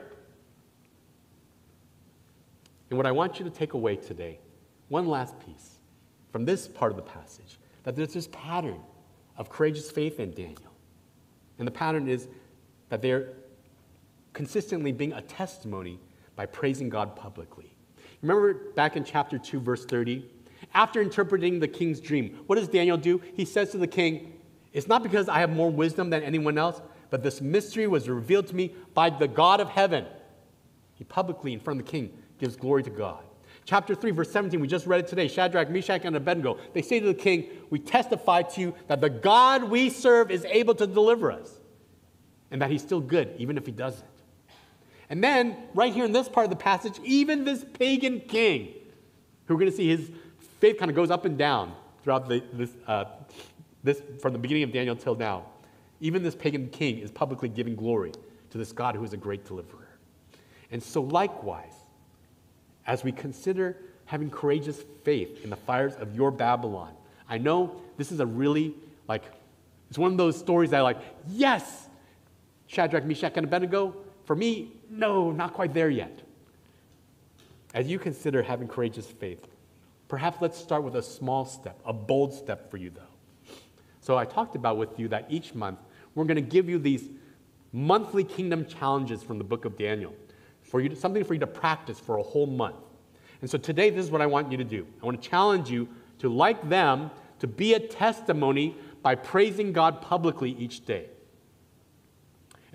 And 2.89 2.95
what 2.95 3.05
I 3.05 3.11
want 3.11 3.37
you 3.37 3.43
to 3.43 3.51
take 3.51 3.73
away 3.73 3.97
today, 3.97 4.39
one 4.87 5.05
last 5.05 5.37
piece 5.45 5.71
from 6.31 6.45
this 6.45 6.69
part 6.69 6.93
of 6.93 6.95
the 6.95 7.03
passage, 7.03 7.59
that 7.83 7.97
there's 7.97 8.13
this 8.13 8.29
pattern 8.31 8.79
of 9.35 9.49
courageous 9.49 9.91
faith 9.91 10.21
in 10.21 10.31
Daniel. 10.31 10.71
And 11.59 11.67
the 11.67 11.71
pattern 11.73 12.07
is 12.07 12.29
that 12.87 13.01
they're 13.01 13.33
consistently 14.31 14.93
being 14.93 15.11
a 15.11 15.21
testimony 15.21 15.99
by 16.35 16.45
praising 16.45 16.89
God 16.89 17.15
publicly. 17.15 17.75
Remember 18.21 18.53
back 18.75 18.95
in 18.95 19.03
chapter 19.03 19.37
2, 19.37 19.59
verse 19.59 19.85
30? 19.85 20.29
After 20.73 21.01
interpreting 21.01 21.59
the 21.59 21.67
king's 21.67 21.99
dream, 21.99 22.39
what 22.47 22.55
does 22.55 22.67
Daniel 22.67 22.97
do? 22.97 23.21
He 23.35 23.45
says 23.45 23.71
to 23.71 23.77
the 23.77 23.87
king, 23.87 24.33
It's 24.73 24.87
not 24.87 25.03
because 25.03 25.29
I 25.29 25.39
have 25.39 25.49
more 25.49 25.69
wisdom 25.69 26.09
than 26.09 26.23
anyone 26.23 26.57
else, 26.57 26.81
but 27.09 27.23
this 27.23 27.39
mystery 27.39 27.87
was 27.87 28.09
revealed 28.09 28.47
to 28.47 28.55
me 28.55 28.73
by 28.93 29.09
the 29.09 29.27
God 29.27 29.61
of 29.61 29.69
heaven. 29.69 30.05
He 30.95 31.03
publicly, 31.03 31.53
in 31.53 31.59
front 31.59 31.79
of 31.79 31.85
the 31.85 31.91
king, 31.91 32.17
gives 32.39 32.55
glory 32.55 32.83
to 32.83 32.89
God. 32.89 33.23
Chapter 33.65 33.95
3, 33.95 34.11
verse 34.11 34.31
17, 34.31 34.59
we 34.59 34.67
just 34.67 34.85
read 34.85 34.99
it 34.99 35.07
today. 35.07 35.27
Shadrach, 35.27 35.69
Meshach, 35.69 36.05
and 36.05 36.15
Abednego. 36.15 36.59
They 36.73 36.81
say 36.81 36.99
to 36.99 37.07
the 37.07 37.13
king, 37.13 37.47
We 37.69 37.79
testify 37.79 38.43
to 38.43 38.61
you 38.61 38.75
that 38.87 39.01
the 39.01 39.09
God 39.09 39.63
we 39.63 39.89
serve 39.89 40.29
is 40.29 40.45
able 40.45 40.75
to 40.75 40.85
deliver 40.85 41.31
us, 41.31 41.59
and 42.51 42.61
that 42.61 42.69
he's 42.69 42.81
still 42.81 43.01
good, 43.01 43.33
even 43.37 43.57
if 43.57 43.65
he 43.65 43.71
doesn't. 43.71 44.05
And 45.09 45.23
then, 45.23 45.55
right 45.73 45.93
here 45.93 46.05
in 46.05 46.11
this 46.11 46.27
part 46.27 46.45
of 46.45 46.49
the 46.49 46.55
passage, 46.55 46.99
even 47.03 47.43
this 47.43 47.63
pagan 47.73 48.21
king, 48.21 48.73
who 49.45 49.53
we're 49.53 49.59
going 49.59 49.71
to 49.71 49.77
see 49.77 49.87
his 49.87 50.09
faith 50.59 50.77
kind 50.77 50.89
of 50.89 50.95
goes 50.95 51.11
up 51.11 51.25
and 51.25 51.37
down 51.37 51.73
throughout 52.03 52.27
the, 52.27 52.43
this, 52.53 52.71
uh, 52.87 53.05
this, 53.83 54.01
from 54.19 54.33
the 54.33 54.39
beginning 54.39 54.63
of 54.63 54.71
Daniel 54.71 54.95
till 54.95 55.15
now, 55.15 55.45
even 56.01 56.23
this 56.23 56.35
pagan 56.35 56.69
king 56.69 56.99
is 56.99 57.11
publicly 57.11 57.49
giving 57.49 57.75
glory 57.75 58.11
to 58.49 58.57
this 58.57 58.71
God 58.71 58.95
who 58.95 59.03
is 59.03 59.13
a 59.13 59.17
great 59.17 59.45
deliverer. 59.45 59.87
And 60.71 60.81
so, 60.81 61.01
likewise, 61.01 61.73
as 62.87 63.03
we 63.03 63.11
consider 63.11 63.77
having 64.05 64.29
courageous 64.29 64.83
faith 65.03 65.43
in 65.43 65.49
the 65.49 65.55
fires 65.55 65.95
of 65.95 66.15
your 66.15 66.31
Babylon. 66.31 66.93
I 67.27 67.37
know 67.37 67.81
this 67.97 68.11
is 68.11 68.19
a 68.19 68.25
really, 68.25 68.75
like, 69.07 69.23
it's 69.89 69.97
one 69.97 70.11
of 70.11 70.17
those 70.17 70.37
stories 70.37 70.69
that, 70.71 70.81
like, 70.81 70.97
yes, 71.27 71.87
Shadrach, 72.67 73.05
Meshach, 73.05 73.33
and 73.35 73.45
Abednego. 73.45 73.95
For 74.25 74.35
me, 74.35 74.73
no, 74.95 75.31
not 75.31 75.53
quite 75.53 75.73
there 75.73 75.89
yet. 75.89 76.21
As 77.73 77.87
you 77.87 77.99
consider 77.99 78.41
having 78.41 78.67
courageous 78.67 79.07
faith, 79.07 79.47
perhaps 80.07 80.37
let's 80.41 80.57
start 80.57 80.83
with 80.83 80.95
a 80.95 81.03
small 81.03 81.45
step, 81.45 81.79
a 81.85 81.93
bold 81.93 82.33
step 82.33 82.71
for 82.71 82.77
you, 82.77 82.89
though. 82.89 83.01
So 83.99 84.17
I 84.17 84.25
talked 84.25 84.55
about 84.55 84.77
with 84.77 84.99
you 84.99 85.07
that 85.09 85.25
each 85.29 85.53
month 85.55 85.79
we're 86.13 86.25
going 86.25 86.35
to 86.35 86.41
give 86.41 86.69
you 86.69 86.79
these 86.79 87.09
monthly 87.73 88.23
kingdom 88.23 88.65
challenges 88.65 89.21
from 89.21 89.37
the 89.37 89.43
book 89.43 89.65
of 89.65 89.77
Daniel 89.77 90.13
for 90.61 90.79
you 90.79 90.89
to, 90.89 90.95
something 90.95 91.23
for 91.23 91.33
you 91.33 91.39
to 91.39 91.47
practice 91.47 91.99
for 91.99 92.17
a 92.17 92.23
whole 92.23 92.45
month. 92.45 92.75
And 93.41 93.49
so 93.49 93.57
today, 93.57 93.89
this 93.89 94.05
is 94.05 94.11
what 94.11 94.21
I 94.21 94.25
want 94.25 94.51
you 94.51 94.57
to 94.57 94.63
do. 94.63 94.87
I 95.01 95.05
want 95.05 95.21
to 95.21 95.29
challenge 95.29 95.69
you 95.69 95.87
to, 96.19 96.29
like 96.29 96.67
them, 96.69 97.11
to 97.39 97.47
be 97.47 97.73
a 97.73 97.79
testimony 97.79 98.75
by 99.03 99.15
praising 99.15 99.73
God 99.73 100.01
publicly 100.01 100.51
each 100.51 100.85
day. 100.85 101.07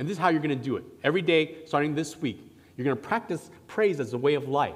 And 0.00 0.08
this 0.08 0.16
is 0.16 0.18
how 0.18 0.30
you're 0.30 0.40
going 0.40 0.58
to 0.58 0.64
do 0.64 0.76
it. 0.76 0.84
Every 1.04 1.20
day, 1.20 1.58
starting 1.66 1.94
this 1.94 2.16
week, 2.22 2.40
you're 2.74 2.86
going 2.86 2.96
to 2.96 3.02
practice 3.02 3.50
praise 3.66 4.00
as 4.00 4.14
a 4.14 4.18
way 4.18 4.32
of 4.32 4.48
life. 4.48 4.74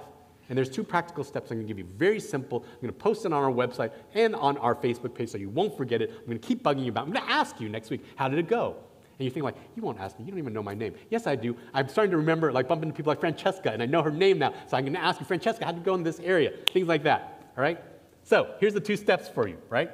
And 0.50 0.58
there's 0.58 0.68
two 0.68 0.84
practical 0.84 1.24
steps 1.24 1.50
I'm 1.50 1.56
going 1.56 1.66
to 1.66 1.68
give 1.72 1.78
you. 1.78 1.90
Very 1.96 2.20
simple. 2.20 2.62
I'm 2.62 2.80
going 2.82 2.92
to 2.92 3.00
post 3.00 3.24
it 3.24 3.32
on 3.32 3.42
our 3.42 3.50
website 3.50 3.92
and 4.12 4.34
on 4.34 4.58
our 4.58 4.74
Facebook 4.74 5.14
page 5.14 5.30
so 5.30 5.38
you 5.38 5.48
won't 5.48 5.74
forget 5.78 6.02
it. 6.02 6.10
I'm 6.10 6.26
going 6.26 6.38
to 6.38 6.46
keep 6.46 6.62
bugging 6.62 6.84
you 6.84 6.90
about 6.90 7.04
it. 7.04 7.06
I'm 7.06 7.12
going 7.14 7.26
to 7.26 7.32
ask 7.32 7.58
you 7.58 7.70
next 7.70 7.88
week, 7.88 8.04
how 8.16 8.28
did 8.28 8.38
it 8.38 8.48
go? 8.48 8.76
And 9.18 9.24
you 9.24 9.30
think 9.30 9.44
like, 9.44 9.56
you 9.74 9.82
won't 9.82 9.98
ask 9.98 10.18
me. 10.18 10.26
You 10.26 10.30
don't 10.30 10.40
even 10.40 10.52
know 10.52 10.62
my 10.62 10.74
name. 10.74 10.94
Yes, 11.08 11.26
I 11.26 11.36
do. 11.36 11.56
I'm 11.72 11.88
starting 11.88 12.10
to 12.10 12.18
remember, 12.18 12.52
like 12.52 12.68
bumping 12.68 12.90
into 12.90 12.96
people 12.96 13.10
like 13.10 13.20
Francesca, 13.20 13.72
and 13.72 13.82
I 13.82 13.86
know 13.86 14.02
her 14.02 14.10
name 14.10 14.38
now. 14.38 14.52
So 14.66 14.76
I'm 14.76 14.84
going 14.84 14.92
to 14.92 15.02
ask 15.02 15.20
you, 15.20 15.24
Francesca, 15.24 15.64
how 15.64 15.72
did 15.72 15.78
you 15.78 15.84
go 15.86 15.94
in 15.94 16.02
this 16.02 16.20
area? 16.20 16.52
Things 16.70 16.86
like 16.86 17.02
that. 17.04 17.40
All 17.56 17.62
right? 17.62 17.80
So 18.24 18.56
here's 18.60 18.74
the 18.74 18.80
two 18.80 18.98
steps 18.98 19.26
for 19.26 19.48
you, 19.48 19.56
right? 19.70 19.90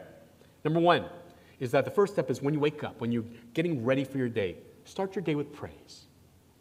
Number 0.64 0.80
one 0.80 1.04
is 1.60 1.70
that 1.70 1.84
the 1.84 1.90
first 1.92 2.14
step 2.14 2.30
is 2.30 2.42
when 2.42 2.52
you 2.52 2.58
wake 2.58 2.82
up, 2.82 3.00
when 3.00 3.12
you're 3.12 3.26
getting 3.54 3.84
ready 3.84 4.02
for 4.02 4.18
your 4.18 4.28
day, 4.28 4.56
start 4.90 5.14
your 5.14 5.22
day 5.22 5.34
with 5.34 5.52
praise. 5.52 6.06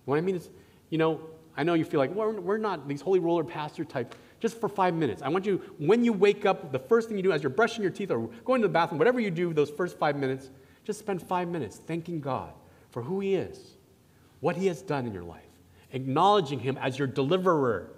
What 0.05 0.17
I 0.17 0.21
mean 0.21 0.35
is, 0.35 0.49
you 0.89 0.97
know, 0.97 1.21
I 1.57 1.63
know 1.63 1.73
you 1.73 1.83
feel 1.83 1.99
like, 1.99 2.11
we're 2.11 2.57
not 2.57 2.87
these 2.87 3.01
holy 3.01 3.19
roller 3.19 3.43
pastor 3.43 3.83
type. 3.83 4.15
Just 4.39 4.61
for 4.61 4.69
five 4.69 4.93
minutes. 4.93 5.21
I 5.21 5.27
want 5.27 5.45
you, 5.45 5.61
when 5.77 6.05
you 6.05 6.13
wake 6.13 6.45
up, 6.45 6.71
the 6.71 6.79
first 6.79 7.09
thing 7.09 7.17
you 7.17 7.23
do 7.23 7.33
as 7.33 7.43
you're 7.43 7.49
brushing 7.49 7.81
your 7.81 7.91
teeth 7.91 8.09
or 8.09 8.29
going 8.45 8.61
to 8.61 8.67
the 8.69 8.71
bathroom, 8.71 8.97
whatever 8.97 9.19
you 9.19 9.29
do 9.29 9.53
those 9.53 9.69
first 9.69 9.97
five 9.97 10.15
minutes, 10.15 10.49
just 10.85 10.99
spend 10.99 11.21
five 11.21 11.49
minutes 11.49 11.75
thanking 11.75 12.21
God 12.21 12.53
for 12.91 13.01
who 13.01 13.19
He 13.19 13.35
is, 13.35 13.75
what 14.39 14.55
He 14.55 14.67
has 14.67 14.81
done 14.81 15.05
in 15.05 15.13
your 15.13 15.23
life, 15.23 15.43
acknowledging 15.91 16.59
Him 16.59 16.77
as 16.77 16.97
your 16.97 17.07
deliverer, 17.07 17.91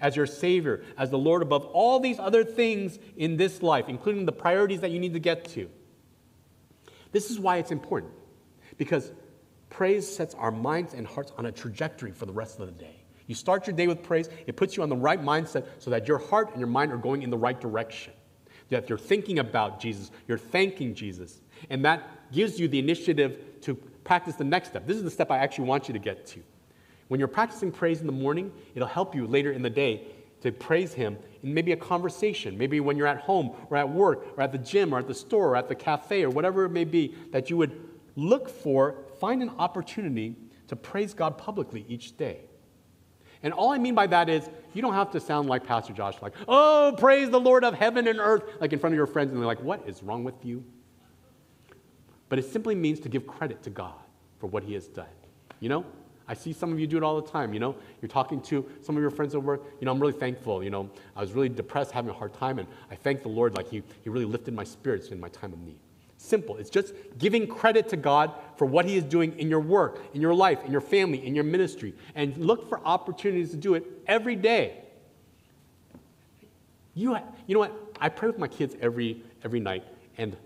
as 0.00 0.16
your 0.16 0.26
Savior, 0.26 0.82
as 0.96 1.10
the 1.10 1.18
Lord 1.18 1.42
above 1.42 1.64
all 1.66 2.00
these 2.00 2.18
other 2.18 2.42
things 2.42 2.98
in 3.16 3.36
this 3.36 3.62
life, 3.62 3.88
including 3.88 4.26
the 4.26 4.32
priorities 4.32 4.80
that 4.80 4.90
you 4.90 4.98
need 4.98 5.12
to 5.12 5.20
get 5.20 5.44
to. 5.50 5.70
This 7.12 7.30
is 7.30 7.38
why 7.38 7.58
it's 7.58 7.70
important, 7.70 8.12
because 8.76 9.12
praise 9.70 10.08
sets 10.08 10.34
our 10.34 10.50
minds 10.50 10.94
and 10.94 11.06
hearts 11.06 11.32
on 11.36 11.46
a 11.46 11.52
trajectory 11.52 12.12
for 12.12 12.26
the 12.26 12.32
rest 12.32 12.58
of 12.60 12.66
the 12.66 12.72
day. 12.72 12.96
You 13.26 13.34
start 13.34 13.66
your 13.66 13.76
day 13.76 13.86
with 13.86 14.02
praise, 14.02 14.28
it 14.46 14.56
puts 14.56 14.76
you 14.76 14.82
on 14.82 14.88
the 14.88 14.96
right 14.96 15.22
mindset 15.22 15.66
so 15.78 15.90
that 15.90 16.08
your 16.08 16.18
heart 16.18 16.50
and 16.50 16.58
your 16.58 16.68
mind 16.68 16.92
are 16.92 16.96
going 16.96 17.22
in 17.22 17.30
the 17.30 17.36
right 17.36 17.60
direction. 17.60 18.12
That 18.70 18.88
you're 18.88 18.98
thinking 18.98 19.38
about 19.38 19.80
Jesus, 19.80 20.10
you're 20.26 20.38
thanking 20.38 20.94
Jesus, 20.94 21.40
and 21.70 21.84
that 21.84 22.32
gives 22.32 22.58
you 22.58 22.68
the 22.68 22.78
initiative 22.78 23.38
to 23.62 23.74
practice 24.04 24.36
the 24.36 24.44
next 24.44 24.68
step. 24.68 24.86
This 24.86 24.96
is 24.96 25.04
the 25.04 25.10
step 25.10 25.30
I 25.30 25.38
actually 25.38 25.66
want 25.66 25.88
you 25.88 25.92
to 25.94 25.98
get 25.98 26.26
to. 26.28 26.40
When 27.08 27.18
you're 27.18 27.28
practicing 27.28 27.72
praise 27.72 28.00
in 28.00 28.06
the 28.06 28.12
morning, 28.12 28.52
it'll 28.74 28.88
help 28.88 29.14
you 29.14 29.26
later 29.26 29.52
in 29.52 29.62
the 29.62 29.70
day 29.70 30.06
to 30.42 30.52
praise 30.52 30.92
Him 30.92 31.18
in 31.42 31.52
maybe 31.54 31.72
a 31.72 31.76
conversation, 31.76 32.56
maybe 32.56 32.80
when 32.80 32.96
you're 32.96 33.06
at 33.06 33.18
home 33.18 33.52
or 33.70 33.76
at 33.76 33.88
work 33.88 34.26
or 34.36 34.42
at 34.42 34.52
the 34.52 34.58
gym 34.58 34.94
or 34.94 34.98
at 34.98 35.06
the 35.06 35.14
store 35.14 35.48
or 35.48 35.56
at 35.56 35.68
the 35.68 35.74
cafe 35.74 36.22
or 36.22 36.30
whatever 36.30 36.64
it 36.64 36.70
may 36.70 36.84
be, 36.84 37.14
that 37.32 37.50
you 37.50 37.56
would 37.56 37.88
look 38.16 38.48
for, 38.48 38.96
find 39.20 39.42
an 39.42 39.50
opportunity 39.58 40.36
to 40.68 40.76
praise 40.76 41.14
God 41.14 41.38
publicly 41.38 41.84
each 41.88 42.16
day. 42.16 42.40
And 43.42 43.52
all 43.52 43.70
I 43.72 43.78
mean 43.78 43.94
by 43.94 44.06
that 44.08 44.28
is 44.28 44.48
you 44.74 44.82
don't 44.82 44.94
have 44.94 45.10
to 45.12 45.20
sound 45.20 45.48
like 45.48 45.64
Pastor 45.64 45.92
Josh, 45.92 46.20
like, 46.20 46.34
oh, 46.46 46.94
praise 46.98 47.30
the 47.30 47.40
Lord 47.40 47.64
of 47.64 47.74
heaven 47.74 48.08
and 48.08 48.18
earth, 48.18 48.42
like 48.60 48.72
in 48.72 48.78
front 48.78 48.94
of 48.94 48.96
your 48.96 49.06
friends, 49.06 49.30
and 49.30 49.40
they're 49.40 49.46
like, 49.46 49.62
what 49.62 49.88
is 49.88 50.02
wrong 50.02 50.24
with 50.24 50.44
you? 50.44 50.64
But 52.28 52.38
it 52.38 52.50
simply 52.50 52.74
means 52.74 53.00
to 53.00 53.08
give 53.08 53.26
credit 53.26 53.62
to 53.62 53.70
God 53.70 53.94
for 54.38 54.48
what 54.48 54.62
He 54.62 54.74
has 54.74 54.88
done. 54.88 55.06
You 55.60 55.68
know, 55.68 55.84
I 56.26 56.34
see 56.34 56.52
some 56.52 56.72
of 56.72 56.78
you 56.78 56.86
do 56.86 56.96
it 56.96 57.02
all 57.02 57.20
the 57.20 57.28
time. 57.28 57.54
You 57.54 57.60
know, 57.60 57.74
you're 58.02 58.08
talking 58.08 58.40
to 58.42 58.68
some 58.82 58.96
of 58.96 59.00
your 59.00 59.10
friends 59.10 59.34
at 59.34 59.42
work. 59.42 59.62
You 59.80 59.86
know, 59.86 59.92
I'm 59.92 60.00
really 60.00 60.12
thankful. 60.12 60.62
You 60.62 60.70
know, 60.70 60.90
I 61.16 61.20
was 61.20 61.32
really 61.32 61.48
depressed, 61.48 61.92
having 61.92 62.10
a 62.10 62.14
hard 62.14 62.34
time, 62.34 62.58
and 62.58 62.68
I 62.90 62.96
thank 62.96 63.22
the 63.22 63.28
Lord, 63.28 63.54
like 63.54 63.68
He, 63.68 63.82
he 64.02 64.10
really 64.10 64.26
lifted 64.26 64.52
my 64.52 64.64
spirits 64.64 65.08
in 65.08 65.20
my 65.20 65.28
time 65.28 65.52
of 65.52 65.60
need. 65.60 65.78
Simple. 66.20 66.56
It's 66.56 66.68
just 66.68 66.94
giving 67.16 67.46
credit 67.46 67.88
to 67.90 67.96
God 67.96 68.32
for 68.56 68.66
what 68.66 68.84
He 68.84 68.96
is 68.96 69.04
doing 69.04 69.38
in 69.38 69.48
your 69.48 69.60
work, 69.60 70.02
in 70.12 70.20
your 70.20 70.34
life, 70.34 70.64
in 70.64 70.72
your 70.72 70.80
family, 70.80 71.24
in 71.24 71.34
your 71.34 71.44
ministry, 71.44 71.94
and 72.16 72.36
look 72.36 72.68
for 72.68 72.84
opportunities 72.84 73.52
to 73.52 73.56
do 73.56 73.74
it 73.74 73.84
every 74.06 74.34
day. 74.34 74.82
You, 76.94 77.16
you 77.46 77.54
know 77.54 77.60
what? 77.60 77.72
I 78.00 78.08
pray 78.08 78.28
with 78.28 78.38
my 78.38 78.48
kids 78.48 78.74
every, 78.80 79.22
every 79.44 79.60
night, 79.60 79.84
and 80.18 80.36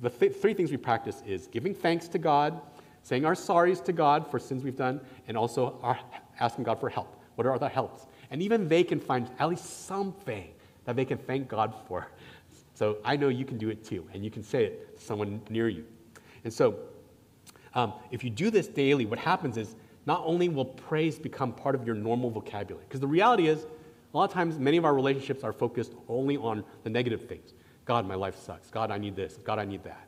the 0.00 0.08
th- 0.08 0.34
three 0.36 0.54
things 0.54 0.70
we 0.70 0.78
practice 0.78 1.22
is 1.26 1.46
giving 1.48 1.74
thanks 1.74 2.08
to 2.08 2.18
God, 2.18 2.62
saying 3.02 3.26
our 3.26 3.34
sorries 3.34 3.84
to 3.84 3.92
God 3.92 4.30
for 4.30 4.38
sins 4.38 4.64
we've 4.64 4.76
done, 4.76 5.02
and 5.28 5.36
also 5.36 5.78
our, 5.82 5.98
asking 6.40 6.64
God 6.64 6.80
for 6.80 6.88
help. 6.88 7.22
What 7.34 7.46
are 7.46 7.54
other 7.54 7.68
helps? 7.68 8.06
And 8.30 8.42
even 8.42 8.68
they 8.68 8.82
can 8.82 8.98
find 8.98 9.30
at 9.38 9.50
least 9.50 9.84
something 9.86 10.48
that 10.86 10.96
they 10.96 11.04
can 11.04 11.18
thank 11.18 11.48
God 11.48 11.74
for. 11.86 12.08
So 12.74 12.98
I 13.04 13.16
know 13.16 13.28
you 13.28 13.44
can 13.44 13.56
do 13.56 13.70
it 13.70 13.84
too, 13.84 14.06
and 14.12 14.24
you 14.24 14.30
can 14.30 14.42
say 14.42 14.64
it 14.64 14.98
to 14.98 15.04
someone 15.04 15.40
near 15.48 15.68
you. 15.68 15.84
And 16.42 16.52
so, 16.52 16.76
um, 17.74 17.94
if 18.10 18.22
you 18.22 18.30
do 18.30 18.50
this 18.50 18.66
daily, 18.66 19.06
what 19.06 19.18
happens 19.18 19.56
is 19.56 19.76
not 20.06 20.22
only 20.24 20.48
will 20.48 20.64
praise 20.64 21.18
become 21.18 21.52
part 21.52 21.74
of 21.74 21.86
your 21.86 21.94
normal 21.94 22.30
vocabulary, 22.30 22.84
because 22.86 23.00
the 23.00 23.06
reality 23.06 23.46
is, 23.48 23.64
a 24.12 24.16
lot 24.16 24.24
of 24.24 24.32
times, 24.32 24.58
many 24.58 24.76
of 24.76 24.84
our 24.84 24.94
relationships 24.94 25.42
are 25.42 25.52
focused 25.52 25.92
only 26.08 26.36
on 26.36 26.64
the 26.82 26.90
negative 26.90 27.26
things. 27.26 27.54
God, 27.84 28.06
my 28.06 28.14
life 28.14 28.36
sucks. 28.38 28.70
God, 28.70 28.90
I 28.90 28.98
need 28.98 29.16
this. 29.16 29.38
God, 29.38 29.58
I 29.58 29.64
need 29.64 29.82
that. 29.84 30.06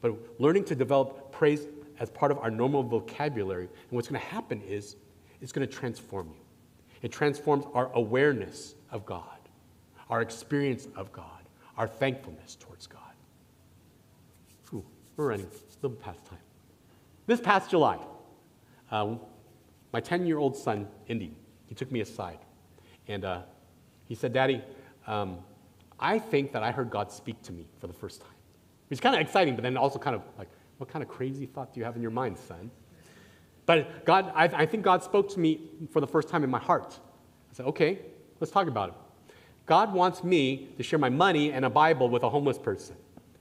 But 0.00 0.16
learning 0.40 0.64
to 0.64 0.74
develop 0.74 1.32
praise 1.32 1.66
as 1.98 2.10
part 2.10 2.30
of 2.30 2.38
our 2.38 2.50
normal 2.50 2.82
vocabulary, 2.82 3.64
and 3.64 3.90
what's 3.90 4.08
going 4.08 4.20
to 4.20 4.26
happen 4.26 4.62
is 4.62 4.96
it's 5.40 5.52
going 5.52 5.66
to 5.66 5.72
transform 5.72 6.28
you. 6.28 6.40
It 7.02 7.12
transforms 7.12 7.64
our 7.74 7.90
awareness 7.94 8.74
of 8.90 9.06
God, 9.06 9.38
our 10.08 10.22
experience 10.22 10.88
of 10.96 11.12
God, 11.12 11.39
our 11.80 11.88
thankfulness 11.88 12.56
towards 12.56 12.86
God. 12.86 13.00
We're 15.16 15.28
running 15.28 15.46
a 15.46 15.86
little 15.86 15.96
past 15.96 16.24
time. 16.26 16.38
This 17.26 17.40
past 17.40 17.70
July, 17.70 17.98
uh, 18.90 19.16
my 19.90 20.00
10 20.00 20.26
year 20.26 20.36
old 20.36 20.54
son, 20.56 20.88
Indy, 21.08 21.34
he 21.66 21.74
took 21.74 21.90
me 21.90 22.00
aside 22.00 22.38
and 23.08 23.24
uh, 23.24 23.42
he 24.04 24.14
said, 24.14 24.34
Daddy, 24.34 24.62
um, 25.06 25.38
I 25.98 26.18
think 26.18 26.52
that 26.52 26.62
I 26.62 26.70
heard 26.70 26.90
God 26.90 27.10
speak 27.10 27.40
to 27.44 27.52
me 27.52 27.66
for 27.80 27.86
the 27.86 27.94
first 27.94 28.20
time. 28.20 28.30
It's 28.90 29.00
kind 29.00 29.14
of 29.14 29.22
exciting, 29.22 29.54
but 29.54 29.62
then 29.62 29.78
also 29.78 29.98
kind 29.98 30.16
of 30.16 30.22
like, 30.36 30.48
what 30.76 30.90
kind 30.90 31.02
of 31.02 31.08
crazy 31.08 31.46
thought 31.46 31.72
do 31.72 31.80
you 31.80 31.84
have 31.84 31.96
in 31.96 32.02
your 32.02 32.10
mind, 32.10 32.38
son? 32.38 32.70
But 33.64 34.04
God, 34.04 34.32
I, 34.34 34.44
I 34.44 34.66
think 34.66 34.84
God 34.84 35.02
spoke 35.02 35.30
to 35.32 35.40
me 35.40 35.60
for 35.92 36.00
the 36.00 36.06
first 36.06 36.28
time 36.28 36.44
in 36.44 36.50
my 36.50 36.58
heart. 36.58 36.98
I 37.50 37.54
said, 37.54 37.66
okay, 37.66 38.00
let's 38.38 38.50
talk 38.50 38.68
about 38.68 38.90
it. 38.90 38.94
God 39.70 39.92
wants 39.92 40.24
me 40.24 40.66
to 40.78 40.82
share 40.82 40.98
my 40.98 41.10
money 41.10 41.52
and 41.52 41.64
a 41.64 41.70
Bible 41.70 42.08
with 42.08 42.24
a 42.24 42.28
homeless 42.28 42.58
person. 42.58 42.96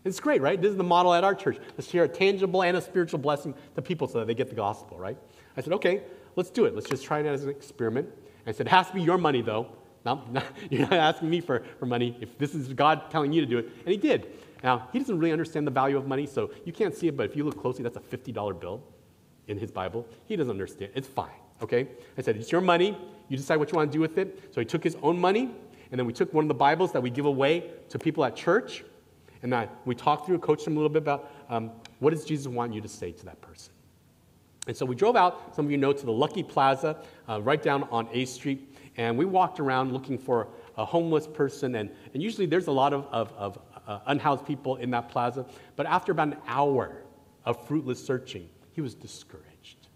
It's 0.06 0.20
great, 0.20 0.44
right? 0.44 0.62
This 0.62 0.70
is 0.70 0.78
the 0.78 0.84
model 0.84 1.12
at 1.12 1.24
our 1.24 1.34
church. 1.34 1.58
Let's 1.76 1.90
share 1.90 2.04
a 2.04 2.08
tangible 2.08 2.62
and 2.62 2.78
a 2.78 2.82
spiritual 2.82 3.18
blessing 3.18 3.56
to 3.74 3.82
people 3.82 4.08
so 4.08 4.20
that 4.20 4.28
they 4.28 4.36
get 4.36 4.48
the 4.48 4.56
gospel, 4.56 5.00
right? 5.00 5.18
I 5.58 5.62
said, 5.62 5.74
okay, 5.74 6.04
let's 6.36 6.52
do 6.52 6.66
it. 6.66 6.76
Let's 6.76 6.88
just 6.88 7.04
try 7.04 7.20
it 7.20 7.26
as 7.26 7.46
an 7.46 7.50
experiment. 7.50 8.10
I 8.46 8.52
said, 8.52 8.68
it 8.68 8.70
has 8.70 8.90
to 8.90 8.94
be 8.94 9.02
your 9.02 9.18
money, 9.18 9.42
though. 9.42 9.70
Not, 10.06 10.28
you're 10.70 10.82
not 10.82 10.94
asking 10.94 11.32
me 11.32 11.42
for, 11.42 11.64
for 11.80 11.88
money 11.88 12.16
if 12.22 12.38
this 12.38 12.54
is 12.54 12.74
God 12.74 13.10
telling 13.10 13.34
you 13.34 13.42
to 13.42 13.48
do 13.48 13.58
it. 13.58 13.66
And 13.80 13.88
he 13.88 13.98
did. 13.98 14.28
Now, 14.64 14.88
he 14.94 15.00
doesn't 15.00 15.18
really 15.18 15.32
understand 15.32 15.66
the 15.66 15.72
value 15.72 15.98
of 15.98 16.06
money, 16.06 16.28
so 16.28 16.52
you 16.64 16.74
can't 16.74 16.94
see 16.94 17.08
it, 17.08 17.18
but 17.18 17.26
if 17.26 17.36
you 17.36 17.44
look 17.44 17.60
closely, 17.60 17.82
that's 17.82 17.98
a 17.98 18.02
$50 18.02 18.60
bill 18.60 18.84
in 19.48 19.58
his 19.58 19.72
Bible. 19.72 20.06
He 20.28 20.36
doesn't 20.36 20.52
understand. 20.52 20.92
It's 20.94 21.08
fine, 21.08 21.40
okay? 21.64 21.88
I 22.20 22.22
said, 22.22 22.38
it's 22.38 22.52
your 22.52 22.62
money. 22.62 22.96
You 23.30 23.36
decide 23.36 23.58
what 23.58 23.72
you 23.72 23.78
want 23.78 23.92
to 23.92 23.96
do 23.96 24.00
with 24.00 24.20
it. 24.20 24.54
So 24.54 24.62
he 24.62 24.66
took 24.66 24.84
his 24.84 24.96
own 25.02 25.20
money, 25.20 25.50
and 25.92 26.00
then 26.00 26.06
we 26.06 26.14
took 26.14 26.34
one 26.34 26.44
of 26.44 26.48
the 26.48 26.54
Bibles 26.54 26.92
that 26.94 27.02
we 27.02 27.10
give 27.10 27.26
away 27.26 27.72
to 27.90 28.00
people 28.00 28.24
at 28.26 28.36
church, 28.36 28.84
and 29.42 29.54
that 29.54 29.70
we 29.86 29.96
talked 29.96 30.26
through, 30.26 30.40
coached 30.40 30.66
them 30.66 30.74
a 30.74 30.76
little 30.76 30.90
bit 30.90 31.02
about 31.02 31.32
um, 31.50 31.72
what 32.00 32.12
does 32.12 32.26
Jesus 32.26 32.48
want 32.48 32.74
you 32.74 32.82
to 32.82 32.90
say 32.90 33.12
to 33.12 33.26
that 33.26 33.40
person. 33.42 33.74
And 34.68 34.76
so 34.76 34.86
we 34.86 34.96
drove 34.96 35.16
out, 35.16 35.56
some 35.56 35.66
of 35.66 35.72
you 35.72 35.78
know, 35.78 35.94
to 35.94 36.06
the 36.06 36.12
Lucky 36.12 36.44
Plaza, 36.44 36.98
uh, 37.28 37.42
right 37.42 37.62
down 37.62 37.84
on 37.92 38.08
A 38.12 38.26
Street, 38.26 38.76
and 38.98 39.18
we 39.18 39.26
walked 39.26 39.60
around 39.60 39.94
looking 39.94 40.18
for 40.18 40.50
a 40.78 40.86
homeless 40.86 41.26
person, 41.26 41.76
and, 41.76 41.90
and 42.14 42.22
usually 42.22 42.46
there's 42.46 42.68
a 42.68 42.72
lot 42.72 42.94
of, 42.94 43.08
of, 43.12 43.34
of 43.34 43.60
uh, 43.88 44.00
unhoused 44.08 44.46
people 44.46 44.76
in 44.76 44.92
that 44.92 45.10
plaza. 45.10 45.46
But 45.76 45.86
after 45.88 46.12
about 46.12 46.28
an 46.28 46.38
hour 46.48 46.98
of 47.46 47.66
fruitless 47.66 48.06
searching, 48.06 48.48
he 48.74 48.82
was 48.82 48.94
discouraged. 48.94 49.88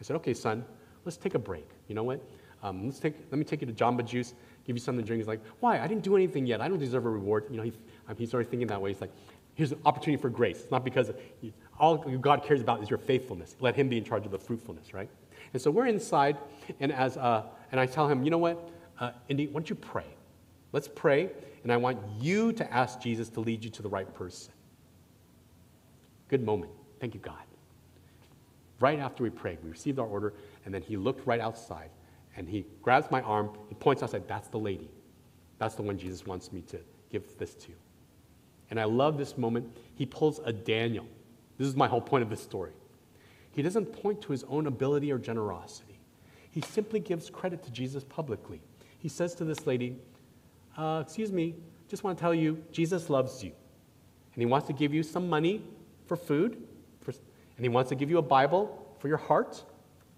I 0.00 0.02
said, 0.02 0.16
okay, 0.16 0.34
son, 0.34 0.64
let's 1.04 1.16
take 1.16 1.34
a 1.34 1.38
break. 1.38 1.68
You 1.86 1.94
know 1.94 2.02
what? 2.02 2.20
Um, 2.62 2.86
let's 2.86 2.98
take, 2.98 3.14
let 3.30 3.38
me 3.38 3.44
take 3.44 3.60
you 3.60 3.66
to 3.66 3.72
Jamba 3.72 4.04
Juice, 4.04 4.34
give 4.68 4.76
you 4.76 4.80
something 4.80 5.02
to 5.02 5.06
drink. 5.06 5.20
He's 5.20 5.26
like, 5.26 5.40
why? 5.60 5.80
I 5.80 5.88
didn't 5.88 6.04
do 6.04 6.14
anything 6.14 6.46
yet. 6.46 6.60
I 6.60 6.68
don't 6.68 6.78
deserve 6.78 7.06
a 7.06 7.10
reward. 7.10 7.46
You 7.50 7.56
know, 7.56 7.62
he, 7.62 7.72
um, 8.06 8.16
he's 8.16 8.34
already 8.34 8.50
thinking 8.50 8.68
that 8.68 8.80
way. 8.80 8.92
He's 8.92 9.00
like, 9.00 9.10
here's 9.54 9.72
an 9.72 9.80
opportunity 9.86 10.20
for 10.20 10.28
grace. 10.28 10.60
It's 10.60 10.70
not 10.70 10.84
because 10.84 11.10
all 11.80 11.96
God 11.96 12.44
cares 12.44 12.60
about 12.60 12.82
is 12.82 12.90
your 12.90 12.98
faithfulness. 12.98 13.56
Let 13.60 13.74
him 13.74 13.88
be 13.88 13.96
in 13.96 14.04
charge 14.04 14.26
of 14.26 14.30
the 14.30 14.38
fruitfulness, 14.38 14.92
right? 14.92 15.08
And 15.54 15.62
so 15.62 15.70
we're 15.70 15.86
inside, 15.86 16.36
and, 16.80 16.92
as, 16.92 17.16
uh, 17.16 17.44
and 17.72 17.80
I 17.80 17.86
tell 17.86 18.06
him, 18.06 18.22
you 18.22 18.30
know 18.30 18.36
what, 18.36 18.70
uh, 19.00 19.12
Indy, 19.30 19.46
why 19.46 19.54
don't 19.54 19.70
you 19.70 19.76
pray? 19.76 20.04
Let's 20.72 20.86
pray, 20.86 21.30
and 21.62 21.72
I 21.72 21.78
want 21.78 21.98
you 22.20 22.52
to 22.52 22.72
ask 22.72 23.00
Jesus 23.00 23.30
to 23.30 23.40
lead 23.40 23.64
you 23.64 23.70
to 23.70 23.80
the 23.80 23.88
right 23.88 24.12
person. 24.14 24.52
Good 26.28 26.44
moment. 26.44 26.72
Thank 27.00 27.14
you, 27.14 27.20
God. 27.20 27.36
Right 28.80 28.98
after 28.98 29.22
we 29.22 29.30
prayed, 29.30 29.58
we 29.64 29.70
received 29.70 29.98
our 29.98 30.06
order, 30.06 30.34
and 30.66 30.74
then 30.74 30.82
he 30.82 30.98
looked 30.98 31.26
right 31.26 31.40
outside, 31.40 31.88
and 32.38 32.48
he 32.48 32.64
grabs 32.82 33.10
my 33.10 33.20
arm, 33.22 33.50
he 33.68 33.74
points 33.74 34.02
outside, 34.02 34.26
that's 34.28 34.48
the 34.48 34.58
lady. 34.58 34.88
That's 35.58 35.74
the 35.74 35.82
one 35.82 35.98
Jesus 35.98 36.24
wants 36.24 36.52
me 36.52 36.62
to 36.68 36.78
give 37.10 37.36
this 37.36 37.54
to. 37.56 37.72
And 38.70 38.78
I 38.78 38.84
love 38.84 39.18
this 39.18 39.36
moment. 39.36 39.76
He 39.96 40.06
pulls 40.06 40.38
a 40.44 40.52
Daniel. 40.52 41.04
This 41.58 41.66
is 41.66 41.74
my 41.74 41.88
whole 41.88 42.00
point 42.00 42.22
of 42.22 42.30
this 42.30 42.40
story. 42.40 42.70
He 43.50 43.60
doesn't 43.60 43.86
point 43.86 44.22
to 44.22 44.32
his 44.32 44.44
own 44.44 44.68
ability 44.68 45.10
or 45.10 45.18
generosity. 45.18 45.98
He 46.52 46.60
simply 46.60 47.00
gives 47.00 47.28
credit 47.28 47.64
to 47.64 47.72
Jesus 47.72 48.04
publicly. 48.04 48.60
He 49.00 49.08
says 49.08 49.34
to 49.36 49.44
this 49.44 49.66
lady, 49.66 49.96
uh, 50.76 51.02
Excuse 51.04 51.32
me, 51.32 51.56
just 51.88 52.04
want 52.04 52.16
to 52.16 52.22
tell 52.22 52.34
you, 52.34 52.62
Jesus 52.70 53.10
loves 53.10 53.42
you. 53.42 53.50
And 54.34 54.40
he 54.40 54.46
wants 54.46 54.68
to 54.68 54.72
give 54.72 54.94
you 54.94 55.02
some 55.02 55.28
money 55.28 55.64
for 56.06 56.16
food, 56.16 56.62
for, 57.00 57.10
and 57.10 57.64
he 57.64 57.68
wants 57.68 57.88
to 57.88 57.96
give 57.96 58.10
you 58.10 58.18
a 58.18 58.22
Bible 58.22 58.96
for 59.00 59.08
your 59.08 59.16
heart. 59.16 59.64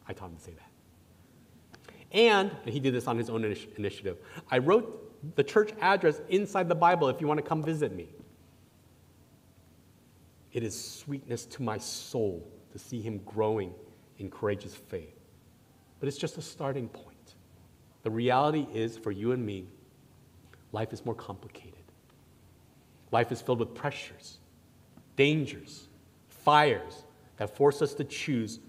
I 0.07 0.13
taught 0.13 0.29
him 0.29 0.37
to 0.37 0.43
say 0.43 0.53
that. 0.53 0.70
And, 2.13 2.51
and 2.65 2.73
he 2.73 2.81
did 2.81 2.95
this 2.95 3.07
on 3.07 3.17
his 3.17 3.31
own 3.31 3.45
initiative, 3.45 4.19
I 4.51 4.59
wrote 4.59 5.37
the 5.37 5.45
church 5.45 5.73
address 5.81 6.21
inside 6.29 6.69
the 6.69 6.75
Bible 6.75 7.09
if 7.09 7.21
you 7.21 7.27
want 7.27 7.39
to 7.39 7.47
come 7.47 7.63
visit 7.63 7.95
me. 7.95 8.09
It 10.53 10.63
is 10.63 10.79
sweetness 10.79 11.47
to 11.47 11.63
my 11.63 11.79
soul 11.79 12.47
to 12.73 12.79
see 12.79 13.01
him 13.01 13.21
growing 13.25 13.73
in 14.19 14.31
courageous 14.31 14.75
faith. 14.75 15.15
But 16.01 16.09
it's 16.09 16.19
just 16.19 16.39
a 16.39 16.43
starting 16.43 16.89
point. 16.89 17.35
The 18.03 18.11
reality 18.11 18.67
is, 18.73 18.97
for 18.97 19.13
you 19.13 19.33
and 19.33 19.45
me, 19.45 19.67
life 20.73 20.93
is 20.93 21.05
more 21.05 21.15
complicated. 21.15 21.75
Life 23.13 23.31
is 23.31 23.41
filled 23.41 23.61
with 23.61 23.75
pressures, 23.75 24.39
dangers, 25.17 25.89
fires 26.29 27.05
that 27.37 27.55
force 27.57 27.83
us 27.83 27.95
to 27.95 28.05
choose 28.05 28.61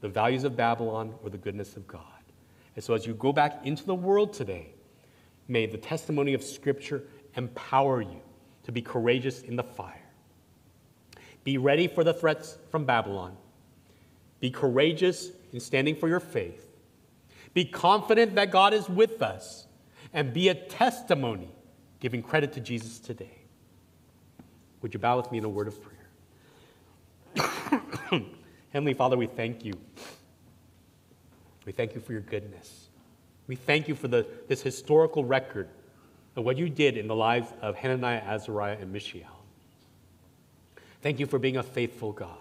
the 0.00 0.08
values 0.08 0.44
of 0.44 0.56
Babylon 0.56 1.14
or 1.22 1.30
the 1.30 1.38
goodness 1.38 1.76
of 1.76 1.86
God. 1.86 2.21
And 2.74 2.84
so, 2.84 2.94
as 2.94 3.06
you 3.06 3.14
go 3.14 3.32
back 3.32 3.60
into 3.64 3.84
the 3.84 3.94
world 3.94 4.32
today, 4.32 4.68
may 5.48 5.66
the 5.66 5.78
testimony 5.78 6.34
of 6.34 6.42
Scripture 6.42 7.04
empower 7.36 8.00
you 8.00 8.20
to 8.64 8.72
be 8.72 8.82
courageous 8.82 9.42
in 9.42 9.56
the 9.56 9.62
fire. 9.62 10.02
Be 11.44 11.58
ready 11.58 11.88
for 11.88 12.04
the 12.04 12.14
threats 12.14 12.56
from 12.70 12.84
Babylon. 12.84 13.36
Be 14.40 14.50
courageous 14.50 15.30
in 15.52 15.60
standing 15.60 15.96
for 15.96 16.08
your 16.08 16.20
faith. 16.20 16.68
Be 17.54 17.64
confident 17.64 18.34
that 18.36 18.50
God 18.50 18.72
is 18.72 18.88
with 18.88 19.22
us. 19.22 19.66
And 20.12 20.32
be 20.32 20.48
a 20.48 20.54
testimony 20.54 21.48
giving 22.00 22.22
credit 22.22 22.52
to 22.54 22.60
Jesus 22.60 22.98
today. 22.98 23.38
Would 24.82 24.92
you 24.94 25.00
bow 25.00 25.16
with 25.16 25.30
me 25.30 25.38
in 25.38 25.44
a 25.44 25.48
word 25.48 25.68
of 25.68 25.78
prayer? 25.80 25.98
Heavenly 28.72 28.94
Father, 28.94 29.16
we 29.16 29.26
thank 29.26 29.64
you. 29.64 29.74
We 31.64 31.72
thank 31.72 31.94
you 31.94 32.00
for 32.00 32.12
your 32.12 32.22
goodness. 32.22 32.88
We 33.46 33.56
thank 33.56 33.88
you 33.88 33.94
for 33.94 34.08
the, 34.08 34.26
this 34.48 34.62
historical 34.62 35.24
record 35.24 35.68
of 36.36 36.44
what 36.44 36.56
you 36.56 36.68
did 36.68 36.96
in 36.96 37.06
the 37.06 37.14
lives 37.14 37.52
of 37.60 37.76
Hananiah, 37.76 38.22
Azariah, 38.24 38.78
and 38.80 38.92
Mishael. 38.92 39.44
Thank 41.02 41.18
you 41.18 41.26
for 41.26 41.38
being 41.38 41.56
a 41.56 41.62
faithful 41.62 42.12
God. 42.12 42.36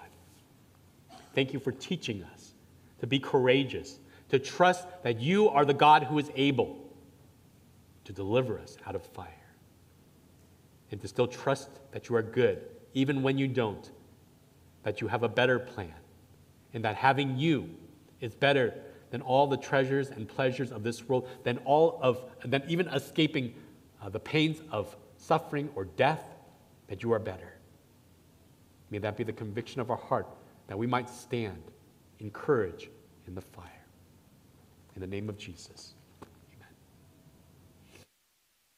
Thank 1.34 1.54
you 1.54 1.60
for 1.60 1.72
teaching 1.72 2.24
us 2.34 2.54
to 3.00 3.08
be 3.08 3.20
courageous, 3.20 4.00
to 4.30 4.40
trust 4.40 4.88
that 5.04 5.20
you 5.20 5.50
are 5.50 5.66
the 5.66 5.74
God 5.74 6.04
who 6.04 6.20
is 6.20 6.30
able 6.36 6.78
to 8.06 8.14
deliver 8.14 8.60
us 8.60 8.78
out 8.86 8.96
of 8.96 9.04
fire, 9.04 9.28
and 10.92 11.02
to 11.02 11.08
still 11.08 11.28
trust 11.28 11.70
that 11.92 12.10
you 12.10 12.16
are 12.16 12.22
good, 12.22 12.62
even 12.94 13.24
when 13.24 13.38
you 13.38 13.48
don't, 13.48 13.90
that 14.84 15.02
you 15.02 15.08
have 15.08 15.24
a 15.24 15.30
better 15.30 15.60
plan, 15.60 15.94
and 16.74 16.84
that 16.86 16.96
having 16.96 17.38
you 17.38 17.70
is 18.20 18.36
better 18.36 18.74
than 19.12 19.22
all 19.22 19.46
the 19.46 19.58
treasures 19.58 20.10
and 20.10 20.28
pleasures 20.28 20.72
of 20.72 20.84
this 20.84 21.08
world, 21.08 21.28
than 21.44 21.58
all 21.60 22.00
of, 22.02 22.24
than 22.44 22.64
even 22.68 22.88
escaping 22.88 23.54
uh, 24.02 24.10
the 24.10 24.20
pains 24.20 24.62
of 24.72 24.96
suffering 25.18 25.70
or 25.76 25.86
death, 25.86 26.24
that 26.88 27.04
you 27.04 27.14
are 27.14 27.20
better. 27.20 27.54
May 28.90 28.98
that 28.98 29.16
be 29.16 29.24
the 29.24 29.34
conviction 29.34 29.80
of 29.80 29.90
our 29.90 29.98
heart 29.98 30.28
that 30.68 30.78
we 30.78 30.88
might 30.88 31.10
stand 31.10 31.62
in 32.20 32.32
courage 32.32 32.90
in 33.28 33.36
the 33.36 33.42
fire. 33.42 33.68
In 34.96 35.02
the 35.02 35.08
name 35.08 35.30
of 35.30 35.38
Jesus. 35.38 35.94